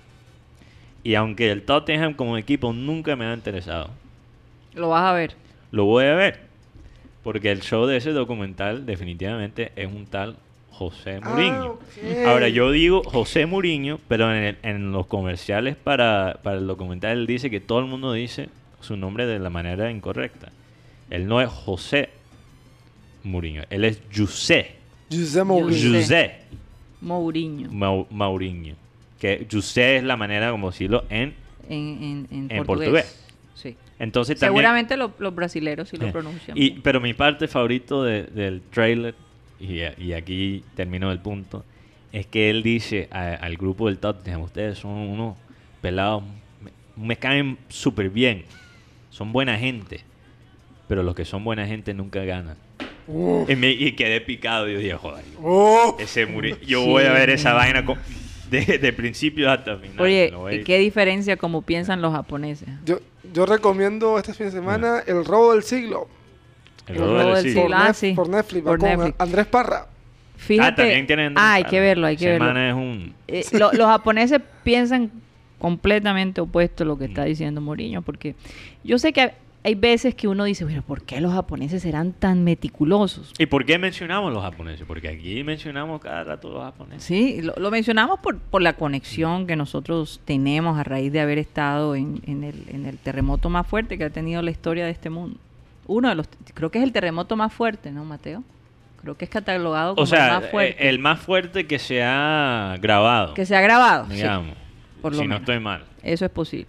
Y 1.03 1.13
aunque 1.15 1.51
el 1.51 1.61
Tottenham 1.63 2.15
como 2.15 2.37
equipo 2.37 2.73
nunca 2.73 3.15
me 3.15 3.25
ha 3.25 3.33
interesado, 3.35 3.89
Lo 4.73 4.89
vas 4.89 5.03
a 5.03 5.13
ver. 5.13 5.35
lo 5.71 5.85
voy 5.85 6.05
a 6.05 6.15
ver. 6.15 6.50
Porque 7.23 7.51
el 7.51 7.61
show 7.61 7.85
de 7.85 7.97
ese 7.97 8.11
documental 8.11 8.85
definitivamente 8.85 9.71
es 9.75 9.87
un 9.87 10.05
tal 10.07 10.35
José 10.71 11.19
Ah, 11.21 11.29
Mourinho. 11.29 11.65
ok. 11.73 11.81
Ahora, 12.25 12.49
yo 12.49 12.71
digo 12.71 13.03
José 13.03 13.45
Mourinho, 13.45 13.99
pero 14.07 14.33
en, 14.35 14.43
el- 14.43 14.57
en 14.63 14.91
los 14.91 15.05
comerciales 15.05 15.75
para, 15.75 16.39
para 16.41 16.57
el 16.57 16.65
documental 16.65 17.17
él 17.19 17.27
dice 17.27 17.49
que 17.51 17.59
todo 17.59 17.79
el 17.79 17.85
mundo 17.85 18.13
dice 18.13 18.49
su 18.79 18.97
nombre 18.97 19.27
de 19.27 19.37
la 19.37 19.49
manera 19.51 19.91
incorrecta. 19.91 20.51
Él 21.11 21.27
no 21.27 21.39
es 21.41 21.49
José 21.49 22.09
Mourinho, 23.23 23.63
él 23.69 23.85
es 23.85 24.01
José. 24.15 24.71
José 25.11 25.43
Mourinho. 25.43 25.99
José 25.99 26.31
Mourinho. 27.01 27.69
Mau- 27.71 28.07
Mourinho. 28.09 28.75
Que 29.19 29.45
José 29.51 29.97
es 29.97 30.03
la 30.03 30.17
manera 30.17 30.49
como 30.51 30.71
decirlo 30.71 31.03
en... 31.09 31.35
En, 31.69 31.77
en, 31.77 32.27
en, 32.31 32.47
En 32.51 32.65
portugués. 32.65 32.65
portugués. 32.65 33.27
Entonces 34.01 34.39
también... 34.39 34.57
Seguramente 34.63 34.97
lo- 34.97 35.13
los 35.19 35.33
brasileros 35.35 35.89
sí 35.89 35.97
lo 35.97 36.07
Eh, 36.07 36.11
pronuncian. 36.11 36.57
Y, 36.57 36.71
pero 36.71 36.99
mi 36.99 37.13
parte 37.13 37.47
favorito 37.47 38.03
de- 38.03 38.23
del 38.23 38.61
trailer, 38.61 39.13
y, 39.59 39.81
y 40.03 40.13
aquí 40.13 40.63
termino 40.75 41.11
el 41.11 41.19
punto, 41.19 41.63
es 42.11 42.25
que 42.25 42.49
él 42.49 42.63
dice 42.63 43.07
a- 43.11 43.35
al 43.35 43.55
grupo 43.57 43.87
del 43.87 43.99
Tottenham, 43.99 44.41
ustedes 44.41 44.79
son 44.79 44.91
unos 44.91 45.37
pelados, 45.81 46.23
me, 46.61 46.71
me 47.07 47.15
caen 47.15 47.57
súper 47.69 48.09
bien, 48.09 48.43
son 49.11 49.31
buena 49.31 49.57
gente, 49.57 50.01
pero 50.87 51.03
los 51.03 51.13
que 51.15 51.23
son 51.23 51.43
buena 51.43 51.67
gente 51.67 51.93
nunca 51.93 52.23
ganan. 52.23 52.57
Y, 53.47 53.55
me, 53.55 53.69
y 53.71 53.91
quedé 53.93 54.19
picado, 54.21 54.67
y 54.69 54.73
yo 54.73 54.79
dije, 54.79 54.93
joder, 54.95 55.23
ese 55.99 56.25
Muri- 56.27 56.57
yo 56.65 56.81
Sí. 56.83 56.89
voy 56.89 57.03
a 57.03 57.11
ver 57.13 57.29
esa 57.29 57.53
vaina 57.53 57.85
con- 57.85 57.97
de, 58.51 58.77
de 58.77 58.93
principio 58.93 59.49
hasta 59.49 59.77
final. 59.77 59.99
Oye, 60.01 60.25
me 60.25 60.31
lo 60.31 60.39
voy 60.41 60.53
a- 60.53 60.55
¿y 60.57 60.63
qué 60.63 60.77
diferencia 60.77 61.37
como 61.37 61.63
piensan 61.63 62.01
los 62.01 62.13
japoneses? 62.13 62.69
Yo, 62.85 62.99
yo 63.33 63.45
recomiendo 63.47 64.17
este 64.19 64.33
fin 64.33 64.47
de 64.47 64.51
semana 64.51 65.01
El 65.07 65.25
robo 65.25 65.53
del 65.53 65.63
siglo. 65.63 66.07
el 66.87 66.95
el 66.95 67.01
robo 67.01 67.17
robo 67.17 67.35
del 67.35 67.43
siglo. 67.43 67.61
Por, 67.63 67.73
Ah, 67.73 67.89
Nef- 67.89 67.93
sí. 67.93 68.13
por 68.15 68.29
Netflix. 68.29 68.61
va 68.65 68.69
Por 68.71 68.79
con 68.79 68.89
Netflix. 68.89 69.15
Andrés 69.19 69.45
Parra. 69.47 69.87
Fíjate. 70.37 70.69
Ah, 70.71 70.75
también 70.75 71.07
tienen... 71.07 71.33
Ah, 71.37 71.53
hay 71.53 71.63
que 71.65 71.79
verlo, 71.79 72.07
hay 72.07 72.17
que 72.17 72.25
verlo. 72.27 72.45
Semana 72.47 72.69
es 72.69 72.75
un... 72.75 73.13
Eh, 73.27 73.45
lo- 73.53 73.71
los 73.73 73.87
japoneses 73.87 74.41
piensan 74.63 75.11
completamente 75.59 76.41
opuesto 76.41 76.83
a 76.83 76.87
lo 76.87 76.97
que 76.97 77.05
está 77.05 77.23
diciendo 77.23 77.61
Mourinho, 77.61 78.01
porque 78.01 78.35
yo 78.83 78.97
sé 78.97 79.13
que 79.13 79.33
hay 79.63 79.75
veces 79.75 80.15
que 80.15 80.27
uno 80.27 80.43
dice, 80.43 80.63
bueno, 80.63 80.81
¿por 80.81 81.03
qué 81.03 81.21
los 81.21 81.33
japoneses 81.33 81.83
serán 81.83 82.13
tan 82.13 82.43
meticulosos? 82.43 83.33
¿Y 83.37 83.45
por 83.45 83.63
qué 83.63 83.77
mencionamos 83.77 84.33
los 84.33 84.41
japoneses? 84.41 84.85
Porque 84.87 85.07
aquí 85.07 85.43
mencionamos 85.43 86.01
cada 86.01 86.23
rato 86.23 86.49
los 86.49 86.63
japoneses. 86.63 87.03
Sí, 87.03 87.41
lo, 87.41 87.53
lo 87.57 87.69
mencionamos 87.69 88.19
por, 88.19 88.39
por 88.39 88.63
la 88.63 88.73
conexión 88.73 89.45
que 89.45 89.55
nosotros 89.55 90.19
tenemos 90.25 90.79
a 90.79 90.83
raíz 90.83 91.11
de 91.11 91.19
haber 91.19 91.37
estado 91.37 91.95
en, 91.95 92.21
en 92.25 92.43
el, 92.43 92.65
en 92.69 92.87
el 92.87 92.97
terremoto 92.97 93.49
más 93.49 93.67
fuerte 93.67 93.97
que 93.99 94.05
ha 94.05 94.09
tenido 94.09 94.41
la 94.41 94.49
historia 94.49 94.85
de 94.85 94.91
este 94.91 95.11
mundo. 95.11 95.37
Uno 95.85 96.09
de 96.09 96.15
los, 96.15 96.27
creo 96.53 96.71
que 96.71 96.79
es 96.79 96.83
el 96.83 96.91
terremoto 96.91 97.35
más 97.35 97.53
fuerte, 97.53 97.91
¿no, 97.91 98.03
Mateo? 98.03 98.43
Creo 99.01 99.15
que 99.15 99.25
es 99.25 99.31
catalogado 99.31 99.95
como 99.95 100.03
O 100.03 100.07
sea, 100.07 100.27
el 100.27 100.41
más 100.41 100.51
fuerte 100.51 100.85
eh, 100.85 100.89
el 100.89 100.99
más 100.99 101.19
fuerte 101.19 101.67
que 101.67 101.79
se 101.79 102.03
ha 102.03 102.77
grabado, 102.79 103.33
que 103.33 103.45
se 103.45 103.55
ha 103.55 103.61
grabado. 103.61 104.05
sí. 104.07 104.15
digamos. 104.15 104.55
por 105.01 105.13
lo 105.15 105.21
si 105.21 105.27
no 105.27 105.37
estoy 105.37 105.59
mal. 105.59 105.83
Eso 106.03 106.25
es 106.25 106.31
posible. 106.31 106.67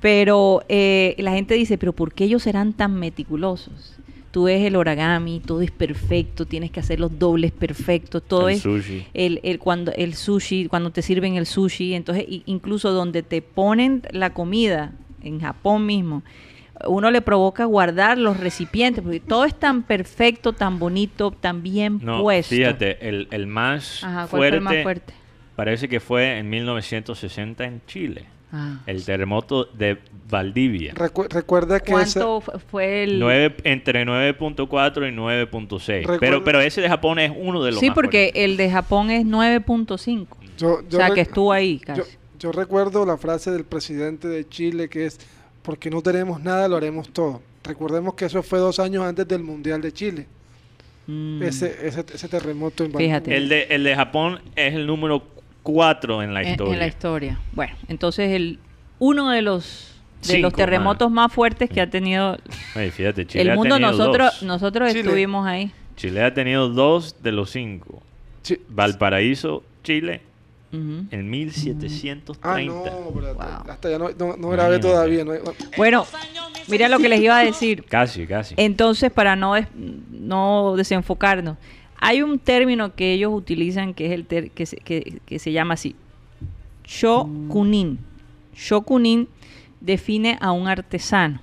Pero 0.00 0.62
eh, 0.68 1.14
la 1.18 1.32
gente 1.32 1.54
dice, 1.54 1.78
pero 1.78 1.92
¿por 1.92 2.12
qué 2.12 2.24
ellos 2.24 2.42
serán 2.42 2.72
tan 2.72 2.94
meticulosos? 2.94 3.94
Tú 4.30 4.44
ves 4.44 4.62
el 4.66 4.76
origami, 4.76 5.40
todo 5.40 5.62
es 5.62 5.70
perfecto, 5.70 6.44
tienes 6.44 6.70
que 6.70 6.80
hacer 6.80 7.00
los 7.00 7.18
dobles 7.18 7.52
perfectos, 7.52 8.22
todo 8.22 8.48
El 8.50 8.56
es 8.56 8.62
sushi. 8.62 9.06
el, 9.14 9.40
el 9.42 9.58
cuando 9.58 9.92
el 9.92 10.14
sushi, 10.14 10.66
cuando 10.68 10.90
te 10.90 11.00
sirven 11.00 11.36
el 11.36 11.46
sushi, 11.46 11.94
entonces 11.94 12.26
incluso 12.44 12.92
donde 12.92 13.22
te 13.22 13.40
ponen 13.40 14.02
la 14.10 14.34
comida 14.34 14.92
en 15.22 15.40
Japón 15.40 15.86
mismo, 15.86 16.22
uno 16.86 17.10
le 17.10 17.22
provoca 17.22 17.64
guardar 17.64 18.18
los 18.18 18.36
recipientes, 18.38 19.02
porque 19.02 19.20
todo 19.20 19.46
es 19.46 19.58
tan 19.58 19.82
perfecto, 19.84 20.52
tan 20.52 20.78
bonito, 20.78 21.30
tan 21.30 21.62
bien 21.62 22.00
No, 22.02 22.20
puesto. 22.20 22.54
fíjate, 22.54 23.08
el, 23.08 23.28
el 23.30 23.46
más 23.46 24.04
Ajá, 24.04 24.26
¿cuál 24.26 24.28
fue 24.28 24.38
fuerte 24.40 24.56
el 24.58 24.62
más 24.62 24.82
fuerte? 24.82 25.14
parece 25.56 25.88
que 25.88 26.00
fue 26.00 26.36
en 26.38 26.50
1960 26.50 27.64
en 27.64 27.80
Chile. 27.86 28.26
Ah. 28.58 28.80
El 28.86 29.04
terremoto 29.04 29.66
de 29.66 29.98
Valdivia. 30.30 30.94
Recu- 30.94 31.28
recuerda 31.28 31.78
que 31.80 31.92
¿Cuánto 31.92 32.40
fu- 32.40 32.52
fue 32.70 33.04
el...? 33.04 33.18
Nueve- 33.20 33.54
entre 33.64 34.04
9.4 34.06 35.06
y 35.08 35.12
9.6. 35.14 36.00
Recuerda- 36.00 36.18
Pero, 36.20 36.44
pero 36.44 36.60
ese 36.60 36.80
de 36.80 36.88
Japón 36.88 37.18
es 37.18 37.30
uno 37.36 37.62
de 37.62 37.72
los 37.72 37.80
Sí, 37.80 37.86
más 37.88 37.94
porque 37.94 38.30
fuertes. 38.32 38.42
el 38.44 38.56
de 38.56 38.70
Japón 38.70 39.10
es 39.10 39.24
9.5. 39.26 40.26
yo, 40.56 40.68
O 40.74 40.88
yo 40.88 40.98
sea, 40.98 41.10
que 41.10 41.20
estuvo 41.20 41.52
ahí 41.52 41.78
casi. 41.80 42.00
yo, 42.00 42.06
yo 42.38 42.52
recuerdo 42.52 43.04
la 43.04 43.16
frase 43.18 43.50
del 43.50 43.64
presidente 43.64 44.26
de 44.28 44.48
Chile 44.48 44.88
que 44.88 45.06
es, 45.06 45.18
porque 45.62 45.90
no 45.90 46.00
tenemos 46.02 46.40
nada, 46.42 46.66
lo 46.68 46.76
haremos 46.76 47.08
todo. 47.10 47.42
Recordemos 47.64 48.14
que 48.14 48.24
eso 48.26 48.42
fue 48.42 48.58
dos 48.58 48.78
años 48.78 49.04
antes 49.04 49.26
del 49.28 49.42
Mundial 49.42 49.80
de 49.82 49.92
Chile, 49.92 50.26
Mm. 51.08 51.42
ese, 51.42 51.86
ese, 51.86 52.04
ese 52.14 52.28
terremoto 52.28 52.82
en 52.84 52.92
Fíjate. 52.92 53.36
El 53.36 53.48
de, 53.48 53.62
el 53.70 53.84
de 53.84 53.94
Japón 53.94 54.40
es 54.56 54.74
el 54.74 54.86
número 54.86 55.22
4 55.66 56.22
en 56.22 56.32
la 56.32 56.42
En- 56.42 56.48
historia. 56.50 56.72
En, 56.74 56.78
la 56.78 56.86
historia. 56.86 57.38
Bueno, 57.52 57.74
entonces 57.88 58.30
el 58.32 58.58
uno 59.00 59.30
de 59.30 59.42
los 59.42 59.92
de 60.22 60.28
Cinco, 60.34 60.42
los 60.42 60.52
terremotos 60.54 61.10
más 61.10 61.32
fuertes 61.32 61.68
que 61.68 61.80
ha 61.80 61.90
tenido 61.90 62.38
Oye, 62.76 62.90
fíjate, 62.92 63.26
Chile 63.26 63.42
el 63.42 63.50
ha 63.50 63.54
mundo, 63.56 63.74
tenido 63.76 63.90
nosotros 63.92 64.32
dos. 64.34 64.42
nosotros 64.44 64.88
Chile. 64.90 65.00
estuvimos 65.00 65.46
ahí. 65.46 65.72
Chile 65.96 66.22
ha 66.22 66.32
tenido 66.32 66.68
dos 66.68 67.22
de 67.22 67.32
los 67.32 67.50
cinco. 67.50 68.02
Valparaíso, 68.68 69.64
Chile, 69.82 70.20
en 70.72 71.30
1730. 71.30 72.32
Ah, 72.42 72.60
no, 72.60 72.82
pero 73.14 73.34
Wow. 73.34 73.42
hasta 73.70 73.90
ya 73.90 73.98
no, 73.98 74.10
no, 74.10 74.36
no 74.36 74.48
grabé 74.50 74.76
Imagínate. 74.76 74.80
todavía. 74.80 75.24
no- 75.24 75.32
Bueno, 75.76 76.06
mira 76.68 76.88
lo 76.88 76.98
que 76.98 77.08
les 77.08 77.20
iba 77.20 77.38
a 77.38 77.44
decir. 77.44 77.84
Casi, 77.84 78.26
casi. 78.26 78.54
Entonces, 78.58 79.10
para 79.10 79.36
no, 79.36 79.54
des- 79.54 79.68
no 80.10 80.74
desenfocarnos, 80.76 81.56
Hay 81.98 82.22
un 82.22 82.38
término 82.38 82.94
que 82.94 83.12
ellos 83.12 83.32
utilizan 83.32 83.94
que 83.94 84.06
es 84.06 84.12
el 84.12 84.26
ter- 84.26 84.50
que, 84.50 84.66
se, 85.38 85.52
llama 85.52 85.74
así, 85.74 85.94
shokunin. 86.84 87.98
Shokunin 88.54 89.28
define 89.80 90.38
a 90.40 90.52
un 90.52 90.68
artesano 90.68 91.40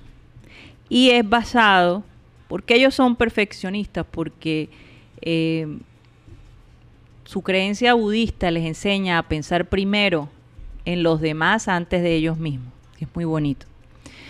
y 0.88 1.10
es 1.10 1.28
basado, 1.28 2.04
porque 2.48 2.76
ellos 2.76 2.94
son 2.94 3.16
perfeccionistas, 3.16 4.06
porque 4.10 4.68
eh, 5.20 5.66
su 7.24 7.42
creencia 7.42 7.94
budista 7.94 8.50
les 8.50 8.64
enseña 8.64 9.18
a 9.18 9.22
pensar 9.22 9.68
primero 9.68 10.28
en 10.84 11.02
los 11.02 11.20
demás 11.20 11.68
antes 11.68 12.02
de 12.02 12.14
ellos 12.14 12.38
mismos. 12.38 12.72
Es 13.00 13.08
muy 13.14 13.24
bonito. 13.24 13.66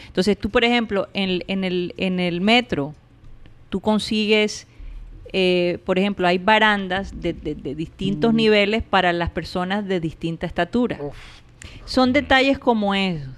Entonces 0.06 0.38
tú, 0.38 0.48
por 0.48 0.64
ejemplo, 0.64 1.08
en 1.12 1.42
el 1.64 2.40
metro, 2.40 2.94
tú 3.68 3.80
consigues, 3.80 4.68
eh, 5.36 5.78
por 5.84 5.98
ejemplo, 5.98 6.28
hay 6.28 6.38
barandas 6.38 7.20
de, 7.20 7.32
de- 7.32 7.56
de 7.56 7.74
distintos 7.74 8.32
niveles 8.32 8.84
para 8.84 9.12
las 9.12 9.30
personas 9.30 9.84
de 9.88 9.98
distinta 9.98 10.46
estatura. 10.46 10.96
Son 11.86 12.12
detalles 12.12 12.56
como 12.58 12.94
esos. 12.94 13.28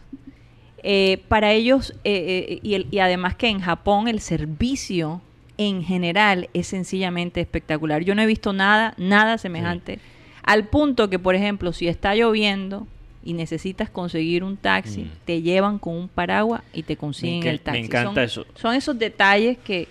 Eh, 0.83 1.23
para 1.29 1.53
ellos, 1.53 1.95
eh, 2.05 2.59
y, 2.63 2.75
el- 2.75 2.87
y 2.91 2.99
además 2.99 3.35
que 3.35 3.49
en 3.49 3.61
Japón 3.61 4.09
el 4.09 4.21
servicio 4.21 5.23
en 5.59 5.83
general 5.83 6.49
es 6.53 6.67
sencillamente 6.67 7.41
espectacular. 7.41 8.03
Yo 8.05 8.15
no 8.15 8.21
he 8.21 8.27
visto 8.27 8.53
nada, 8.53 8.93
nada 8.99 9.39
semejante. 9.39 9.99
Al 10.43 10.67
punto 10.69 11.09
que, 11.09 11.19
por 11.19 11.35
ejemplo, 11.35 11.73
si 11.73 11.89
está 11.89 12.15
lloviendo 12.15 12.87
y 13.25 13.33
necesitas 13.33 13.89
conseguir 13.89 14.45
un 14.45 14.59
taxi, 14.59 15.05
Mm. 15.05 15.11
te 15.25 15.41
llevan 15.43 15.79
con 15.79 15.95
un 15.97 16.09
paraguas 16.09 16.61
y 16.75 16.83
te 16.83 16.97
consiguen 16.97 17.47
el 17.49 17.61
taxi. 17.61 17.81
me 17.81 17.87
encanta 17.87 18.15
son, 18.15 18.43
eso. 18.43 18.47
Son 18.55 18.75
esos 18.75 18.97
detalles 18.99 19.57
que, 19.65 19.89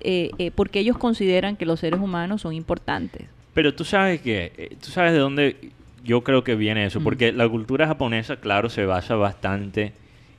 eh, 0.00 0.30
eh, 0.38 0.50
porque 0.54 0.80
ellos 0.80 0.96
consideran 0.98 1.56
que 1.56 1.66
los 1.66 1.80
seres 1.80 2.00
humanos 2.00 2.42
son 2.42 2.52
importantes. 2.54 3.26
Pero 3.54 3.74
tú 3.74 3.84
sabes 3.84 4.20
que, 4.20 4.52
eh, 4.56 4.76
tú 4.80 4.90
sabes 4.90 5.12
de 5.12 5.18
dónde 5.18 5.56
yo 6.04 6.22
creo 6.22 6.42
que 6.44 6.54
viene 6.54 6.86
eso, 6.86 7.00
Mm. 7.00 7.04
porque 7.04 7.32
la 7.32 7.48
cultura 7.48 7.86
japonesa, 7.86 8.36
claro, 8.36 8.70
se 8.70 8.84
basa 8.86 9.16
bastante 9.16 9.92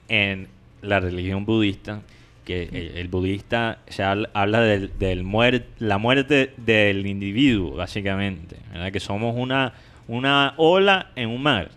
en 0.10 0.48
la 0.82 1.00
religión 1.00 1.46
budista, 1.46 2.02
que 2.46 2.64
el, 2.64 2.98
el 2.98 3.08
budista 3.08 3.78
se 3.88 4.02
habla, 4.04 4.62
del, 4.62 4.92
del 4.98 5.24
muer- 5.24 5.66
la 5.78 6.00
muerte 6.00 6.54
del 6.58 7.06
individuo, 7.06 7.76
básicamente, 7.76 8.56
¿verdad? 8.72 8.92
que 8.92 9.00
somos 9.00 9.36
una, 9.38 9.74
una 10.08 10.56
ola 10.58 11.12
en 11.16 11.30
un 11.30 11.44
mar. 11.44 11.70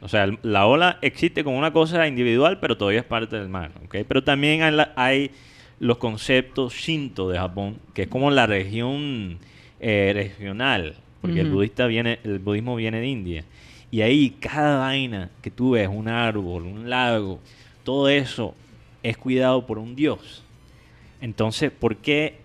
O 0.00 0.08
sea, 0.08 0.24
el- 0.24 0.38
la 0.42 0.66
ola 0.66 0.98
existe 1.02 1.44
como 1.44 1.56
una 1.56 1.72
cosa 1.72 2.08
individual, 2.08 2.58
pero 2.58 2.76
todavía 2.76 3.00
es 3.00 3.06
parte 3.06 3.36
del 3.38 3.48
mar. 3.48 3.70
¿ok? 3.84 3.98
Pero 4.08 4.24
también 4.24 4.62
hay, 4.62 4.72
la- 4.72 4.92
hay 4.96 5.30
los 5.82 5.98
conceptos 5.98 6.74
Shinto 6.74 7.28
de 7.28 7.38
Japón, 7.38 7.76
que 7.92 8.02
es 8.02 8.08
como 8.08 8.30
la 8.30 8.46
región 8.46 9.38
eh, 9.80 10.12
regional, 10.14 10.94
porque 11.20 11.40
el 11.40 11.48
budista 11.50 11.88
viene, 11.88 12.20
el 12.22 12.38
budismo 12.38 12.76
viene 12.76 13.00
de 13.00 13.08
India. 13.08 13.44
Y 13.90 14.00
ahí 14.02 14.30
cada 14.30 14.78
vaina 14.78 15.30
que 15.42 15.50
tú 15.50 15.72
ves, 15.72 15.88
un 15.88 16.06
árbol, 16.06 16.66
un 16.66 16.88
lago, 16.88 17.40
todo 17.82 18.08
eso 18.08 18.54
es 19.02 19.16
cuidado 19.16 19.66
por 19.66 19.78
un 19.78 19.96
dios. 19.96 20.44
Entonces, 21.20 21.72
¿por 21.72 21.96
qué 21.96 22.36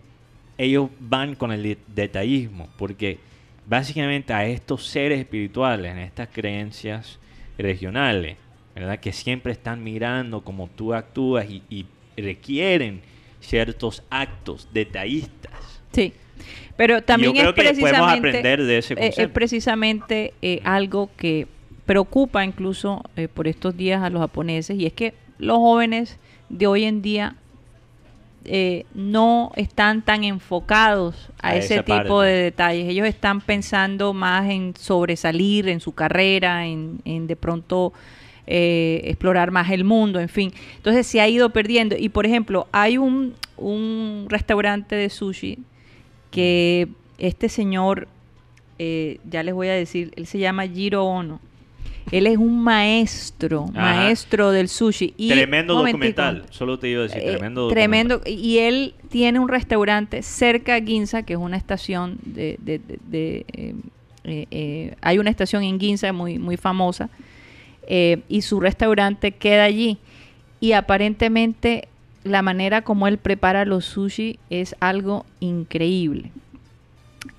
ellos 0.57 0.89
van 0.99 1.35
con 1.35 1.51
el 1.51 1.61
de- 1.61 1.77
detallismo? 1.93 2.67
Porque 2.75 3.19
básicamente 3.67 4.33
a 4.33 4.47
estos 4.47 4.87
seres 4.87 5.19
espirituales, 5.19 5.91
en 5.91 5.99
estas 5.99 6.29
creencias 6.29 7.19
regionales, 7.55 8.35
¿verdad? 8.73 8.99
Que 8.99 9.13
siempre 9.13 9.51
están 9.51 9.83
mirando 9.83 10.41
cómo 10.41 10.71
tú 10.75 10.95
actúas 10.95 11.47
y, 11.47 11.61
y 11.69 11.85
requieren 12.19 13.01
ciertos 13.39 14.03
actos 14.09 14.67
detallistas. 14.73 15.53
Sí. 15.91 16.13
Pero 16.75 17.01
también 17.01 17.33
creo 17.33 17.49
es 17.49 17.55
que 17.55 17.61
podemos 17.63 17.79
precisamente, 17.81 18.27
aprender 18.29 18.63
de 18.63 18.77
ese 18.77 18.93
eh, 18.93 19.13
es 19.17 19.29
precisamente 19.29 20.33
eh, 20.41 20.61
algo 20.63 21.09
que 21.17 21.47
preocupa 21.85 22.45
incluso 22.45 23.03
eh, 23.15 23.27
por 23.27 23.47
estos 23.47 23.75
días 23.75 24.03
a 24.03 24.09
los 24.09 24.21
japoneses 24.21 24.77
y 24.77 24.85
es 24.85 24.93
que 24.93 25.15
los 25.39 25.57
jóvenes 25.57 26.19
de 26.49 26.67
hoy 26.67 26.83
en 26.83 27.01
día 27.01 27.35
eh, 28.49 28.85
no 28.93 29.51
están 29.57 30.03
tan 30.03 30.23
enfocados 30.23 31.29
a, 31.41 31.49
A 31.49 31.55
ese 31.57 31.83
tipo 31.83 32.19
parte. 32.19 32.27
de 32.27 32.43
detalles. 32.43 32.87
Ellos 32.87 33.05
están 33.05 33.41
pensando 33.41 34.13
más 34.13 34.49
en 34.49 34.73
sobresalir 34.77 35.67
en 35.67 35.81
su 35.81 35.91
carrera, 35.91 36.65
en, 36.65 37.01
en 37.03 37.27
de 37.27 37.35
pronto 37.35 37.91
eh, 38.47 39.01
explorar 39.03 39.51
más 39.51 39.69
el 39.71 39.83
mundo, 39.83 40.19
en 40.19 40.29
fin. 40.29 40.51
Entonces 40.77 41.05
se 41.05 41.19
ha 41.21 41.27
ido 41.27 41.49
perdiendo. 41.51 41.95
Y 41.97 42.09
por 42.09 42.25
ejemplo, 42.25 42.67
hay 42.71 42.97
un, 42.97 43.33
un 43.57 44.25
restaurante 44.29 44.95
de 44.95 45.09
sushi 45.09 45.59
que 46.31 46.87
este 47.17 47.49
señor, 47.49 48.07
eh, 48.79 49.19
ya 49.29 49.43
les 49.43 49.53
voy 49.53 49.67
a 49.67 49.73
decir, 49.73 50.11
él 50.15 50.25
se 50.27 50.39
llama 50.39 50.67
Jiro 50.67 51.03
Ono. 51.05 51.39
Él 52.09 52.25
es 52.25 52.37
un 52.37 52.63
maestro, 52.63 53.65
Ajá. 53.75 53.81
maestro 53.81 54.51
del 54.51 54.69
sushi. 54.69 55.13
Y, 55.17 55.27
tremendo 55.27 55.73
documental. 55.75 56.45
Solo 56.51 56.79
te 56.79 56.87
iba 56.87 57.01
a 57.01 57.03
decir, 57.03 57.21
eh, 57.21 57.31
tremendo 57.31 57.67
tremendo. 57.67 58.21
Y 58.25 58.59
él 58.59 58.93
tiene 59.09 59.39
un 59.39 59.49
restaurante 59.49 60.21
cerca 60.21 60.75
de 60.79 60.85
Ginza, 60.87 61.23
que 61.23 61.33
es 61.33 61.39
una 61.39 61.57
estación 61.57 62.17
de... 62.23 62.57
de- 62.61 62.79
de- 62.79 62.99
de, 63.09 63.45
eh, 63.53 63.75
eh, 64.23 64.45
eh, 64.51 64.95
hay 65.01 65.19
una 65.19 65.29
estación 65.29 65.63
en 65.63 65.79
Ginza 65.81 66.13
muy, 66.13 66.37
muy 66.39 66.55
famosa. 66.55 67.09
Eh, 67.87 68.21
y 68.29 68.41
su 68.41 68.59
restaurante 68.59 69.31
queda 69.31 69.63
allí. 69.63 69.97
Y 70.59 70.73
aparentemente 70.73 71.87
la 72.23 72.41
manera 72.41 72.81
como 72.81 73.07
él 73.07 73.17
prepara 73.17 73.65
los 73.65 73.85
sushi 73.85 74.39
es 74.49 74.75
algo 74.79 75.25
increíble. 75.39 76.31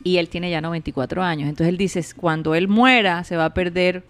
Y 0.03 0.19
él 0.19 0.29
tiene 0.29 0.51
ya 0.51 0.61
94 0.61 1.23
años. 1.23 1.49
Entonces 1.49 1.69
él 1.69 1.79
dice, 1.79 2.05
cuando 2.17 2.55
él 2.55 2.69
muera 2.69 3.25
se 3.25 3.37
va 3.37 3.47
a 3.47 3.55
perder 3.55 4.03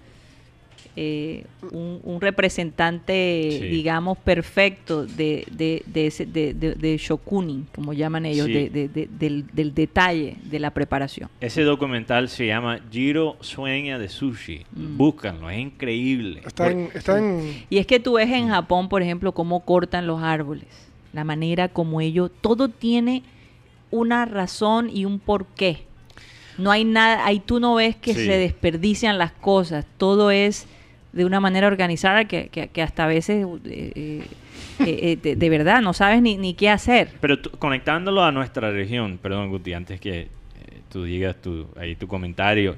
eh, 1.01 1.45
un, 1.71 2.01
un 2.03 2.21
representante, 2.21 3.59
Sí. 3.61 3.67
digamos, 3.69 4.19
perfecto 4.19 5.07
de, 5.07 5.47
de, 5.53 5.83
de, 5.87 6.07
ese- 6.09 6.27
de, 6.27 6.55
de- 6.55 6.75
de 6.75 6.97
shokunin, 6.97 7.69
como 7.73 7.93
llaman 7.93 8.27
ellos, 8.27 8.47
Sí. 8.47 8.53
de- 8.53 8.69
de- 8.71 8.89
de- 8.89 9.09
del, 9.19 9.47
del 9.53 9.75
detalle 9.75 10.37
de 10.43 10.59
la 10.59 10.71
preparación. 10.73 11.31
Ese 11.41 11.63
documental 11.63 12.29
se 12.29 12.47
llama 12.49 12.81
Jiro 12.91 13.37
Sueña 13.41 13.97
de 13.99 14.09
Sushi. 14.09 14.65
Mm. 14.73 14.97
Búscanlo, 14.97 15.49
es 15.51 15.59
increíble. 15.61 16.43
Está 16.45 16.71
en, 16.71 16.89
está 16.93 17.19
en- 17.19 17.65
Y 17.71 17.79
es 17.79 17.87
que 17.87 18.01
tú 18.01 18.15
ves 18.15 18.31
en 18.31 18.49
Japón, 18.49 18.89
por 18.89 19.01
ejemplo, 19.03 19.31
cómo 19.33 19.61
cortan 19.61 20.07
los 20.09 20.21
árboles, 20.23 20.67
la 21.13 21.23
manera 21.23 21.69
como 21.69 22.01
ellos, 22.01 22.31
todo 22.41 22.69
tiene 22.69 23.23
una 23.93 24.25
razón 24.25 24.91
y 24.93 25.05
un 25.05 25.21
porqué. 25.21 25.85
No 26.59 26.73
hay 26.73 26.85
nada, 26.85 27.25
ahí 27.25 27.39
tú 27.39 27.61
no 27.61 27.77
ves 27.77 27.95
que 27.95 28.15
Sí. 28.15 28.27
se 28.27 28.37
desperdician 28.37 29.17
las 29.17 29.31
cosas, 29.31 29.87
todo 29.97 30.33
es 30.33 30.67
de 31.13 31.25
una 31.25 31.41
manera 31.41 31.67
organizada 31.67 32.27
que, 32.27 32.49
que- 32.49 32.69
que 32.69 32.83
hasta 32.83 33.05
a 33.05 33.07
veces 33.07 33.47
eh, 33.65 33.91
eh, 33.95 34.23
eh, 34.81 35.19
de, 35.23 35.37
de 35.37 35.49
verdad 35.51 35.81
no 35.81 35.93
sabes 35.93 36.21
ni, 36.23 36.37
ni 36.37 36.55
qué 36.55 36.69
hacer. 36.71 37.11
Pero 37.21 37.39
tú- 37.41 37.51
conectándolo 37.59 38.23
a 38.25 38.31
nuestra 38.33 38.71
región, 38.71 39.19
perdón 39.21 39.49
Guti, 39.51 39.73
antes 39.73 40.01
que 40.01 40.21
eh, 40.21 40.29
tú 40.93 41.05
digas 41.05 41.37
tu, 41.41 41.67
ahí 41.79 41.97
tu 41.97 42.07
comentario, 42.09 42.77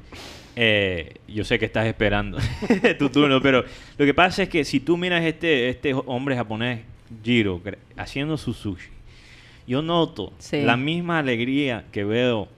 yo 1.28 1.44
sé 1.44 1.58
que 1.58 1.64
estás 1.64 1.86
esperando 1.86 2.38
tu 2.98 3.08
turno, 3.08 3.40
pero 3.40 3.64
lo 3.96 4.04
que 4.04 4.12
pasa 4.14 4.42
es 4.42 4.48
que 4.48 4.64
si 4.64 4.80
tú 4.80 4.96
miras 4.96 5.24
este, 5.24 5.68
este 5.70 5.94
hombre 5.94 6.36
japonés, 6.36 6.80
Jiro, 7.24 7.60
haciendo 7.96 8.36
su 8.36 8.52
sushi, 8.52 8.90
yo 9.66 9.80
noto 9.82 10.32
Sí. 10.38 10.60
la 10.62 10.76
misma 10.76 11.18
alegría 11.18 11.84
que 11.92 12.04
veo 12.04 12.48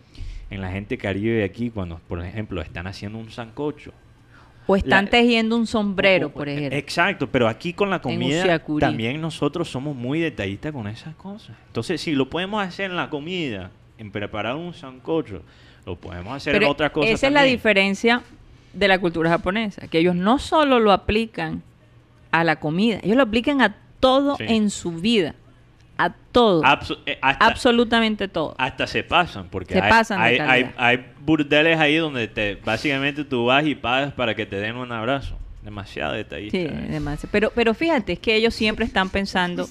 en 0.50 0.60
la 0.60 0.70
gente 0.72 0.98
caribe 0.98 1.36
de 1.36 1.44
aquí 1.44 1.70
cuando, 1.70 1.98
por 2.08 2.24
ejemplo, 2.24 2.60
están 2.60 2.86
haciendo 2.86 3.18
un 3.18 3.30
sancocho. 3.30 3.92
O 4.66 4.76
están 4.76 5.06
La- 5.06 5.10
tejiendo 5.10 5.56
un 5.56 5.66
sombrero, 5.66 6.26
O- 6.28 6.30
o- 6.30 6.32
por 6.32 6.48
ejemplo. 6.48 6.78
Exacto, 6.78 7.28
pero 7.28 7.48
aquí 7.48 7.72
con 7.72 7.90
la 7.90 8.00
comida 8.00 8.60
también 8.80 9.20
nosotros 9.20 9.68
somos 9.68 9.96
muy 9.96 10.20
detallistas 10.20 10.72
con 10.72 10.86
esas 10.86 11.14
cosas. 11.16 11.56
Entonces, 11.66 12.00
si 12.00 12.12
lo 12.12 12.30
podemos 12.30 12.62
hacer 12.64 12.90
en 12.90 12.96
la 12.96 13.10
comida, 13.10 13.70
en 13.98 14.10
preparar 14.12 14.54
un 14.56 14.72
sancocho, 14.74 15.42
lo 15.84 15.96
podemos 15.96 16.34
hacer 16.36 16.52
Pero 16.52 16.66
en 16.66 16.70
otras 16.72 16.90
cosas 16.92 17.10
esa 17.10 17.26
es 17.26 17.32
la 17.32 17.42
diferencia 17.42 18.22
de 18.72 18.88
la 18.88 18.98
cultura 19.00 19.28
japonesa, 19.30 19.88
que 19.88 19.98
ellos 19.98 20.14
no 20.14 20.38
solo 20.38 20.78
lo 20.78 20.92
aplican 20.92 21.62
a 22.30 22.44
la 22.44 22.56
comida, 22.60 23.00
ellos 23.02 23.16
lo 23.16 23.24
aplican 23.24 23.60
a 23.60 23.76
todo 24.00 24.36
Sí. 24.36 24.44
en 24.48 24.70
su 24.70 24.92
vida, 24.92 25.34
a 26.04 26.14
todo, 26.32 26.62
eh, 27.06 27.18
hasta, 27.20 27.46
absolutamente 27.46 28.28
todo. 28.28 28.54
hasta 28.58 28.86
se 28.86 29.02
pasan, 29.04 29.48
porque 29.50 29.74
Se 29.74 29.80
hay, 29.80 29.90
pasan 29.90 30.20
hay, 30.20 30.38
hay, 30.38 30.70
hay 30.76 31.04
burdeles 31.20 31.78
ahí 31.78 31.96
donde 31.96 32.28
te 32.28 32.56
básicamente 32.56 33.24
tú 33.24 33.46
vas 33.46 33.64
y 33.66 33.74
pagas 33.74 34.12
para 34.12 34.34
que 34.34 34.46
te 34.46 34.56
den 34.56 34.76
un 34.76 34.90
abrazo. 34.92 35.36
Demasiado 35.62 36.14
detallista. 36.14 36.58
Sí, 36.58 36.64
¿eh? 36.64 36.86
demasiado. 36.90 37.28
Pero, 37.30 37.52
pero 37.54 37.72
fíjate, 37.74 38.14
es 38.14 38.18
que 38.18 38.34
ellos 38.34 38.52
siempre 38.54 38.84
están 38.84 39.08
pensando... 39.10 39.68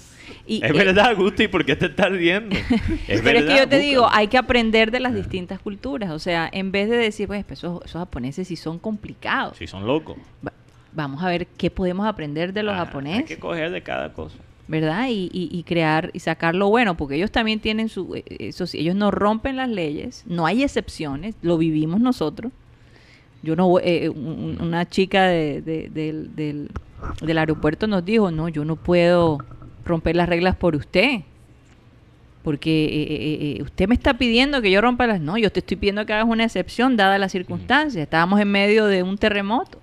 Y, 0.47 0.63
Es 0.63 0.69
eh, 0.69 0.73
verdad, 0.73 1.13
Gusti, 1.17 1.49
¿por 1.49 1.65
qué 1.65 1.75
te 1.75 1.87
estás 1.87 2.09
riendo? 2.11 2.55
Es 3.09 3.21
pero 3.21 3.39
es 3.39 3.45
que 3.45 3.57
yo 3.57 3.67
te 3.67 3.77
digo, 3.79 4.07
hay 4.09 4.27
que 4.29 4.37
aprender 4.37 4.89
de 4.91 5.01
las 5.01 5.13
distintas 5.13 5.59
culturas. 5.59 6.09
O 6.11 6.19
sea, 6.19 6.49
en 6.53 6.71
vez 6.71 6.89
de 6.89 6.95
decir, 6.95 7.27
pues, 7.27 7.43
esos, 7.49 7.83
esos 7.83 7.99
japoneses 7.99 8.47
sí 8.47 8.55
son 8.55 8.79
complicados. 8.79 9.57
Si 9.57 9.67
son 9.67 9.85
locos. 9.85 10.15
Va- 10.45 10.53
vamos 10.93 11.21
a 11.21 11.27
ver 11.27 11.47
qué 11.47 11.69
podemos 11.69 12.07
aprender 12.07 12.53
de 12.53 12.63
los 12.63 12.73
Ah, 12.73 12.79
Hay 12.79 12.85
japoneses. 12.85 13.25
que 13.25 13.37
coger 13.37 13.71
de 13.71 13.81
cada 13.83 14.13
cosa. 14.13 14.37
¿Verdad? 14.71 15.07
Y, 15.09 15.29
y- 15.33 15.63
crear 15.63 16.09
y 16.13 16.19
sacar 16.21 16.55
lo 16.55 16.69
bueno, 16.69 16.95
porque 16.95 17.15
ellos 17.15 17.29
también 17.29 17.59
tienen 17.59 17.89
su, 17.89 18.15
eh, 18.15 18.23
eso 18.39 18.65
sí, 18.65 18.79
ellos 18.79 18.95
no 18.95 19.11
rompen 19.11 19.57
las 19.57 19.67
leyes, 19.69 20.23
no 20.27 20.45
hay 20.45 20.63
excepciones, 20.63 21.35
lo 21.41 21.57
vivimos 21.57 21.99
nosotros. 21.99 22.53
Yo 23.43 23.57
no, 23.57 23.79
eh, 23.79 24.07
un- 24.07 24.57
una 24.61 24.87
chica 24.89 25.25
de- 25.27 25.61
de- 25.61 25.89
del, 25.89 26.35
del- 26.35 27.37
aeropuerto 27.37 27.85
nos 27.85 28.05
dijo, 28.05 28.31
no, 28.31 28.47
yo 28.47 28.63
no 28.63 28.77
puedo 28.77 29.39
romper 29.83 30.15
las 30.15 30.29
reglas 30.29 30.55
por 30.55 30.75
usted, 30.77 31.21
porque 32.43 32.85
eh, 32.85 33.07
eh, 33.09 33.57
eh, 33.59 33.63
usted 33.63 33.87
me 33.89 33.95
está 33.95 34.13
pidiendo 34.17 34.61
que 34.61 34.71
yo 34.71 34.79
rompa 34.79 35.05
las, 35.05 35.19
no, 35.19 35.37
yo 35.37 35.51
te 35.51 35.59
estoy 35.59 35.75
pidiendo 35.77 36.05
que 36.05 36.13
hagas 36.13 36.27
una 36.27 36.45
excepción 36.45 36.95
dada 36.95 37.17
las 37.17 37.33
circunstancias. 37.33 38.01
Estábamos 38.01 38.39
en 38.39 38.49
medio 38.49 38.85
de 38.85 39.03
un 39.03 39.17
terremoto 39.17 39.79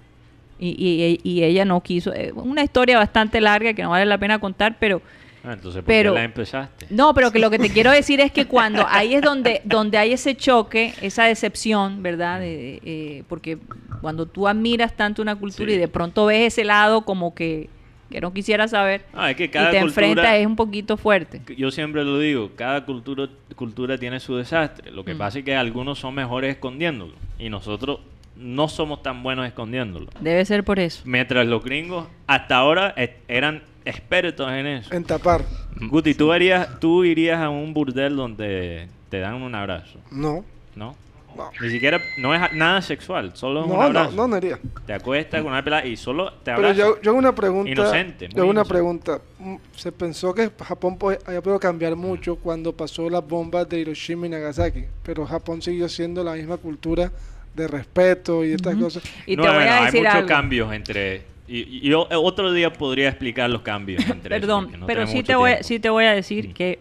y, 0.59 0.69
y- 0.71 1.21
y 1.29 1.43
ella 1.45 1.65
no 1.65 1.81
quiso. 1.83 2.13
eh, 2.15 2.33
una 2.35 2.63
historia 2.65 2.99
bastante 2.99 3.41
larga 3.41 3.75
que 3.75 3.83
no 3.83 3.91
vale 3.91 4.07
la 4.07 4.19
pena 4.19 4.39
contar, 4.39 4.77
pero 4.79 5.01
Ah, 5.45 5.53
entonces, 5.53 5.83
¿por 5.83 5.87
Pero- 5.87 6.13
qué 6.15 6.19
la 6.19 6.25
empezaste? 6.25 6.87
no, 6.91 7.15
pero 7.15 7.31
que 7.31 7.39
lo 7.39 7.49
que 7.49 7.61
te 7.61 7.71
quiero 7.71 7.93
decir 7.93 8.21
es 8.21 8.33
que 8.33 8.47
cuando 8.47 8.85
ahí 8.89 9.15
es 9.15 9.23
donde, 9.23 9.61
donde 9.65 9.97
hay 9.97 10.13
ese 10.13 10.35
choque, 10.37 10.93
esa 11.01 11.25
decepción, 11.25 12.03
¿verdad? 12.03 12.41
De, 12.41 12.81
eh, 12.85 13.23
porque 13.29 13.57
cuando 14.01 14.27
tú 14.27 14.49
admiras 14.49 14.95
tanto 14.97 15.23
una 15.23 15.37
cultura 15.37 15.71
Sí. 15.71 15.77
y 15.77 15.79
de 15.79 15.89
pronto 15.89 16.27
ves 16.27 16.53
ese 16.53 16.65
lado 16.65 17.03
como 17.03 17.35
que, 17.37 17.71
que 18.11 18.21
no 18.21 18.33
quisiera 18.35 18.67
saber 18.67 19.05
Ah, 19.15 19.31
es 19.31 19.37
que 19.37 19.45
y 19.45 19.49
cada 19.49 19.71
te 19.71 19.81
cultura, 19.81 20.07
enfrentas 20.09 20.35
es 20.35 20.47
un 20.47 20.57
poquito 20.57 20.97
fuerte. 20.97 21.41
yo 21.57 21.71
siempre 21.71 22.05
lo 22.05 22.19
digo, 22.19 22.51
cada 22.57 22.85
cultura, 22.85 23.29
cultura 23.55 23.97
tiene 23.97 24.19
su 24.19 24.35
desastre. 24.37 24.91
Lo 24.91 25.05
que 25.05 25.15
Mm. 25.15 25.19
pasa 25.19 25.39
es 25.39 25.45
que 25.45 25.55
algunos 25.55 26.01
son 26.01 26.15
mejores 26.17 26.51
escondiéndolo 26.57 27.13
y 27.39 27.49
nosotros 27.49 28.01
no 28.39 28.69
somos 28.69 29.03
tan 29.03 29.23
buenos 29.23 29.47
escondiéndolo. 29.47 30.07
Debe 30.21 30.45
ser 30.45 30.65
por 30.65 30.79
eso. 30.79 31.03
Mientras 31.05 31.47
los 31.47 31.63
gringos 31.65 32.07
hasta 32.27 32.57
ahora 32.57 32.95
eran 33.29 33.63
expertos 33.85 34.51
en 34.53 34.67
eso. 34.67 34.95
En 34.95 35.05
tapar. 35.05 35.43
Guti, 35.81 36.15
¿tú, 36.15 36.33
harías, 36.33 36.79
tú 36.81 37.05
irías 37.05 37.39
a 37.41 37.49
un 37.51 37.75
burdel 37.75 38.17
donde 38.17 38.89
te 39.09 39.19
dan 39.21 39.35
un 39.35 39.55
abrazo, 39.55 39.99
No. 40.11 40.45
¿no? 40.77 40.95
No. 41.37 41.51
Ni 41.61 41.71
siquiera, 41.71 42.01
no 42.19 42.35
es 42.35 42.53
nada 42.55 42.83
sexual, 42.83 43.31
solo 43.35 43.61
es 43.61 43.67
un 43.67 43.73
No, 43.73 43.77
no, 43.79 43.83
abrazo. 43.83 44.11
no, 44.17 44.27
no 44.27 44.37
iría. 44.39 44.59
Te 44.87 44.93
acuestas 44.95 45.41
con 45.43 45.53
una 45.53 45.63
pelada 45.63 45.87
y 45.87 45.97
solo 45.97 46.33
te 46.33 46.47
Pero 46.47 46.57
abrazas. 46.57 46.77
yo, 46.79 47.01
yo 47.01 47.11
hago 47.11 47.19
una 47.19 47.35
pregunta. 47.35 47.71
Inocente, 47.71 48.29
yo 48.35 48.43
hago 48.43 48.51
una 48.51 48.65
pregunta. 48.65 49.21
Mm, 49.39 49.55
Se 49.77 49.93
pensó 49.93 50.35
que 50.35 50.51
Japón 50.65 50.99
había 51.27 51.41
podido 51.41 51.61
cambiar 51.61 51.95
mucho 51.95 52.37
cuando 52.37 52.73
pasó 52.73 53.09
las 53.09 53.25
bombas 53.27 53.69
de 53.69 53.79
Hiroshima 53.79 54.27
y 54.27 54.31
Nagasaki, 54.31 54.85
pero 55.05 55.27
Japón 55.27 55.63
siguió 55.63 55.89
siendo 55.89 56.25
la 56.25 56.33
misma 56.33 56.57
cultura 56.57 57.13
de 57.59 57.69
respeto 57.69 58.45
y 58.45 58.53
estas 58.53 58.77
cosas. 58.77 59.03
Y 59.27 59.37
no, 59.37 59.43
te 59.43 59.49
voy 59.49 59.57
bueno, 59.59 59.71
a 59.73 59.79
hay 59.79 59.85
decir 59.87 60.03
muchos 60.05 60.23
cambios 60.25 60.73
entre... 60.73 61.23
Y, 61.47 61.61
y 61.79 61.81
yo 61.89 62.07
otro 62.11 62.53
día 62.53 62.73
podría 62.73 63.09
explicar 63.09 63.49
los 63.51 63.63
cambios 63.63 64.07
entre 64.09 64.29
Perdón, 64.41 64.65
porque 64.65 64.79
no 64.79 64.87
pero 64.87 65.07
sí 65.07 65.23
te, 65.23 65.35
voy, 65.35 65.51
tiempo. 65.51 65.65
sí 65.65 65.79
te 65.81 65.89
voy 65.91 66.05
a 66.05 66.13
decir 66.13 66.49
Mm. 66.49 66.53
que 66.53 66.79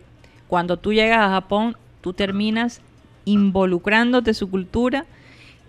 cuando 0.48 0.78
tú 0.78 0.94
llegas 0.94 1.20
a 1.20 1.30
Japón, 1.30 1.76
tú 2.02 2.14
terminas 2.14 2.82
involucrándote 3.26 4.34
su 4.34 4.50
cultura 4.50 5.06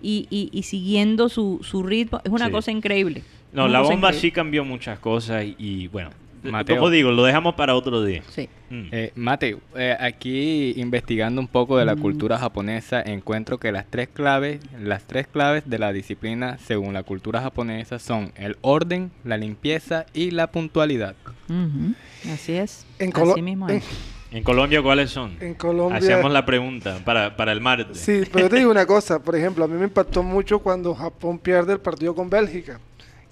y, 0.02 0.26
y- 0.30 0.48
y 0.52 0.62
siguiendo 0.64 1.28
su, 1.28 1.60
su 1.62 1.82
ritmo. 1.82 2.20
Es 2.24 2.30
una 2.32 2.46
Sí. 2.46 2.52
cosa 2.52 2.70
increíble. 2.70 3.22
No, 3.52 3.64
Una 3.64 3.72
la 3.72 3.80
bomba 3.80 3.94
increíble. 4.08 4.20
sí 4.20 4.30
cambió 4.32 4.64
muchas 4.64 4.98
cosas 4.98 5.44
y, 5.44 5.54
y, 5.58 5.86
bueno, 5.88 6.10
Mateo. 6.42 6.76
como 6.76 6.90
digo, 6.90 7.10
lo 7.10 7.24
dejamos 7.24 7.54
para 7.54 7.74
otro 7.74 8.02
día. 8.04 8.22
Sí. 8.28 8.48
Mm. 8.70 8.88
Eh, 8.92 9.12
Mate, 9.14 9.56
eh, 9.76 9.96
aquí 9.98 10.74
investigando 10.76 11.40
un 11.40 11.48
poco 11.48 11.78
de 11.78 11.84
la 11.84 11.96
cultura 11.96 12.38
japonesa, 12.38 13.00
encuentro 13.02 13.58
que 13.58 13.72
las 13.72 13.86
tres 13.86 14.08
claves, 14.12 14.60
las 14.78 15.04
tres 15.04 15.26
claves 15.26 15.62
de 15.66 15.78
la 15.78 15.92
disciplina 15.92 16.58
según 16.58 16.92
la 16.94 17.02
cultura 17.02 17.40
japonesa 17.40 17.98
son 17.98 18.32
el 18.36 18.56
orden, 18.60 19.10
la 19.24 19.36
limpieza 19.38 20.06
y 20.12 20.30
la 20.30 20.48
puntualidad. 20.50 21.14
Ujú, 21.48 21.94
Así 22.32 22.52
es. 22.52 22.84
En, 22.98 23.10
Colo- 23.10 23.32
Así 23.32 23.42
mismo 23.42 23.68
en, 23.70 23.76
es. 23.76 23.84
¿En 24.30 24.42
Colombia 24.44 24.82
cuáles 24.82 25.10
son? 25.10 25.36
en 25.40 25.54
Colombia. 25.54 25.96
Hacemos 25.96 26.30
la 26.30 26.44
pregunta 26.44 27.00
para, 27.02 27.34
para 27.34 27.52
el 27.52 27.62
martes. 27.62 27.96
Sí, 27.98 28.24
pero 28.30 28.44
yo 28.44 28.50
te 28.50 28.56
digo 28.56 28.70
una 28.70 28.84
cosa, 28.84 29.18
por 29.22 29.34
ejemplo, 29.34 29.64
a 29.64 29.68
mí 29.68 29.74
me 29.78 29.84
impactó 29.84 30.22
mucho 30.22 30.58
cuando 30.58 30.94
Japón 30.94 31.38
pierde 31.38 31.72
el 31.72 31.80
partido 31.80 32.14
con 32.14 32.28
Bélgica, 32.28 32.78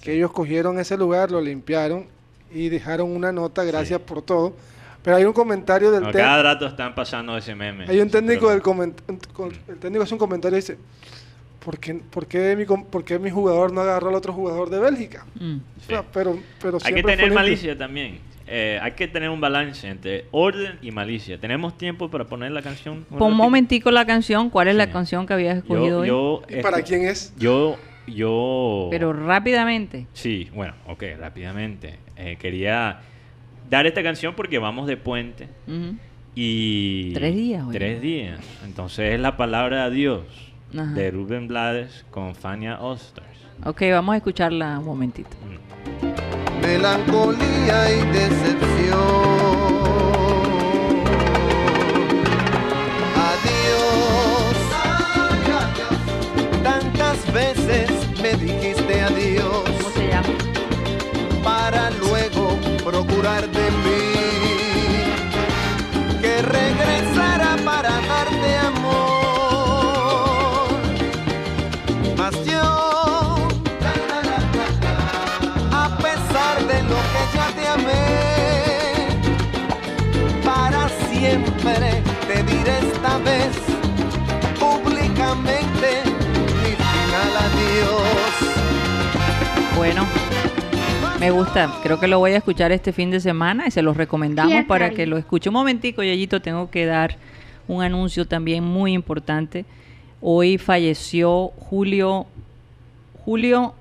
que 0.00 0.14
ellos 0.16 0.32
cogieron 0.32 0.78
ese 0.78 0.96
lugar, 0.96 1.30
lo 1.30 1.42
limpiaron 1.42 2.06
y 2.52 2.68
dejaron 2.68 3.10
una 3.10 3.32
nota, 3.32 3.64
gracias 3.64 4.00
por 4.00 4.22
todo. 4.22 4.54
Pero 5.02 5.16
hay 5.18 5.24
un 5.24 5.32
comentario 5.32 5.90
del 5.92 6.02
No, 6.02 6.06
técnico, 6.10 6.26
cada 6.28 6.42
rato 6.42 6.66
están 6.66 6.94
pasando 6.94 7.36
ese 7.36 7.54
meme. 7.54 7.84
hay 7.88 8.00
un 8.00 8.10
técnico 8.10 8.50
del 8.50 8.60
el 9.68 9.76
técnico 9.78 10.02
hace 10.02 10.14
un 10.14 10.18
comentario 10.18 10.58
y 10.58 10.60
dice, 10.60 10.78
¿por 11.64 11.78
qué, 11.78 11.94
por 11.94 12.26
qué 12.26 12.56
mi, 12.56 12.64
por 12.64 13.04
qué 13.04 13.18
mi 13.18 13.30
jugador 13.30 13.72
no 13.72 13.82
agarró 13.82 14.08
al 14.08 14.14
otro 14.16 14.32
jugador 14.32 14.68
de 14.68 14.78
Bélgica? 14.80 15.24
Mm. 15.38 15.56
O 15.56 15.84
sea, 15.86 16.02
pero, 16.12 16.36
pero 16.60 16.78
Hay 16.84 16.92
que 16.94 17.02
tener 17.02 17.18
limpio. 17.20 17.34
malicia 17.34 17.78
también. 17.78 18.18
Eh, 18.48 18.78
hay 18.80 18.92
que 18.92 19.08
tener 19.08 19.28
un 19.28 19.40
balance 19.40 19.88
entre 19.88 20.26
orden 20.30 20.78
y 20.80 20.92
malicia. 20.92 21.38
¿Tenemos 21.38 21.76
tiempo 21.76 22.08
para 22.10 22.24
poner 22.26 22.52
la 22.52 22.62
canción? 22.62 23.04
Pon 23.10 23.32
un 23.32 23.36
momentico 23.36 23.90
la 23.90 24.06
canción. 24.06 24.50
¿Cuál 24.50 24.68
es 24.68 24.76
la 24.76 24.86
Sí. 24.86 24.92
canción 24.92 25.26
que 25.26 25.34
habías 25.34 25.58
escogido 25.58 26.04
Yo, 26.04 26.40
hoy? 26.40 26.42
yo, 26.50 26.58
¿Y 26.58 26.62
para 26.62 26.78
escu- 26.78 26.84
quién 26.86 27.06
es? 27.06 27.32
Yo, 27.36 27.76
yo... 28.06 28.88
Pero 28.90 29.12
rápidamente. 29.12 30.06
Sí, 30.12 30.48
bueno, 30.54 30.74
ok, 30.86 31.02
rápidamente. 31.18 31.98
Eh, 32.16 32.36
quería 32.40 33.00
dar 33.68 33.86
esta 33.86 34.02
canción 34.02 34.34
porque 34.34 34.58
vamos 34.58 34.86
de 34.86 34.96
puente 34.96 35.48
y... 36.34 37.12
Tres 37.14 37.34
días, 37.34 37.64
oye. 37.66 37.78
Tres 37.78 38.00
días. 38.00 38.40
Entonces 38.64 39.14
es 39.14 39.20
la 39.20 39.36
palabra 39.36 39.88
de 39.90 39.96
Dios 39.96 40.24
Ajá. 40.72 40.92
de 40.92 41.10
Rubén 41.10 41.48
Blades 41.48 42.04
con 42.10 42.34
Fania 42.34 42.80
Osters. 42.80 43.26
Ok, 43.64 43.82
vamos 43.90 44.12
a 44.14 44.16
escucharla 44.18 44.78
un 44.78 44.84
momentito. 44.84 45.30
melancolía 46.60 47.90
y 47.92 48.06
decepción. 48.12 49.00
Adiós, 53.16 54.56
tantas 56.62 57.32
veces 57.32 57.85
dijiste 58.38 59.00
adiós 59.02 59.64
¿Cómo 59.78 59.90
se 59.90 60.08
llama? 60.08 60.28
para 61.42 61.90
luego 61.90 62.58
procurar 62.84 63.48
me 91.20 91.30
gusta. 91.30 91.72
Creo 91.82 91.98
que 91.98 92.08
lo 92.08 92.18
voy 92.18 92.32
a 92.32 92.38
escuchar 92.38 92.72
este 92.72 92.92
fin 92.92 93.10
de 93.10 93.20
semana 93.20 93.66
y 93.66 93.70
se 93.70 93.82
los 93.82 93.96
recomendamos 93.96 94.52
Sí, 94.52 94.62
para 94.62 94.90
que 94.90 95.06
lo 95.06 95.16
escuche. 95.16 95.48
Un 95.48 95.54
momentico, 95.54 96.02
Yayito, 96.02 96.40
tengo 96.40 96.70
que 96.70 96.86
dar 96.86 97.16
un 97.68 97.82
anuncio 97.82 98.26
también 98.26 98.64
muy 98.64 98.92
importante. 98.92 99.64
Hoy 100.20 100.58
falleció 100.58 101.48
Julio, 101.58 102.26
Julio, 103.24 103.74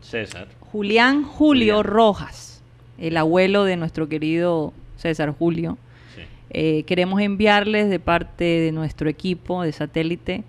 César. 0.00 0.48
Julián 0.72 1.22
Julio 1.22 1.76
Julián. 1.76 1.84
Rojas, 1.84 2.62
el 2.98 3.16
abuelo 3.16 3.64
de 3.64 3.76
nuestro 3.76 4.08
querido 4.08 4.72
César 4.96 5.34
Julio. 5.38 5.78
Sí. 6.14 6.22
Eh, 6.50 6.82
queremos 6.84 7.20
enviarles 7.20 7.88
de 7.90 7.98
parte 7.98 8.44
de 8.44 8.72
nuestro 8.72 9.08
equipo 9.08 9.62
de 9.62 9.72
satélite 9.72 10.44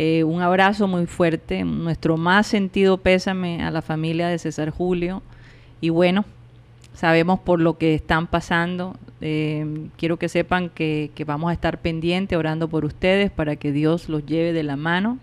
eh, 0.00 0.22
un 0.22 0.40
abrazo 0.42 0.86
muy 0.86 1.06
fuerte, 1.06 1.64
nuestro 1.64 2.16
más 2.16 2.46
sentido 2.46 2.98
pésame 2.98 3.64
a 3.64 3.72
la 3.72 3.82
familia 3.82 4.28
de 4.28 4.38
César 4.38 4.70
Julio. 4.70 5.24
Y 5.80 5.90
bueno, 5.90 6.24
sabemos 6.94 7.40
por 7.40 7.60
lo 7.60 7.78
que 7.78 7.94
están 7.94 8.26
pasando. 8.26 8.96
Eh, 9.20 9.88
quiero 9.96 10.16
que 10.16 10.28
sepan 10.28 10.68
que, 10.70 11.10
que 11.14 11.24
vamos 11.24 11.50
a 11.50 11.52
estar 11.52 11.78
pendientes, 11.78 12.38
orando 12.38 12.68
por 12.68 12.84
ustedes 12.84 13.30
para 13.30 13.56
que 13.56 13.72
Dios 13.72 14.08
los 14.08 14.24
lleve 14.26 14.52
de 14.52 14.62
la 14.62 14.76
mano 14.76 15.18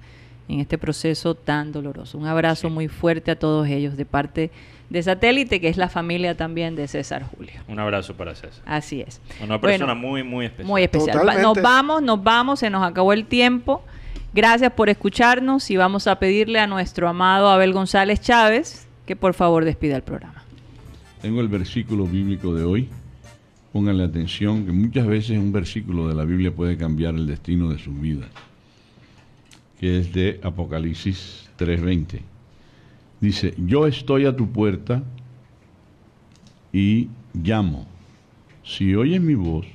en 0.47 0.59
este 0.59 0.77
proceso 0.77 1.33
tan 1.35 1.71
doloroso. 1.71 2.17
Un 2.17 2.27
abrazo 2.27 2.67
Sí. 2.67 2.73
muy 2.73 2.87
fuerte 2.87 3.31
a 3.31 3.39
todos 3.39 3.67
ellos 3.67 3.97
de 3.97 4.05
parte 4.05 4.51
de 4.89 5.01
Satélite, 5.01 5.59
que 5.59 5.67
es 5.67 5.77
la 5.77 5.89
familia 5.89 6.37
también 6.37 6.75
de 6.75 6.87
César 6.87 7.23
Julio. 7.23 7.53
Un 7.67 7.79
abrazo 7.79 8.13
para 8.15 8.35
César. 8.35 8.61
Así 8.67 9.01
es. 9.01 9.19
Una 9.39 9.57
Bueno, 9.57 9.61
persona 9.61 9.95
muy, 9.95 10.21
muy 10.23 10.45
especial. 10.45 10.67
Muy 10.67 10.83
especial. 10.83 11.41
Nos 11.41 11.59
vamos, 11.61 12.03
nos 12.03 12.23
vamos, 12.23 12.59
se 12.59 12.69
nos 12.69 12.83
acabó 12.83 13.11
el 13.11 13.25
tiempo. 13.25 13.83
Gracias 14.35 14.71
por 14.73 14.89
escucharnos 14.89 15.71
y 15.71 15.77
vamos 15.77 16.05
a 16.07 16.19
pedirle 16.19 16.59
a 16.59 16.67
nuestro 16.67 17.07
amado 17.09 17.49
Abel 17.49 17.73
González 17.73 18.21
Chávez 18.21 18.87
que 19.07 19.15
por 19.15 19.33
favor 19.33 19.65
despida 19.65 19.95
el 19.95 20.03
programa. 20.03 20.43
Tengo 21.25 21.41
el 21.41 21.47
versículo 21.47 22.05
bíblico 22.05 22.53
de 22.53 22.63
hoy. 22.63 22.87
Pónganle 23.73 24.03
atención 24.03 24.63
que 24.63 24.71
muchas 24.71 25.07
veces 25.07 25.39
un 25.39 25.51
versículo 25.51 26.07
de 26.07 26.13
la 26.13 26.23
Biblia 26.23 26.53
puede 26.53 26.77
cambiar 26.77 27.15
el 27.15 27.25
destino 27.25 27.67
de 27.69 27.79
sus 27.79 27.99
vidas. 27.99 28.29
Que 29.79 29.97
es 29.97 30.13
de 30.13 30.39
Apocalipsis 30.43 31.49
3:20. 31.57 32.21
Dice, 33.19 33.55
yo 33.57 33.87
estoy 33.87 34.27
a 34.27 34.35
tu 34.35 34.51
puerta 34.51 35.01
y 36.71 37.09
llamo. 37.33 37.87
si 38.63 38.93
oyes 38.93 39.19
mi 39.19 39.33
voz 39.33 39.65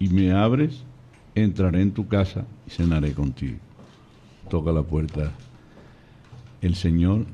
y 0.00 0.08
me 0.08 0.32
abres, 0.32 0.82
entraré 1.36 1.82
en 1.82 1.92
tu 1.92 2.08
casa 2.08 2.46
y 2.66 2.70
cenaré 2.70 3.12
contigo. 3.12 3.58
Toca 4.48 4.72
la 4.72 4.82
puerta 4.82 5.30
el 6.60 6.74
Señor 6.74 7.26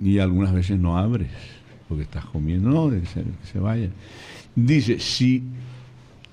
y 0.00 0.18
algunas 0.18 0.52
veces 0.52 0.78
no 0.78 0.98
abres 0.98 1.57
porque 1.88 2.02
estás 2.02 2.24
comiendo, 2.26 2.70
no, 2.70 2.90
que 2.90 3.06
se, 3.06 3.22
que 3.22 3.46
se 3.50 3.58
vaya. 3.58 3.90
Dice, 4.54 5.00
si 5.00 5.42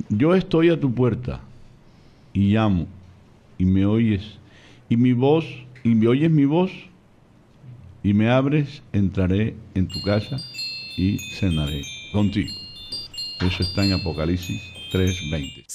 yo 0.10 0.36
estoy 0.36 0.70
a 0.70 0.80
tu 0.80 0.94
puerta 0.94 1.42
y 2.34 2.54
llamo 2.54 2.88
y 3.58 3.66
me 3.66 3.86
oyes 3.86 4.24
y 4.90 4.98
mi 4.98 5.14
voz 5.14 5.46
y 5.84 5.90
me 5.96 6.08
oyes 6.08 6.30
mi 6.30 6.46
voz 6.46 6.72
y 8.04 8.14
me 8.14 8.30
abres, 8.30 8.84
entraré 8.94 9.56
en 9.74 9.88
tu 9.88 10.02
casa 10.04 10.38
y 10.98 11.18
cenaré 11.36 11.84
contigo. 12.12 12.54
Eso 13.42 13.64
está 13.64 13.84
en 13.84 13.94
Apocalipsis 13.94 14.62
3:20. 14.92 15.66